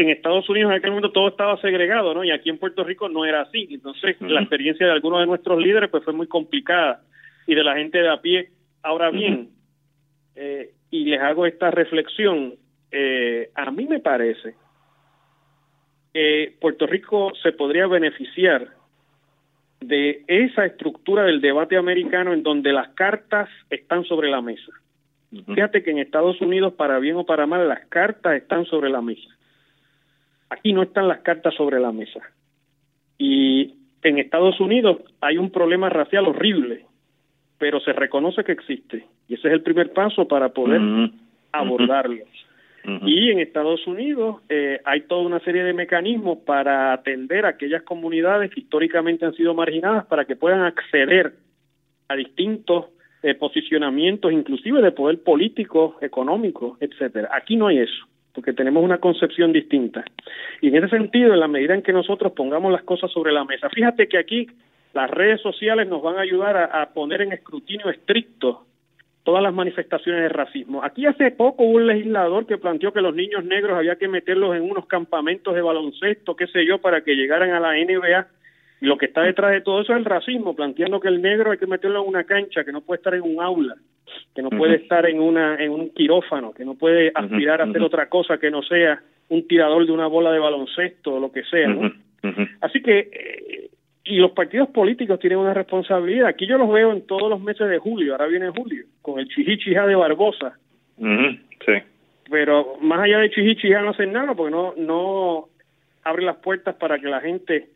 en 0.00 0.10
Estados 0.10 0.48
Unidos 0.48 0.70
en 0.70 0.78
aquel 0.78 0.90
momento 0.90 1.12
todo 1.12 1.28
estaba 1.28 1.60
segregado, 1.60 2.14
¿no? 2.14 2.24
Y 2.24 2.30
aquí 2.30 2.50
en 2.50 2.58
Puerto 2.58 2.84
Rico 2.84 3.08
no 3.08 3.24
era 3.24 3.42
así. 3.42 3.68
Entonces, 3.70 4.16
la 4.20 4.40
experiencia 4.40 4.86
de 4.86 4.92
algunos 4.92 5.20
de 5.20 5.26
nuestros 5.26 5.60
líderes 5.60 5.90
pues 5.90 6.04
fue 6.04 6.12
muy 6.12 6.26
complicada 6.26 7.02
y 7.46 7.54
de 7.54 7.64
la 7.64 7.76
gente 7.76 7.98
de 7.98 8.08
a 8.08 8.20
pie. 8.20 8.50
Ahora 8.82 9.10
bien, 9.10 9.50
eh, 10.36 10.70
y 10.90 11.04
les 11.04 11.20
hago 11.20 11.46
esta 11.46 11.70
reflexión, 11.70 12.54
eh, 12.90 13.50
a 13.54 13.70
mí 13.70 13.86
me 13.86 14.00
parece 14.00 14.54
que 16.12 16.54
Puerto 16.60 16.86
Rico 16.86 17.32
se 17.42 17.52
podría 17.52 17.86
beneficiar 17.86 18.68
de 19.80 20.22
esa 20.26 20.64
estructura 20.64 21.24
del 21.24 21.40
debate 21.40 21.76
americano 21.76 22.32
en 22.32 22.42
donde 22.42 22.72
las 22.72 22.88
cartas 22.90 23.48
están 23.70 24.04
sobre 24.04 24.28
la 24.28 24.40
mesa 24.40 24.72
Fíjate 25.30 25.82
que 25.82 25.90
en 25.90 25.98
Estados 25.98 26.40
Unidos, 26.40 26.72
para 26.72 26.98
bien 26.98 27.16
o 27.16 27.26
para 27.26 27.46
mal, 27.46 27.68
las 27.68 27.86
cartas 27.88 28.34
están 28.34 28.64
sobre 28.64 28.88
la 28.88 29.02
mesa. 29.02 29.28
Aquí 30.50 30.72
no 30.72 30.82
están 30.82 31.08
las 31.08 31.20
cartas 31.20 31.54
sobre 31.54 31.80
la 31.80 31.92
mesa. 31.92 32.20
Y 33.18 33.74
en 34.02 34.18
Estados 34.18 34.60
Unidos 34.60 34.98
hay 35.20 35.38
un 35.38 35.50
problema 35.50 35.88
racial 35.88 36.26
horrible, 36.26 36.84
pero 37.58 37.80
se 37.80 37.92
reconoce 37.92 38.44
que 38.44 38.52
existe. 38.52 39.06
Y 39.28 39.34
ese 39.34 39.48
es 39.48 39.54
el 39.54 39.62
primer 39.62 39.92
paso 39.92 40.26
para 40.26 40.50
poder 40.50 40.80
abordarlo. 41.52 42.24
Y 43.02 43.30
en 43.30 43.40
Estados 43.40 43.86
Unidos 43.86 44.36
eh, 44.48 44.80
hay 44.84 45.02
toda 45.02 45.20
una 45.22 45.40
serie 45.40 45.62
de 45.62 45.74
mecanismos 45.74 46.38
para 46.38 46.94
atender 46.94 47.44
a 47.44 47.50
aquellas 47.50 47.82
comunidades 47.82 48.50
que 48.50 48.60
históricamente 48.60 49.26
han 49.26 49.34
sido 49.34 49.52
marginadas 49.52 50.06
para 50.06 50.24
que 50.24 50.36
puedan 50.36 50.62
acceder 50.62 51.34
a 52.08 52.16
distintos 52.16 52.86
eh, 53.22 53.34
posicionamientos, 53.34 54.32
inclusive 54.32 54.80
de 54.80 54.92
poder 54.92 55.22
político, 55.22 55.98
económico, 56.00 56.78
etcétera. 56.80 57.28
Aquí 57.32 57.56
no 57.56 57.66
hay 57.66 57.78
eso, 57.80 58.06
porque 58.38 58.52
tenemos 58.52 58.84
una 58.84 58.98
concepción 58.98 59.52
distinta. 59.52 60.04
Y 60.60 60.68
en 60.68 60.76
ese 60.76 60.90
sentido, 60.90 61.34
en 61.34 61.40
la 61.40 61.48
medida 61.48 61.74
en 61.74 61.82
que 61.82 61.92
nosotros 61.92 62.30
pongamos 62.36 62.70
las 62.70 62.84
cosas 62.84 63.10
sobre 63.10 63.32
la 63.32 63.44
mesa, 63.44 63.68
fíjate 63.68 64.06
que 64.06 64.16
aquí 64.16 64.46
las 64.94 65.10
redes 65.10 65.40
sociales 65.40 65.88
nos 65.88 66.02
van 66.02 66.18
a 66.18 66.20
ayudar 66.20 66.56
a 66.56 66.88
poner 66.90 67.22
en 67.22 67.32
escrutinio 67.32 67.90
estricto 67.90 68.64
todas 69.24 69.42
las 69.42 69.52
manifestaciones 69.52 70.22
de 70.22 70.28
racismo. 70.28 70.84
Aquí 70.84 71.04
hace 71.04 71.32
poco 71.32 71.64
hubo 71.64 71.78
un 71.78 71.88
legislador 71.88 72.46
que 72.46 72.58
planteó 72.58 72.92
que 72.92 73.00
los 73.00 73.12
niños 73.12 73.44
negros 73.44 73.76
había 73.76 73.96
que 73.96 74.06
meterlos 74.06 74.54
en 74.54 74.62
unos 74.62 74.86
campamentos 74.86 75.52
de 75.52 75.60
baloncesto, 75.60 76.36
qué 76.36 76.46
sé 76.46 76.64
yo, 76.64 76.78
para 76.78 77.02
que 77.02 77.16
llegaran 77.16 77.50
a 77.50 77.58
la 77.58 77.72
NBA. 77.72 78.28
Lo 78.80 78.96
que 78.96 79.06
está 79.06 79.22
detrás 79.22 79.52
de 79.52 79.60
todo 79.60 79.80
eso 79.80 79.92
es 79.92 79.98
el 79.98 80.04
racismo, 80.04 80.54
planteando 80.54 81.00
que 81.00 81.08
el 81.08 81.20
negro 81.20 81.50
hay 81.50 81.58
que 81.58 81.66
meterlo 81.66 82.02
en 82.02 82.08
una 82.08 82.24
cancha, 82.24 82.64
que 82.64 82.72
no 82.72 82.80
puede 82.80 82.98
estar 82.98 83.14
en 83.14 83.22
un 83.22 83.42
aula, 83.42 83.74
que 84.34 84.42
no 84.42 84.50
puede 84.50 84.76
estar 84.76 85.04
en 85.06 85.20
una 85.20 85.56
en 85.56 85.72
un 85.72 85.90
quirófano, 85.90 86.52
que 86.52 86.64
no 86.64 86.74
puede 86.74 87.10
aspirar 87.14 87.60
a 87.60 87.64
hacer 87.64 87.82
otra 87.82 88.08
cosa 88.08 88.38
que 88.38 88.50
no 88.50 88.62
sea 88.62 89.00
un 89.30 89.46
tirador 89.48 89.84
de 89.84 89.92
una 89.92 90.06
bola 90.06 90.32
de 90.32 90.38
baloncesto 90.38 91.14
o 91.14 91.20
lo 91.20 91.32
que 91.32 91.42
sea. 91.44 91.68
Así 92.60 92.80
que 92.82 92.98
eh, 92.98 93.70
y 94.08 94.16
los 94.16 94.30
partidos 94.30 94.70
políticos 94.70 95.20
tienen 95.20 95.38
una 95.38 95.52
responsabilidad. 95.52 96.28
Aquí 96.28 96.46
yo 96.46 96.56
los 96.56 96.72
veo 96.72 96.92
en 96.92 97.06
todos 97.06 97.28
los 97.28 97.40
meses 97.40 97.68
de 97.68 97.78
julio, 97.78 98.12
ahora 98.12 98.26
viene 98.26 98.48
julio, 98.48 98.84
con 99.02 99.18
el 99.18 99.28
chihichija 99.28 99.86
de 99.86 99.94
Barbosa. 99.94 100.58
Sí. 100.98 101.72
Pero 102.30 102.76
más 102.80 103.00
allá 103.00 103.18
de 103.18 103.30
chihichija 103.30 103.82
no 103.82 103.90
hacen 103.90 104.12
nada 104.12 104.34
porque 104.34 104.50
no, 104.50 104.74
no 104.76 105.48
abre 106.04 106.24
las 106.24 106.36
puertas 106.36 106.74
para 106.76 106.98
que 106.98 107.08
la 107.08 107.20
gente 107.20 107.68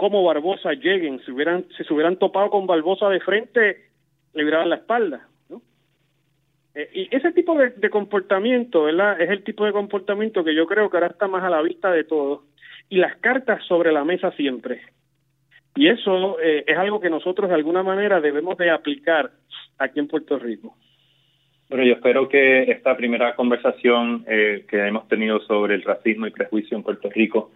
como 0.00 0.24
Barbosa 0.24 0.72
lleguen. 0.72 1.20
Si, 1.24 1.30
hubieran, 1.30 1.66
si 1.76 1.84
se 1.84 1.92
hubieran 1.92 2.16
topado 2.16 2.48
con 2.50 2.66
Barbosa 2.66 3.08
de 3.10 3.20
frente, 3.20 3.90
le 4.32 4.42
hubieran 4.42 4.70
la 4.70 4.76
espalda. 4.76 5.28
¿no? 5.50 5.60
Eh, 6.74 6.90
y 6.94 7.14
ese 7.14 7.32
tipo 7.32 7.54
de, 7.54 7.70
de 7.70 7.90
comportamiento, 7.90 8.84
¿verdad? 8.84 9.20
Es 9.20 9.28
el 9.28 9.44
tipo 9.44 9.66
de 9.66 9.72
comportamiento 9.72 10.42
que 10.42 10.54
yo 10.54 10.66
creo 10.66 10.88
que 10.88 10.96
ahora 10.96 11.08
está 11.08 11.28
más 11.28 11.44
a 11.44 11.50
la 11.50 11.60
vista 11.60 11.92
de 11.92 12.04
todos. 12.04 12.40
Y 12.88 12.96
las 12.96 13.16
cartas 13.16 13.62
sobre 13.66 13.92
la 13.92 14.04
mesa 14.04 14.32
siempre 14.32 14.80
y 15.76 15.88
eso 15.88 16.38
eh, 16.40 16.64
es 16.66 16.76
algo 16.76 17.00
que 17.00 17.10
nosotros 17.10 17.48
de 17.48 17.54
alguna 17.54 17.82
manera 17.82 18.20
debemos 18.20 18.56
de 18.58 18.70
aplicar 18.70 19.30
aquí 19.78 20.00
en 20.00 20.08
Puerto 20.08 20.38
Rico. 20.38 20.76
Bueno, 21.68 21.84
yo 21.84 21.94
espero 21.94 22.28
que 22.28 22.64
esta 22.64 22.96
primera 22.96 23.36
conversación 23.36 24.24
eh, 24.28 24.64
que 24.68 24.86
hemos 24.86 25.06
tenido 25.06 25.40
sobre 25.40 25.76
el 25.76 25.82
racismo 25.82 26.26
y 26.26 26.32
prejuicio 26.32 26.76
en 26.76 26.82
Puerto 26.82 27.08
Rico 27.10 27.52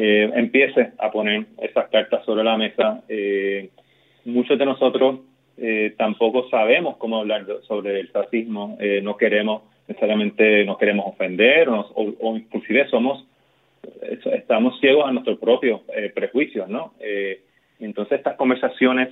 eh, 0.00 0.30
empiece 0.34 0.92
a 0.98 1.10
poner 1.10 1.46
esas 1.60 1.88
cartas 1.88 2.24
sobre 2.24 2.44
la 2.44 2.56
mesa. 2.56 3.02
muchos 4.24 4.58
de 4.58 4.64
nosotros 4.64 5.20
tampoco 5.96 6.48
sabemos 6.50 6.96
cómo 6.98 7.18
hablar 7.18 7.44
sobre 7.66 7.98
el 7.98 8.08
racismo, 8.14 8.78
no 9.02 9.16
queremos 9.16 9.62
necesariamente, 9.88 10.64
no 10.64 10.78
queremos 10.78 11.06
ofender 11.06 11.68
o, 11.68 11.84
o, 11.96 12.36
inclusive 12.36 12.88
somos, 12.88 13.26
estamos 14.32 14.78
ciegos 14.78 15.04
a 15.08 15.10
nuestros 15.10 15.38
propios 15.38 15.80
prejuicios, 16.14 16.68
¿no? 16.68 16.92
Entonces 17.80 18.18
estas 18.18 18.36
conversaciones 18.36 19.08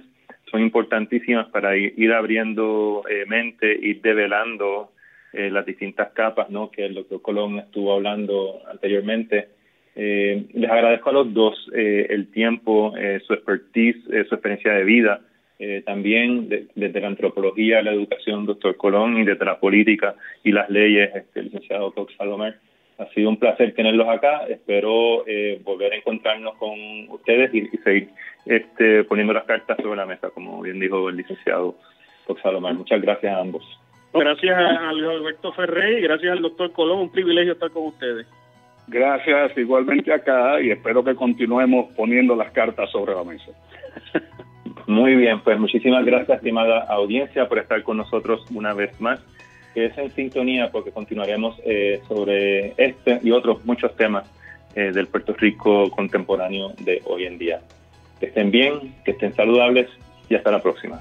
son 0.51 0.63
importantísimas 0.63 1.49
para 1.49 1.77
ir, 1.77 2.13
abriendo 2.13 3.05
eh, 3.09 3.25
mente, 3.27 3.79
ir 3.81 4.01
develando 4.01 4.93
eh, 5.33 5.51
las 5.51 5.67
distintas 5.67 6.13
capas 6.13 6.51
¿no? 6.51 6.71
que 6.71 6.85
el 6.87 6.95
doctor 6.95 7.21
Colón 7.23 7.59
estuvo 7.59 7.93
hablando 7.93 8.61
anteriormente. 8.71 9.49
Eh, 9.97 10.45
les 10.53 10.71
agradezco 10.71 11.11
a 11.11 11.13
los 11.15 11.33
dos 11.33 11.71
el 11.73 12.31
tiempo, 12.31 12.93
su 13.27 13.33
expertise, 13.33 13.97
su 14.29 14.35
experiencia 14.35 14.73
de 14.73 14.85
vida, 14.85 15.21
también 15.87 16.49
desde 16.75 17.01
la 17.01 17.07
antropología, 17.09 17.83
la 17.83 17.93
educación, 17.93 18.45
doctor 18.45 18.77
Colón, 18.77 19.19
y 19.19 19.25
desde 19.25 19.45
la 19.45 19.59
política 19.59 20.15
y 20.45 20.53
las 20.53 20.69
leyes, 20.69 21.11
este, 21.15 21.41
el 21.41 21.47
licenciado 21.47 21.93
Cox 21.93 22.15
Salomer. 22.17 22.57
Ha 22.99 23.07
sido 23.09 23.31
un 23.31 23.39
placer 23.39 23.75
tenerlos 23.75 24.09
acá. 24.09 24.47
Espero 24.49 25.25
volver 25.65 25.93
a 25.95 25.97
encontrarnos 25.97 26.55
con 26.57 26.79
ustedes 27.09 27.55
y 27.55 27.67
seguir 27.79 28.11
este, 28.45 29.05
poniendo 29.05 29.33
las 29.33 29.45
cartas 29.45 29.79
sobre 29.83 29.97
la 29.97 30.07
mesa, 30.07 30.31
como 30.31 30.61
bien 30.61 30.79
dijo 30.79 31.09
el 31.09 31.17
licenciado 31.17 31.77
Salomar. 32.43 32.75
Muchas 32.75 33.01
gracias 33.01 33.33
a 33.33 33.41
ambos. 33.41 33.65
Gracias 34.13 34.57
a 34.57 34.89
Alberto 34.89 35.53
Ferrey 35.53 35.99
y 35.99 36.01
gracias 36.01 36.33
al 36.33 36.43
doctor 36.43 36.73
Colón. 36.73 37.01
Un 37.01 37.13
privilegio 37.13 37.53
estar 37.53 37.71
con 37.71 37.87
ustedes. 37.87 38.27
Gracias 38.89 39.57
igualmente 39.59 40.13
acá 40.13 40.61
y 40.61 40.71
espero 40.71 41.03
que 41.03 41.15
continuemos 41.15 41.93
poniendo 41.95 42.37
las 42.37 42.53
cartas 42.53 42.91
sobre 42.91 43.15
la 43.15 43.25
mesa. 43.25 43.51
Muy 44.87 45.17
bien, 45.17 45.41
pues 45.41 45.59
muchísimas 45.59 46.05
gracias, 46.05 46.39
estimada 46.39 46.85
audiencia, 46.85 47.49
por 47.49 47.59
estar 47.59 47.83
con 47.83 47.97
nosotros 47.97 48.45
una 48.55 48.73
vez 48.73 49.01
más. 49.01 49.21
Que 49.75 49.87
es 49.87 49.99
en 49.99 50.11
sintonía 50.13 50.71
porque 50.71 50.91
continuaremos 50.91 51.61
eh, 51.65 52.01
sobre 52.09 52.73
este 52.79 53.21
y 53.23 53.31
otros 53.31 53.65
muchos 53.67 53.95
temas 53.97 54.25
eh, 54.75 54.93
del 54.93 55.07
Puerto 55.07 55.35
Rico 55.35 55.91
contemporáneo 55.91 56.73
de 56.81 57.03
hoy 57.05 57.27
en 57.27 57.37
día. 57.37 57.61
Que 58.19 58.27
estén 58.27 58.51
bien, 58.51 58.95
que 59.05 59.11
estén 59.11 59.35
saludables 59.35 59.89
y 60.31 60.35
hasta 60.35 60.51
la 60.51 60.63
próxima. 60.63 60.99